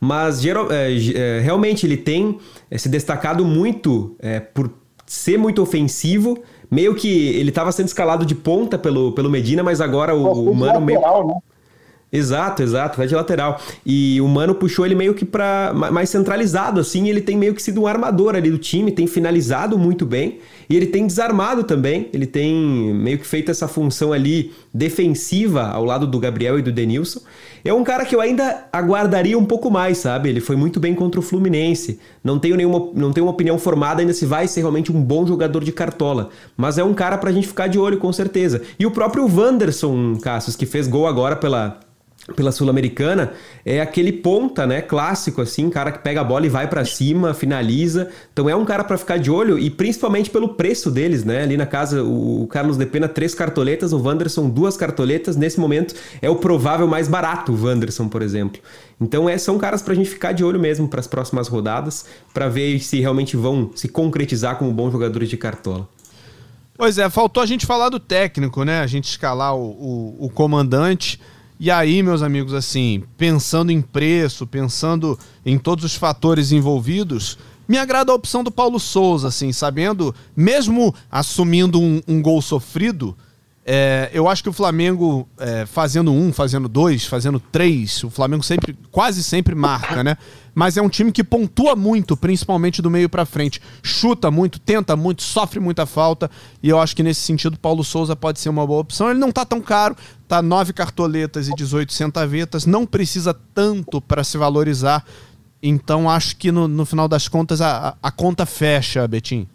Mas 0.00 0.40
geral, 0.40 0.68
é, 0.70 0.90
é, 0.90 1.40
realmente 1.40 1.84
ele 1.84 1.96
tem 1.96 2.38
se 2.76 2.88
destacado 2.88 3.44
muito 3.44 4.16
é, 4.18 4.40
por 4.40 4.70
ser 5.06 5.36
muito 5.36 5.60
ofensivo, 5.60 6.42
meio 6.70 6.94
que 6.94 7.08
ele 7.30 7.50
estava 7.50 7.70
sendo 7.72 7.88
escalado 7.88 8.24
de 8.24 8.34
ponta 8.34 8.78
pelo, 8.78 9.12
pelo 9.12 9.28
Medina, 9.28 9.62
mas 9.62 9.80
agora 9.80 10.14
o, 10.14 10.50
o 10.50 10.54
Mano 10.54 10.80
meio. 10.80 11.00
Né? 11.00 11.34
Exato, 12.12 12.60
exato, 12.60 12.96
vai 12.96 13.06
de 13.06 13.14
lateral. 13.14 13.60
E 13.86 14.20
o 14.20 14.26
Mano 14.26 14.52
puxou 14.52 14.84
ele 14.84 14.96
meio 14.96 15.14
que 15.14 15.24
para 15.24 15.72
mais 15.72 16.10
centralizado, 16.10 16.80
assim, 16.80 17.08
ele 17.08 17.20
tem 17.20 17.36
meio 17.36 17.54
que 17.54 17.62
sido 17.62 17.82
um 17.82 17.86
armador 17.86 18.34
ali 18.34 18.50
do 18.50 18.58
time, 18.58 18.90
tem 18.90 19.06
finalizado 19.06 19.78
muito 19.78 20.04
bem 20.04 20.40
e 20.68 20.76
ele 20.76 20.86
tem 20.86 21.06
desarmado 21.06 21.62
também, 21.62 22.08
ele 22.12 22.26
tem 22.26 22.52
meio 22.94 23.18
que 23.18 23.26
feito 23.26 23.52
essa 23.52 23.68
função 23.68 24.12
ali 24.12 24.52
defensiva 24.74 25.68
ao 25.68 25.84
lado 25.84 26.04
do 26.04 26.18
Gabriel 26.18 26.58
e 26.58 26.62
do 26.62 26.72
Denilson. 26.72 27.20
É 27.64 27.72
um 27.72 27.84
cara 27.84 28.04
que 28.04 28.14
eu 28.14 28.20
ainda 28.20 28.64
aguardaria 28.72 29.38
um 29.38 29.44
pouco 29.44 29.70
mais, 29.70 29.98
sabe? 29.98 30.28
Ele 30.30 30.40
foi 30.40 30.56
muito 30.56 30.80
bem 30.80 30.94
contra 30.94 31.20
o 31.20 31.22
Fluminense. 31.22 32.00
Não 32.24 32.40
tenho 32.40 32.56
nenhuma, 32.56 32.90
não 32.92 33.12
tenho 33.12 33.26
uma 33.26 33.32
opinião 33.32 33.56
formada 33.56 34.00
ainda 34.00 34.12
se 34.12 34.26
vai 34.26 34.48
ser 34.48 34.60
realmente 34.60 34.90
um 34.90 35.00
bom 35.00 35.24
jogador 35.24 35.62
de 35.62 35.70
cartola, 35.70 36.30
mas 36.56 36.76
é 36.76 36.82
um 36.82 36.94
cara 36.94 37.16
pra 37.18 37.30
gente 37.30 37.46
ficar 37.46 37.68
de 37.68 37.78
olho 37.78 37.98
com 37.98 38.12
certeza. 38.12 38.62
E 38.80 38.84
o 38.84 38.90
próprio 38.90 39.28
Wanderson 39.28 40.16
Cassius, 40.16 40.56
que 40.56 40.66
fez 40.66 40.88
gol 40.88 41.06
agora 41.06 41.36
pela 41.36 41.78
pela 42.34 42.52
Sul-Americana, 42.52 43.32
é 43.64 43.80
aquele 43.80 44.12
ponta, 44.12 44.66
né, 44.66 44.80
clássico 44.80 45.40
assim, 45.40 45.68
cara 45.70 45.92
que 45.92 45.98
pega 45.98 46.20
a 46.20 46.24
bola 46.24 46.46
e 46.46 46.48
vai 46.48 46.68
para 46.68 46.84
cima, 46.84 47.34
finaliza. 47.34 48.08
Então 48.32 48.48
é 48.48 48.54
um 48.54 48.64
cara 48.64 48.84
para 48.84 48.96
ficar 48.98 49.18
de 49.18 49.30
olho 49.30 49.58
e 49.58 49.70
principalmente 49.70 50.30
pelo 50.30 50.50
preço 50.50 50.90
deles, 50.90 51.24
né? 51.24 51.42
Ali 51.42 51.56
na 51.56 51.66
casa 51.66 52.02
o 52.02 52.46
Carlos 52.48 52.76
Depena 52.76 53.08
três 53.08 53.34
cartoletas, 53.34 53.92
o 53.92 54.00
Wanderson 54.00 54.48
duas 54.48 54.76
cartoletas. 54.76 55.36
Nesse 55.36 55.60
momento 55.60 55.94
é 56.20 56.28
o 56.28 56.36
provável 56.36 56.86
mais 56.86 57.08
barato, 57.08 57.52
o 57.52 57.64
Wanderson, 57.66 58.08
por 58.08 58.22
exemplo. 58.22 58.60
Então 59.00 59.28
é, 59.28 59.38
são 59.38 59.58
caras 59.58 59.82
para 59.82 59.92
a 59.92 59.96
gente 59.96 60.10
ficar 60.10 60.32
de 60.32 60.44
olho 60.44 60.60
mesmo 60.60 60.88
para 60.88 61.00
as 61.00 61.06
próximas 61.06 61.48
rodadas, 61.48 62.04
para 62.34 62.48
ver 62.48 62.78
se 62.80 63.00
realmente 63.00 63.36
vão 63.36 63.70
se 63.74 63.88
concretizar 63.88 64.56
como 64.56 64.72
bons 64.72 64.92
jogadores 64.92 65.28
de 65.28 65.36
cartola. 65.36 65.88
Pois 66.80 66.96
é, 66.96 67.10
faltou 67.10 67.42
a 67.42 67.46
gente 67.46 67.66
falar 67.66 67.90
do 67.90 68.00
técnico, 68.00 68.64
né? 68.64 68.80
A 68.80 68.86
gente 68.86 69.04
escalar 69.04 69.54
o, 69.54 69.60
o, 69.60 70.26
o 70.26 70.30
comandante. 70.30 71.20
E 71.62 71.70
aí, 71.70 72.02
meus 72.02 72.22
amigos, 72.22 72.54
assim, 72.54 73.02
pensando 73.18 73.70
em 73.70 73.82
preço, 73.82 74.46
pensando 74.46 75.18
em 75.44 75.58
todos 75.58 75.84
os 75.84 75.94
fatores 75.94 76.52
envolvidos, 76.52 77.36
me 77.68 77.76
agrada 77.76 78.10
a 78.10 78.14
opção 78.14 78.42
do 78.42 78.50
Paulo 78.50 78.80
Souza, 78.80 79.28
assim, 79.28 79.52
sabendo, 79.52 80.14
mesmo 80.34 80.94
assumindo 81.12 81.78
um, 81.78 82.00
um 82.08 82.22
gol 82.22 82.40
sofrido, 82.40 83.14
é, 83.64 84.10
eu 84.12 84.26
acho 84.26 84.42
que 84.42 84.48
o 84.48 84.52
Flamengo, 84.52 85.28
é, 85.38 85.66
fazendo 85.66 86.10
um, 86.10 86.32
fazendo 86.32 86.68
dois, 86.68 87.04
fazendo 87.04 87.38
três, 87.38 88.02
o 88.02 88.10
Flamengo 88.10 88.42
sempre, 88.42 88.76
quase 88.90 89.22
sempre 89.22 89.54
marca, 89.54 90.02
né? 90.02 90.16
Mas 90.54 90.76
é 90.76 90.82
um 90.82 90.88
time 90.88 91.12
que 91.12 91.22
pontua 91.22 91.76
muito, 91.76 92.16
principalmente 92.16 92.82
do 92.82 92.90
meio 92.90 93.08
para 93.08 93.24
frente. 93.24 93.60
Chuta 93.82 94.30
muito, 94.30 94.58
tenta 94.58 94.96
muito, 94.96 95.22
sofre 95.22 95.60
muita 95.60 95.86
falta. 95.86 96.30
E 96.62 96.68
eu 96.68 96.80
acho 96.80 96.96
que 96.96 97.02
nesse 97.02 97.20
sentido, 97.20 97.58
Paulo 97.58 97.84
Souza 97.84 98.16
pode 98.16 98.40
ser 98.40 98.48
uma 98.48 98.66
boa 98.66 98.80
opção. 98.80 99.10
Ele 99.10 99.20
não 99.20 99.30
tá 99.30 99.44
tão 99.44 99.60
caro, 99.60 99.94
tá 100.26 100.42
nove 100.42 100.72
cartoletas 100.72 101.46
e 101.48 101.54
18 101.54 101.92
centavetas, 101.92 102.66
não 102.66 102.84
precisa 102.84 103.32
tanto 103.54 104.00
para 104.00 104.24
se 104.24 104.36
valorizar. 104.36 105.04
Então 105.62 106.08
acho 106.10 106.36
que 106.36 106.50
no, 106.50 106.66
no 106.66 106.86
final 106.86 107.06
das 107.06 107.28
contas 107.28 107.60
a, 107.60 107.94
a 108.02 108.10
conta 108.10 108.46
fecha, 108.46 109.06
Betim. 109.06 109.46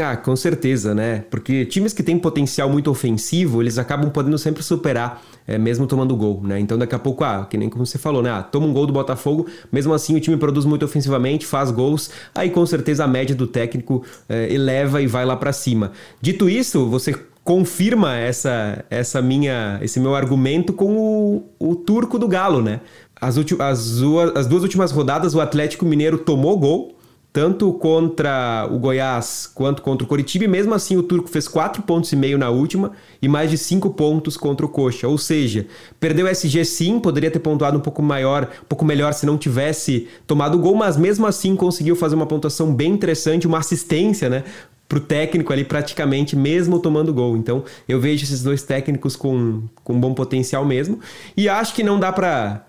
Ah, 0.00 0.16
com 0.16 0.34
certeza, 0.34 0.94
né? 0.94 1.24
Porque 1.30 1.66
times 1.66 1.92
que 1.92 2.02
têm 2.02 2.18
potencial 2.18 2.70
muito 2.70 2.90
ofensivo, 2.90 3.62
eles 3.62 3.76
acabam 3.76 4.10
podendo 4.10 4.38
sempre 4.38 4.62
superar, 4.62 5.22
é, 5.46 5.58
mesmo 5.58 5.86
tomando 5.86 6.16
gol, 6.16 6.40
né? 6.42 6.58
Então 6.58 6.78
daqui 6.78 6.94
a 6.94 6.98
pouco, 6.98 7.22
ah, 7.24 7.46
que 7.48 7.58
nem 7.58 7.68
como 7.68 7.84
você 7.84 7.98
falou, 7.98 8.22
né? 8.22 8.30
Ah, 8.30 8.42
toma 8.42 8.66
um 8.66 8.72
gol 8.72 8.86
do 8.86 8.92
Botafogo, 8.92 9.46
mesmo 9.70 9.92
assim 9.92 10.16
o 10.16 10.20
time 10.20 10.38
produz 10.38 10.64
muito 10.64 10.84
ofensivamente, 10.84 11.44
faz 11.44 11.70
gols, 11.70 12.10
aí 12.34 12.48
com 12.48 12.64
certeza 12.64 13.04
a 13.04 13.06
média 13.06 13.36
do 13.36 13.46
técnico 13.46 14.02
é, 14.28 14.50
eleva 14.50 15.02
e 15.02 15.06
vai 15.06 15.26
lá 15.26 15.36
para 15.36 15.52
cima. 15.52 15.92
Dito 16.22 16.48
isso, 16.48 16.88
você 16.88 17.14
confirma 17.44 18.16
essa, 18.16 18.84
essa 18.88 19.20
minha, 19.20 19.78
esse 19.82 20.00
meu 20.00 20.14
argumento 20.14 20.72
com 20.72 20.96
o, 20.96 21.44
o 21.58 21.74
turco 21.74 22.18
do 22.18 22.26
Galo, 22.26 22.62
né? 22.62 22.80
As, 23.20 23.36
as, 23.36 24.02
as 24.34 24.46
duas 24.46 24.62
últimas 24.62 24.90
rodadas 24.90 25.34
o 25.34 25.40
Atlético 25.40 25.84
Mineiro 25.84 26.18
tomou 26.18 26.58
gol, 26.58 26.96
tanto 27.32 27.72
contra 27.72 28.68
o 28.70 28.78
Goiás 28.78 29.50
quanto 29.54 29.80
contra 29.80 30.04
o 30.04 30.08
Coritiba, 30.08 30.44
e 30.44 30.48
mesmo 30.48 30.74
assim 30.74 30.96
o 30.98 31.02
Turco 31.02 31.30
fez 31.30 31.48
4 31.48 31.82
pontos 31.82 32.12
e 32.12 32.16
meio 32.16 32.36
na 32.36 32.50
última 32.50 32.92
e 33.22 33.28
mais 33.28 33.50
de 33.50 33.56
5 33.56 33.90
pontos 33.90 34.36
contra 34.36 34.66
o 34.66 34.68
Coxa. 34.68 35.08
Ou 35.08 35.16
seja, 35.16 35.66
perdeu 35.98 36.26
o 36.26 36.28
SG 36.28 36.64
sim, 36.64 37.00
poderia 37.00 37.30
ter 37.30 37.38
pontuado 37.38 37.78
um 37.78 37.80
pouco 37.80 38.02
maior, 38.02 38.50
um 38.62 38.66
pouco 38.68 38.84
melhor 38.84 39.14
se 39.14 39.24
não 39.24 39.38
tivesse 39.38 40.08
tomado 40.26 40.56
o 40.56 40.60
gol, 40.60 40.74
mas 40.74 40.98
mesmo 40.98 41.26
assim 41.26 41.56
conseguiu 41.56 41.96
fazer 41.96 42.14
uma 42.14 42.26
pontuação 42.26 42.74
bem 42.74 42.92
interessante, 42.92 43.46
uma 43.46 43.58
assistência, 43.58 44.28
né? 44.28 44.44
Pro 44.86 45.00
técnico 45.00 45.54
ali 45.54 45.64
praticamente, 45.64 46.36
mesmo 46.36 46.78
tomando 46.78 47.14
gol. 47.14 47.34
Então 47.38 47.64
eu 47.88 47.98
vejo 47.98 48.24
esses 48.24 48.42
dois 48.42 48.62
técnicos 48.62 49.16
com, 49.16 49.62
com 49.82 49.98
bom 49.98 50.12
potencial 50.12 50.66
mesmo. 50.66 51.00
E 51.34 51.48
acho 51.48 51.74
que 51.74 51.82
não 51.82 51.98
dá 51.98 52.12
para 52.12 52.66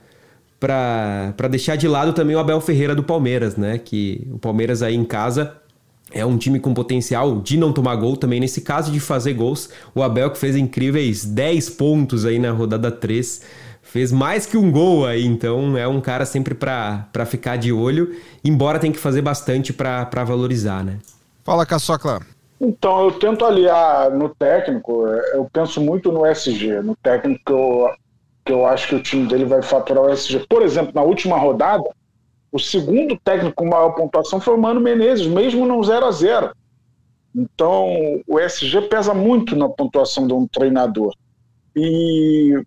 para 0.64 1.48
deixar 1.50 1.76
de 1.76 1.90
lado 1.90 2.14
também 2.14 2.38
o 2.38 2.40
Abel 2.40 2.62
Ferreira 2.62 2.96
do 2.96 3.04
Palmeiras, 3.04 3.58
né? 3.58 3.78
Que 3.78 4.26
o 4.32 4.40
Palmeiras 4.40 4.82
aí 4.82 4.96
em 4.96 5.04
casa 5.04 5.58
é 6.10 6.26
um 6.26 6.38
time 6.38 6.58
com 6.58 6.74
potencial 6.74 7.42
de 7.42 7.58
não 7.58 7.74
tomar 7.74 7.98
gol 7.98 8.16
também. 8.16 8.40
Nesse 8.40 8.62
caso 8.62 8.90
de 8.90 9.02
fazer 9.02 9.34
gols, 9.34 9.70
o 9.94 10.02
Abel 10.02 10.32
que 10.32 10.38
fez 10.38 10.56
incríveis 10.56 11.26
10 11.26 11.72
pontos 11.72 12.26
aí 12.26 12.40
na 12.40 12.52
rodada 12.52 12.90
3, 12.90 13.42
fez 13.82 14.10
mais 14.10 14.46
que 14.46 14.56
um 14.56 14.72
gol 14.72 15.06
aí, 15.06 15.26
então 15.26 15.78
é 15.78 15.86
um 15.86 16.00
cara 16.00 16.26
sempre 16.26 16.56
para 16.56 17.26
ficar 17.26 17.58
de 17.58 17.74
olho, 17.74 18.16
embora 18.44 18.80
tem 18.80 18.92
que 18.92 19.00
fazer 19.00 19.22
bastante 19.22 19.74
para 19.74 20.24
valorizar, 20.24 20.82
né? 20.82 21.00
Fala, 21.44 21.66
Caçocla. 21.66 22.22
Então, 22.62 23.04
eu 23.04 23.12
tento 23.12 23.44
aliar 23.44 24.10
no 24.12 24.30
técnico, 24.30 25.06
eu 25.34 25.46
penso 25.52 25.82
muito 25.82 26.10
no 26.10 26.26
SG, 26.26 26.82
no 26.82 26.96
técnico 26.96 27.42
que 27.46 27.52
eu 27.52 27.90
que 28.46 28.52
eu 28.52 28.66
acho 28.66 28.88
que 28.88 28.96
o 28.96 29.02
time 29.02 29.28
dele 29.28 29.46
vai 29.46 29.62
faturar 29.62 30.04
o 30.04 30.10
SG. 30.10 30.46
Por 30.48 30.62
exemplo, 30.62 30.92
na 30.94 31.02
última 31.02 31.38
rodada, 31.38 31.84
o 32.52 32.60
segundo 32.60 33.18
técnico 33.24 33.56
com 33.56 33.70
maior 33.70 33.92
pontuação 33.92 34.40
foi 34.40 34.54
o 34.54 34.58
Mano 34.58 34.80
Menezes, 34.80 35.26
mesmo 35.26 35.66
no 35.66 35.84
0 35.84 36.06
a 36.06 36.12
0 36.12 36.52
Então, 37.36 38.22
o 38.28 38.40
SG 38.40 38.82
pesa 38.84 39.14
muito 39.14 39.56
na 39.56 39.70
pontuação 39.70 40.28
de 40.28 40.34
um 40.34 40.48
treinador. 40.48 41.14
E 41.76 42.62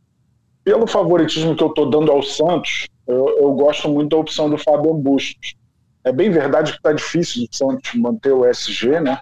pelo 0.64 0.86
favoritismo 0.86 1.54
que 1.54 1.62
eu 1.62 1.68
estou 1.68 1.88
dando 1.88 2.10
ao 2.10 2.22
Santos, 2.22 2.88
eu, 3.06 3.38
eu, 3.38 3.52
gosto 3.52 3.88
muito 3.88 4.10
da 4.10 4.16
opção 4.16 4.50
do 4.50 4.58
Fábio 4.58 4.92
Bustos. 4.94 5.54
É 6.02 6.10
bem 6.10 6.30
verdade 6.30 6.72
que 6.72 6.78
está 6.78 6.92
difícil 6.92 7.44
o 7.44 7.56
Santos 7.56 7.94
manter 7.94 8.32
o 8.32 8.44
SG, 8.44 9.00
né? 9.00 9.20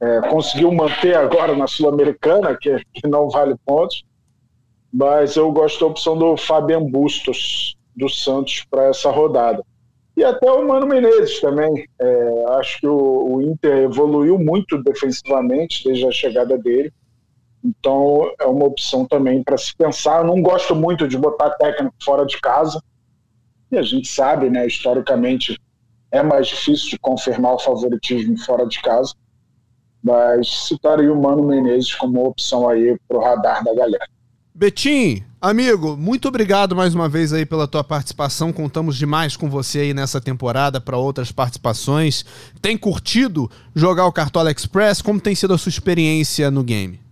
É, 0.00 0.20
conseguiu 0.28 0.70
manter 0.70 1.16
agora 1.16 1.56
na 1.56 1.66
Sul-Americana, 1.66 2.56
que, 2.56 2.76
que 2.92 3.08
não 3.08 3.28
vale 3.28 3.56
pontos, 3.64 4.04
mas 4.94 5.34
eu 5.34 5.50
gosto 5.50 5.80
da 5.80 5.86
opção 5.86 6.16
do 6.16 6.36
Fabian 6.36 6.84
Bustos 6.84 7.76
do 7.96 8.08
Santos 8.08 8.64
para 8.70 8.84
essa 8.84 9.10
rodada. 9.10 9.60
E 10.16 10.22
até 10.22 10.48
o 10.48 10.64
Mano 10.64 10.86
Menezes 10.86 11.40
também. 11.40 11.88
É, 11.98 12.44
acho 12.50 12.78
que 12.78 12.86
o, 12.86 13.34
o, 13.34 13.42
Inter 13.42 13.78
evoluiu 13.78 14.38
muito 14.38 14.80
defensivamente 14.80 15.82
desde 15.82 16.06
a 16.06 16.12
chegada 16.12 16.56
dele. 16.56 16.92
Então 17.64 18.30
é 18.40 18.44
uma 18.44 18.66
opção 18.66 19.04
também 19.04 19.42
para 19.42 19.58
se 19.58 19.74
pensar. 19.76 20.20
Eu 20.20 20.28
não 20.28 20.40
gosto 20.40 20.76
muito 20.76 21.08
de 21.08 21.18
botar 21.18 21.50
técnico 21.50 21.96
fora 22.00 22.24
de 22.24 22.40
casa. 22.40 22.80
E 23.72 23.76
a 23.76 23.82
gente 23.82 24.06
sabe, 24.06 24.48
né, 24.48 24.64
historicamente, 24.64 25.60
é 26.12 26.22
mais 26.22 26.46
difícil 26.46 26.90
de 26.90 26.98
confirmar 27.00 27.54
o 27.54 27.58
favoritismo 27.58 28.38
fora 28.38 28.64
de 28.64 28.80
casa. 28.80 29.12
Mas 30.00 30.68
citaria 30.68 31.12
o 31.12 31.20
Mano 31.20 31.42
Menezes 31.42 31.92
como 31.96 32.24
opção 32.24 32.68
aí 32.68 32.96
para 33.08 33.18
o 33.18 33.20
radar 33.20 33.64
da 33.64 33.74
galera. 33.74 34.13
Betim, 34.56 35.20
amigo, 35.40 35.96
muito 35.96 36.28
obrigado 36.28 36.76
mais 36.76 36.94
uma 36.94 37.08
vez 37.08 37.32
aí 37.32 37.44
pela 37.44 37.66
tua 37.66 37.82
participação. 37.82 38.52
Contamos 38.52 38.96
demais 38.96 39.36
com 39.36 39.50
você 39.50 39.80
aí 39.80 39.92
nessa 39.92 40.20
temporada 40.20 40.80
para 40.80 40.96
outras 40.96 41.32
participações. 41.32 42.24
Tem 42.62 42.78
curtido 42.78 43.50
jogar 43.74 44.06
o 44.06 44.12
Cartola 44.12 44.52
Express? 44.52 45.02
Como 45.02 45.20
tem 45.20 45.34
sido 45.34 45.54
a 45.54 45.58
sua 45.58 45.70
experiência 45.70 46.52
no 46.52 46.62
game? 46.62 47.03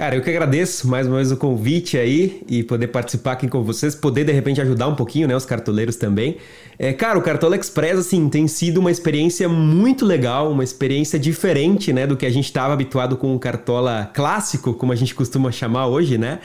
Cara, 0.00 0.16
eu 0.16 0.22
que 0.22 0.30
agradeço 0.30 0.88
mais 0.88 1.06
uma 1.06 1.16
vez 1.16 1.30
o 1.30 1.36
convite 1.36 1.98
aí 1.98 2.40
e 2.48 2.62
poder 2.62 2.86
participar 2.86 3.32
aqui 3.32 3.46
com 3.46 3.62
vocês, 3.62 3.94
poder 3.94 4.24
de 4.24 4.32
repente 4.32 4.58
ajudar 4.58 4.88
um 4.88 4.94
pouquinho, 4.94 5.28
né, 5.28 5.36
os 5.36 5.44
cartoleiros 5.44 5.94
também. 5.96 6.38
É, 6.78 6.90
cara, 6.90 7.18
o 7.18 7.22
Cartola 7.22 7.54
Express, 7.54 7.98
assim, 7.98 8.26
tem 8.30 8.48
sido 8.48 8.78
uma 8.78 8.90
experiência 8.90 9.46
muito 9.46 10.06
legal, 10.06 10.50
uma 10.50 10.64
experiência 10.64 11.18
diferente, 11.18 11.92
né, 11.92 12.06
do 12.06 12.16
que 12.16 12.24
a 12.24 12.30
gente 12.30 12.46
estava 12.46 12.72
habituado 12.72 13.14
com 13.18 13.36
o 13.36 13.38
Cartola 13.38 14.10
clássico, 14.14 14.72
como 14.72 14.90
a 14.90 14.96
gente 14.96 15.14
costuma 15.14 15.52
chamar 15.52 15.88
hoje, 15.88 16.16
né? 16.16 16.38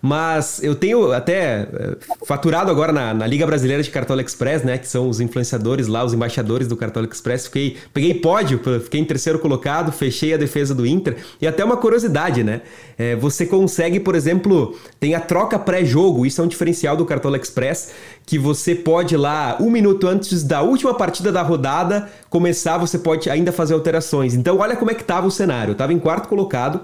Mas 0.00 0.62
eu 0.62 0.74
tenho 0.74 1.12
até 1.12 1.68
eh, 1.72 1.96
faturado 2.24 2.70
agora 2.70 2.92
na, 2.92 3.12
na, 3.12 3.26
Liga 3.26 3.46
Brasileira 3.46 3.82
de 3.82 3.90
Cartola 3.90 4.22
Express, 4.22 4.62
né? 4.62 4.78
Que 4.78 4.86
são 4.86 5.08
os 5.08 5.20
influenciadores 5.20 5.86
lá, 5.86 6.04
os 6.04 6.12
embaixadores 6.14 6.68
do 6.68 6.76
Cartola 6.76 7.08
Express. 7.10 7.46
Fiquei, 7.46 7.76
peguei 7.92 8.14
pódio, 8.14 8.60
fiquei 8.82 9.00
em 9.00 9.04
terceiro 9.04 9.38
colocado, 9.38 9.90
fechei 9.90 10.32
a 10.34 10.36
defesa 10.36 10.74
do 10.74 10.86
Inter. 10.86 11.16
E 11.40 11.46
até 11.46 11.64
uma 11.64 11.76
curiosidade, 11.76 12.44
né? 12.44 12.62
É, 12.96 13.16
você 13.16 13.46
consegue, 13.46 14.00
por 14.00 14.14
exemplo, 14.14 14.76
tem 15.00 15.14
a 15.14 15.20
troca 15.20 15.58
pré-jogo, 15.58 16.24
isso 16.26 16.40
é 16.40 16.44
um 16.44 16.48
diferencial 16.48 16.96
do 16.96 17.04
Cartola 17.04 17.36
Express, 17.36 17.92
que 18.26 18.38
você 18.38 18.74
pode 18.74 19.16
lá, 19.16 19.56
um 19.60 19.70
minuto 19.70 20.06
antes 20.06 20.42
da 20.42 20.62
última 20.62 20.94
partida 20.94 21.32
da 21.32 21.42
rodada 21.42 22.08
começar, 22.28 22.78
você 22.78 22.98
pode 22.98 23.30
ainda 23.30 23.52
fazer 23.52 23.74
alterações. 23.74 24.34
Então, 24.34 24.58
olha 24.58 24.76
como 24.76 24.90
é 24.90 24.94
que 24.94 25.04
tava 25.04 25.26
o 25.26 25.30
cenário. 25.30 25.72
Eu 25.72 25.74
tava 25.76 25.92
em 25.92 25.98
quarto 25.98 26.28
colocado, 26.28 26.80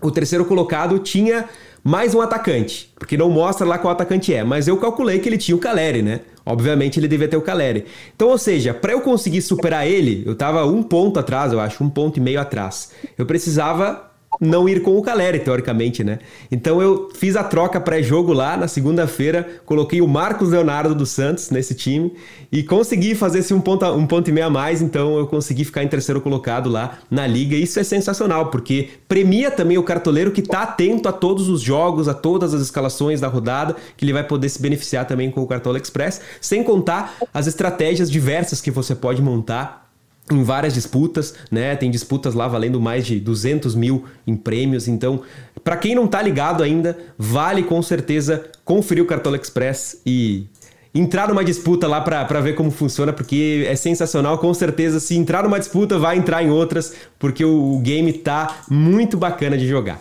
o 0.00 0.10
terceiro 0.10 0.44
colocado 0.44 0.98
tinha 0.98 1.48
mais 1.86 2.16
um 2.16 2.20
atacante, 2.20 2.92
porque 2.98 3.16
não 3.16 3.30
mostra 3.30 3.64
lá 3.64 3.78
qual 3.78 3.92
atacante 3.92 4.34
é, 4.34 4.42
mas 4.42 4.66
eu 4.66 4.76
calculei 4.76 5.20
que 5.20 5.28
ele 5.28 5.38
tinha 5.38 5.54
o 5.54 5.60
Caleri, 5.60 6.02
né? 6.02 6.22
Obviamente 6.44 6.98
ele 6.98 7.06
devia 7.06 7.28
ter 7.28 7.36
o 7.36 7.40
Caleri. 7.40 7.84
Então, 8.12 8.26
ou 8.28 8.36
seja, 8.36 8.74
para 8.74 8.92
eu 8.92 9.00
conseguir 9.00 9.40
superar 9.40 9.86
ele, 9.86 10.24
eu 10.26 10.34
tava 10.34 10.66
um 10.66 10.82
ponto 10.82 11.20
atrás, 11.20 11.52
eu 11.52 11.60
acho, 11.60 11.84
um 11.84 11.88
ponto 11.88 12.16
e 12.16 12.20
meio 12.20 12.40
atrás. 12.40 12.90
Eu 13.16 13.24
precisava 13.24 14.05
não 14.40 14.68
ir 14.68 14.82
com 14.82 14.96
o 14.96 15.02
Caleri, 15.02 15.40
teoricamente, 15.40 16.04
né? 16.04 16.18
Então 16.50 16.80
eu 16.80 17.08
fiz 17.14 17.36
a 17.36 17.44
troca 17.44 17.80
pré-jogo 17.80 18.32
lá 18.32 18.56
na 18.56 18.68
segunda-feira, 18.68 19.46
coloquei 19.64 20.00
o 20.00 20.08
Marcos 20.08 20.50
Leonardo 20.50 20.94
dos 20.94 21.10
Santos 21.10 21.50
nesse 21.50 21.74
time 21.74 22.12
e 22.52 22.62
consegui 22.62 23.14
fazer 23.14 23.40
esse 23.40 23.54
um 23.54 23.60
ponto, 23.60 23.84
um 23.86 24.06
ponto 24.06 24.28
e 24.28 24.32
meio 24.32 24.46
a 24.46 24.50
mais, 24.50 24.82
então 24.82 25.18
eu 25.18 25.26
consegui 25.26 25.64
ficar 25.64 25.82
em 25.82 25.88
terceiro 25.88 26.20
colocado 26.20 26.68
lá 26.68 26.98
na 27.10 27.26
liga. 27.26 27.56
Isso 27.56 27.78
é 27.80 27.84
sensacional, 27.84 28.50
porque 28.50 28.90
premia 29.08 29.50
também 29.50 29.78
o 29.78 29.82
cartoleiro 29.82 30.30
que 30.30 30.42
tá 30.42 30.62
atento 30.62 31.08
a 31.08 31.12
todos 31.12 31.48
os 31.48 31.60
jogos, 31.60 32.08
a 32.08 32.14
todas 32.14 32.54
as 32.54 32.62
escalações 32.62 33.20
da 33.20 33.28
rodada, 33.28 33.76
que 33.96 34.04
ele 34.04 34.12
vai 34.12 34.24
poder 34.24 34.48
se 34.48 34.60
beneficiar 34.60 35.06
também 35.06 35.30
com 35.30 35.42
o 35.42 35.46
Cartola 35.46 35.78
Express, 35.78 36.20
sem 36.40 36.62
contar 36.62 37.16
as 37.32 37.46
estratégias 37.46 38.10
diversas 38.10 38.60
que 38.60 38.70
você 38.70 38.94
pode 38.94 39.22
montar 39.22 39.85
em 40.30 40.42
várias 40.42 40.74
disputas, 40.74 41.34
né? 41.50 41.76
Tem 41.76 41.90
disputas 41.90 42.34
lá 42.34 42.48
valendo 42.48 42.80
mais 42.80 43.06
de 43.06 43.20
200 43.20 43.74
mil 43.74 44.04
em 44.26 44.36
prêmios. 44.36 44.88
Então, 44.88 45.22
para 45.62 45.76
quem 45.76 45.94
não 45.94 46.06
tá 46.06 46.20
ligado 46.20 46.62
ainda, 46.62 46.96
vale 47.16 47.62
com 47.62 47.80
certeza 47.80 48.44
conferir 48.64 49.04
o 49.04 49.06
Cartola 49.06 49.36
Express 49.36 50.00
e 50.04 50.46
entrar 50.94 51.28
numa 51.28 51.44
disputa 51.44 51.86
lá 51.86 52.00
para 52.00 52.40
ver 52.40 52.54
como 52.54 52.70
funciona, 52.70 53.12
porque 53.12 53.64
é 53.68 53.76
sensacional. 53.76 54.38
Com 54.38 54.52
certeza, 54.52 54.98
se 54.98 55.16
entrar 55.16 55.44
numa 55.44 55.58
disputa, 55.58 55.98
vai 55.98 56.16
entrar 56.16 56.42
em 56.42 56.50
outras, 56.50 56.92
porque 57.18 57.44
o, 57.44 57.74
o 57.74 57.78
game 57.80 58.12
tá 58.12 58.62
muito 58.68 59.16
bacana 59.16 59.56
de 59.56 59.66
jogar. 59.66 60.00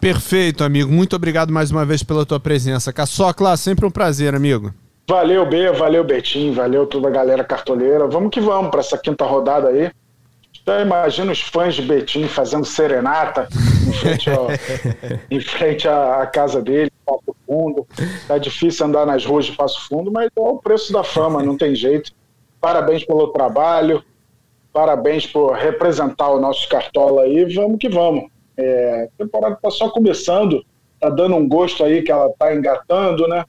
Perfeito, 0.00 0.62
amigo. 0.62 0.92
Muito 0.92 1.16
obrigado 1.16 1.52
mais 1.52 1.70
uma 1.70 1.84
vez 1.84 2.02
pela 2.02 2.26
tua 2.26 2.38
presença. 2.38 2.92
Caçocla, 2.92 3.56
sempre 3.56 3.86
um 3.86 3.90
prazer, 3.90 4.34
amigo. 4.34 4.74
Valeu, 5.08 5.46
B, 5.46 5.70
valeu, 5.70 6.02
Betinho, 6.02 6.52
valeu 6.52 6.84
toda 6.86 7.06
a 7.06 7.10
galera 7.12 7.44
cartoleira. 7.44 8.08
Vamos 8.08 8.30
que 8.30 8.40
vamos 8.40 8.70
para 8.70 8.80
essa 8.80 8.98
quinta 8.98 9.24
rodada 9.24 9.68
aí. 9.68 9.90
Já 10.66 10.80
imagina 10.80 11.30
os 11.30 11.40
fãs 11.40 11.76
de 11.76 11.82
Betinho 11.82 12.28
fazendo 12.28 12.64
serenata 12.64 13.46
em 13.86 13.92
frente, 13.92 14.28
ao, 14.28 14.48
em 15.30 15.40
frente 15.40 15.86
à, 15.86 16.22
à, 16.22 16.26
casa 16.26 16.60
dele, 16.60 16.90
Passo 17.04 17.36
Fundo. 17.46 17.86
Tá 18.26 18.36
difícil 18.36 18.84
andar 18.84 19.06
nas 19.06 19.24
ruas 19.24 19.44
de 19.44 19.52
Passo 19.52 19.86
Fundo, 19.88 20.10
mas 20.10 20.28
é 20.36 20.40
o 20.40 20.58
preço 20.58 20.92
da 20.92 21.04
fama, 21.04 21.40
não 21.40 21.56
tem 21.56 21.72
jeito. 21.72 22.10
Parabéns 22.60 23.04
pelo 23.04 23.28
trabalho, 23.28 24.02
parabéns 24.72 25.24
por 25.24 25.52
representar 25.52 26.30
o 26.30 26.40
nosso 26.40 26.68
cartola 26.68 27.22
aí. 27.22 27.44
Vamos 27.54 27.78
que 27.78 27.88
vamos. 27.88 28.28
É, 28.56 29.08
a 29.14 29.22
temporada 29.22 29.54
está 29.54 29.70
só 29.70 29.88
começando, 29.88 30.64
tá 30.98 31.08
dando 31.10 31.36
um 31.36 31.46
gosto 31.46 31.84
aí 31.84 32.02
que 32.02 32.10
ela 32.10 32.28
tá 32.36 32.52
engatando, 32.52 33.28
né? 33.28 33.44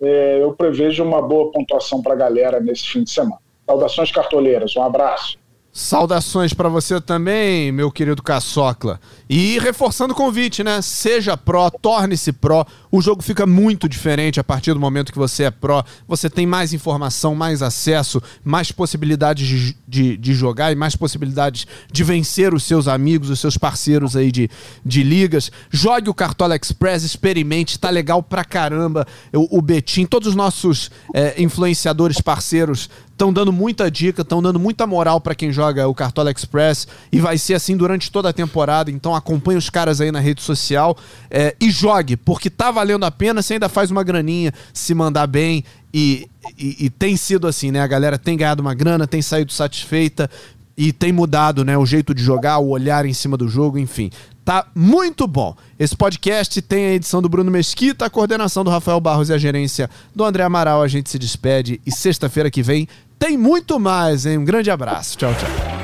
É, 0.00 0.42
eu 0.42 0.52
prevejo 0.52 1.04
uma 1.04 1.20
boa 1.20 1.50
pontuação 1.50 2.02
para 2.02 2.14
a 2.14 2.16
galera 2.16 2.60
nesse 2.60 2.88
fim 2.88 3.02
de 3.02 3.10
semana. 3.10 3.40
Saudações 3.66 4.10
cartoleiras, 4.10 4.74
um 4.76 4.82
abraço. 4.82 5.38
Saudações 5.72 6.52
para 6.52 6.68
você 6.68 7.00
também, 7.00 7.70
meu 7.70 7.92
querido 7.92 8.20
Caçocla. 8.24 9.00
E 9.28 9.56
reforçando 9.60 10.12
o 10.12 10.16
convite, 10.16 10.64
né? 10.64 10.82
Seja 10.82 11.36
pró, 11.36 11.70
torne-se 11.70 12.32
pró. 12.32 12.66
O 12.90 13.00
jogo 13.00 13.22
fica 13.22 13.46
muito 13.46 13.88
diferente 13.88 14.40
a 14.40 14.44
partir 14.44 14.74
do 14.74 14.80
momento 14.80 15.12
que 15.12 15.18
você 15.18 15.44
é 15.44 15.50
pró. 15.50 15.84
Você 16.08 16.28
tem 16.28 16.44
mais 16.44 16.72
informação, 16.72 17.36
mais 17.36 17.62
acesso, 17.62 18.20
mais 18.42 18.72
possibilidades 18.72 19.46
de, 19.46 19.76
de, 19.86 20.16
de 20.16 20.34
jogar 20.34 20.72
e 20.72 20.74
mais 20.74 20.96
possibilidades 20.96 21.68
de 21.92 22.02
vencer 22.02 22.52
os 22.52 22.64
seus 22.64 22.88
amigos, 22.88 23.30
os 23.30 23.38
seus 23.38 23.56
parceiros 23.56 24.16
aí 24.16 24.32
de, 24.32 24.50
de 24.84 25.04
ligas. 25.04 25.52
Jogue 25.70 26.10
o 26.10 26.14
Cartola 26.14 26.56
Express, 26.56 27.04
experimente, 27.04 27.78
tá 27.78 27.90
legal 27.90 28.24
pra 28.24 28.44
caramba. 28.44 29.06
O, 29.32 29.58
o 29.58 29.62
Betim, 29.62 30.04
todos 30.04 30.30
os 30.30 30.34
nossos 30.34 30.90
é, 31.14 31.40
influenciadores 31.40 32.20
parceiros 32.20 32.90
estão 33.20 33.30
dando 33.30 33.52
muita 33.52 33.90
dica, 33.90 34.22
estão 34.22 34.40
dando 34.40 34.58
muita 34.58 34.86
moral 34.86 35.20
para 35.20 35.34
quem 35.34 35.52
joga 35.52 35.86
o 35.86 35.94
Cartola 35.94 36.30
Express 36.30 36.88
e 37.12 37.20
vai 37.20 37.36
ser 37.36 37.52
assim 37.52 37.76
durante 37.76 38.10
toda 38.10 38.30
a 38.30 38.32
temporada. 38.32 38.90
Então 38.90 39.14
acompanhe 39.14 39.58
os 39.58 39.68
caras 39.68 40.00
aí 40.00 40.10
na 40.10 40.20
rede 40.20 40.40
social 40.40 40.96
é, 41.30 41.54
e 41.60 41.70
jogue, 41.70 42.16
porque 42.16 42.48
tá 42.48 42.70
valendo 42.70 43.04
a 43.04 43.10
pena. 43.10 43.42
Você 43.42 43.54
ainda 43.54 43.68
faz 43.68 43.90
uma 43.90 44.02
graninha, 44.02 44.54
se 44.72 44.94
mandar 44.94 45.26
bem 45.26 45.62
e, 45.92 46.26
e, 46.58 46.86
e 46.86 46.90
tem 46.90 47.14
sido 47.14 47.46
assim, 47.46 47.70
né? 47.70 47.82
A 47.82 47.86
galera 47.86 48.18
tem 48.18 48.38
ganhado 48.38 48.62
uma 48.62 48.72
grana, 48.72 49.06
tem 49.06 49.20
saído 49.20 49.52
satisfeita 49.52 50.30
e 50.74 50.90
tem 50.90 51.12
mudado, 51.12 51.62
né, 51.62 51.76
o 51.76 51.84
jeito 51.84 52.14
de 52.14 52.22
jogar, 52.22 52.58
o 52.58 52.70
olhar 52.70 53.04
em 53.04 53.12
cima 53.12 53.36
do 53.36 53.46
jogo, 53.46 53.78
enfim. 53.78 54.10
Tá 54.42 54.66
muito 54.74 55.26
bom. 55.26 55.54
Esse 55.78 55.94
podcast 55.94 56.62
tem 56.62 56.86
a 56.86 56.94
edição 56.94 57.20
do 57.20 57.28
Bruno 57.28 57.50
Mesquita, 57.50 58.06
a 58.06 58.10
coordenação 58.10 58.64
do 58.64 58.70
Rafael 58.70 58.98
Barros 58.98 59.28
e 59.28 59.34
a 59.34 59.38
gerência 59.38 59.90
do 60.16 60.24
André 60.24 60.42
Amaral. 60.42 60.80
A 60.80 60.88
gente 60.88 61.10
se 61.10 61.18
despede 61.18 61.82
e 61.84 61.92
sexta-feira 61.92 62.50
que 62.50 62.62
vem 62.62 62.88
tem 63.20 63.36
muito 63.36 63.78
mais, 63.78 64.24
hein? 64.24 64.38
Um 64.38 64.44
grande 64.44 64.70
abraço. 64.70 65.16
Tchau, 65.16 65.32
tchau. 65.34 65.79